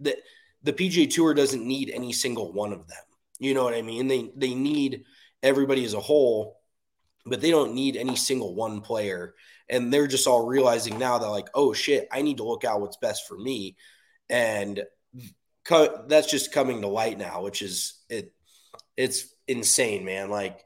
That 0.00 0.16
the 0.62 0.72
PGA 0.72 1.10
Tour 1.12 1.34
doesn't 1.34 1.66
need 1.66 1.90
any 1.90 2.12
single 2.12 2.52
one 2.52 2.72
of 2.72 2.86
them. 2.86 3.02
You 3.38 3.54
know 3.54 3.64
what 3.64 3.74
I 3.74 3.82
mean? 3.82 4.06
They 4.06 4.30
they 4.36 4.54
need 4.54 5.04
everybody 5.42 5.84
as 5.84 5.94
a 5.94 6.00
whole, 6.00 6.58
but 7.26 7.40
they 7.40 7.50
don't 7.50 7.74
need 7.74 7.96
any 7.96 8.16
single 8.16 8.54
one 8.54 8.80
player. 8.80 9.34
And 9.68 9.92
they're 9.92 10.06
just 10.06 10.26
all 10.26 10.46
realizing 10.46 10.98
now 10.98 11.18
that, 11.18 11.28
like, 11.28 11.48
oh 11.54 11.72
shit, 11.72 12.08
I 12.12 12.22
need 12.22 12.38
to 12.38 12.44
look 12.44 12.64
out 12.64 12.80
what's 12.80 12.96
best 12.98 13.26
for 13.26 13.38
me. 13.38 13.76
And 14.28 14.82
co- 15.64 16.04
that's 16.08 16.30
just 16.30 16.52
coming 16.52 16.82
to 16.82 16.88
light 16.88 17.18
now, 17.18 17.42
which 17.42 17.62
is 17.62 18.00
it. 18.08 18.32
It's 18.96 19.34
insane, 19.48 20.04
man. 20.04 20.30
Like, 20.30 20.62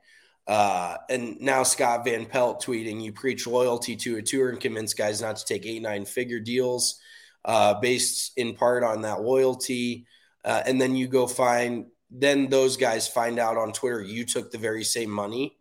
uh, 0.47 0.97
and 1.09 1.41
now 1.41 1.63
Scott 1.63 2.05
Van 2.05 2.27
Pelt 2.27 2.65
tweeting, 2.65 3.03
you 3.03 3.13
preach 3.13 3.47
loyalty 3.47 3.97
to 3.97 4.17
a 4.17 4.23
tour 4.23 4.49
and 4.51 4.61
convince 4.61 4.95
guys 4.95 5.21
not 5.21 5.37
to 5.37 5.45
take 5.45 5.67
eight, 5.67 5.83
nine 5.83 6.05
figure 6.05 6.41
deals 6.41 7.01
uh, 7.45 7.75
based 7.75 8.33
in 8.37 8.55
part 8.55 8.83
on 8.83 9.03
that 9.03 9.23
loyalty. 9.23 10.07
Uh, 10.45 10.63
and 10.67 10.81
then 10.81 10.95
you 10.95 11.09
go 11.09 11.27
find 11.27 11.87
then 12.19 12.49
those 12.49 12.77
guys 12.77 13.07
find 13.07 13.39
out 13.39 13.57
on 13.57 13.73
Twitter 13.73 14.03
you 14.03 14.25
took 14.25 14.51
the 14.51 14.59
very 14.59 14.85
same 14.85 15.11
money. 15.11 15.57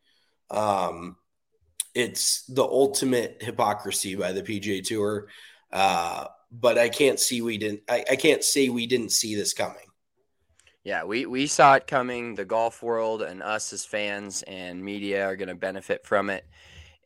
Um, 0.50 1.18
it's 1.94 2.44
the 2.46 2.64
ultimate 2.64 3.38
hypocrisy 3.42 4.16
by 4.16 4.32
the 4.32 4.42
PGA 4.42 4.84
Tour. 4.84 5.28
Uh, 5.72 6.26
but 6.52 6.78
I 6.78 6.90
can't 6.90 7.20
see 7.20 7.42
we 7.42 7.58
didn't. 7.58 7.82
I, 7.90 8.06
I 8.12 8.16
can't 8.16 8.44
say 8.44 8.70
we 8.70 8.88
didn't 8.88 9.12
see 9.12 9.36
this 9.36 9.54
coming. 9.54 9.78
Yeah, 10.84 11.04
we, 11.04 11.26
we 11.26 11.48
saw 11.48 11.74
it 11.74 11.88
coming. 11.88 12.36
The 12.36 12.46
golf 12.46 12.84
world 12.84 13.24
and 13.24 13.42
us 13.42 13.74
as 13.74 13.84
fans 13.84 14.44
and 14.44 14.84
media 14.84 15.26
are 15.26 15.36
going 15.36 15.50
to 15.50 15.56
benefit 15.56 16.06
from 16.06 16.30
it. 16.30 16.46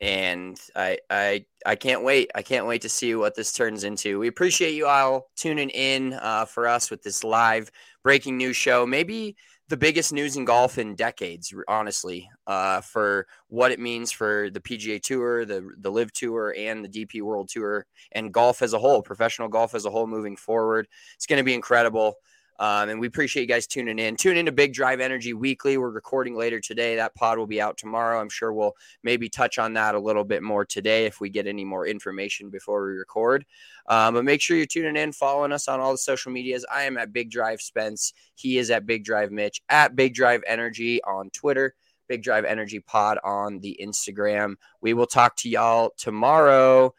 And 0.02 0.58
I, 0.76 1.00
I 1.10 1.46
I 1.66 1.76
can't 1.76 2.04
wait. 2.04 2.32
I 2.34 2.42
can't 2.42 2.66
wait 2.66 2.82
to 2.84 2.90
see 2.90 3.16
what 3.16 3.36
this 3.36 3.52
turns 3.52 3.84
into. 3.84 4.18
We 4.20 4.28
appreciate 4.30 4.74
you 4.74 4.88
all 4.88 5.28
tuning 5.36 5.70
in 5.70 6.14
uh, 6.14 6.46
for 6.46 6.68
us 6.68 6.90
with 6.90 7.04
this 7.04 7.24
live 7.24 7.70
breaking 8.02 8.38
news 8.38 8.56
show. 8.56 8.86
Maybe 8.86 9.36
the 9.70 9.78
biggest 9.78 10.12
news 10.12 10.36
in 10.36 10.46
golf 10.46 10.80
in 10.80 10.96
decades, 10.96 11.54
honestly, 11.68 12.28
uh, 12.48 12.82
for 12.82 13.28
what 13.50 13.72
it 13.72 13.80
means 13.80 14.12
for 14.12 14.50
the 14.50 14.60
PGA 14.60 15.00
Tour, 15.00 15.46
the 15.46 15.70
the 15.78 15.92
LIV 15.92 16.12
Tour, 16.14 16.56
and 16.58 16.84
the 16.84 16.90
DP 16.90 17.22
World 17.22 17.50
Tour, 17.50 17.86
and 18.14 18.34
golf 18.34 18.62
as 18.62 18.74
a 18.74 18.80
whole, 18.80 19.02
professional 19.02 19.48
golf 19.48 19.76
as 19.76 19.86
a 19.86 19.90
whole, 19.90 20.08
moving 20.08 20.36
forward. 20.36 20.88
It's 21.16 21.28
going 21.28 21.38
to 21.38 21.44
be 21.44 21.54
incredible. 21.54 22.16
Um, 22.60 22.90
and 22.90 23.00
we 23.00 23.08
appreciate 23.08 23.44
you 23.44 23.48
guys 23.48 23.66
tuning 23.66 24.00
in. 24.00 24.18
Tune 24.18 24.36
in 24.36 24.46
to 24.46 24.52
Big 24.52 24.74
Drive 24.74 25.00
Energy 25.00 25.34
Weekly. 25.34 25.78
We're 25.78 25.90
recording 25.90 26.36
later 26.36 26.60
today. 26.60 26.98
That 26.98 27.16
pod 27.16 27.38
will 27.38 27.48
be 27.48 27.62
out 27.62 27.78
tomorrow. 27.78 28.20
I'm 28.20 28.30
sure 28.30 28.52
we'll 28.52 28.76
maybe 29.02 29.30
touch 29.30 29.58
on 29.58 29.74
that 29.74 29.96
a 29.96 30.00
little 30.00 30.26
bit 30.26 30.44
more 30.44 30.66
today 30.66 31.06
if 31.06 31.22
we 31.22 31.30
get 31.30 31.48
any 31.48 31.64
more 31.64 31.88
information 31.88 32.50
before 32.50 32.86
we 32.86 32.98
record. 32.98 33.46
Um, 33.88 34.14
but 34.14 34.26
make 34.26 34.42
sure 34.42 34.58
you're 34.58 34.66
tuning 34.66 34.98
in, 34.98 35.14
following 35.14 35.54
us 35.54 35.70
on 35.70 35.80
all 35.80 35.94
the 35.94 35.98
social 35.98 36.34
medias. 36.34 36.66
I 36.72 36.84
am 36.84 36.98
at 36.98 37.14
Big 37.14 37.32
Drive 37.32 37.62
Spence. 37.62 38.14
He 38.36 38.58
is 38.58 38.70
at 38.72 38.86
Big 38.86 39.06
Drive 39.06 39.32
Mitch, 39.32 39.62
at 39.70 39.96
Big 39.96 40.14
Drive 40.14 40.44
Energy 40.46 41.02
on 41.04 41.30
Twitter. 41.30 41.76
Big 42.10 42.24
Drive 42.24 42.44
Energy 42.44 42.80
Pod 42.80 43.20
on 43.24 43.60
the 43.60 43.80
Instagram. 43.82 44.56
We 44.82 44.94
will 44.94 45.06
talk 45.06 45.38
to 45.38 45.50
y'all 45.50 45.94
tomorrow. 45.96 46.94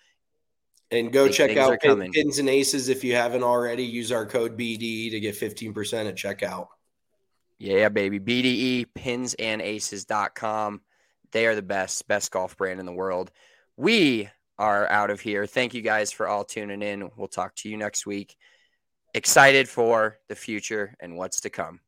And 0.92 1.12
go 1.12 1.28
check 1.28 1.56
out 1.56 1.78
Pins 1.80 2.38
and 2.38 2.48
Aces 2.48 2.88
if 2.88 3.04
you 3.04 3.14
haven't 3.14 3.44
already. 3.44 3.84
Use 3.84 4.10
our 4.10 4.26
code 4.26 4.58
BDE 4.58 5.10
to 5.12 5.20
get 5.20 5.36
15% 5.36 6.08
at 6.08 6.16
checkout. 6.16 6.66
Yeah, 7.58 7.90
baby. 7.90 8.18
BDE, 8.18 8.86
pinsandaces.com. 8.98 10.80
They 11.32 11.46
are 11.46 11.54
the 11.54 11.62
best, 11.62 12.08
best 12.08 12.30
golf 12.32 12.56
brand 12.56 12.80
in 12.80 12.86
the 12.86 12.92
world. 12.92 13.30
We 13.76 14.28
are 14.58 14.88
out 14.88 15.10
of 15.10 15.20
here. 15.20 15.46
Thank 15.46 15.74
you 15.74 15.82
guys 15.82 16.10
for 16.10 16.26
all 16.26 16.44
tuning 16.44 16.82
in. 16.82 17.10
We'll 17.16 17.28
talk 17.28 17.54
to 17.56 17.68
you 17.68 17.76
next 17.76 18.04
week. 18.06 18.36
Excited 19.14 19.68
for 19.68 20.18
the 20.28 20.34
future 20.34 20.96
and 21.00 21.16
what's 21.16 21.40
to 21.42 21.50
come. 21.50 21.80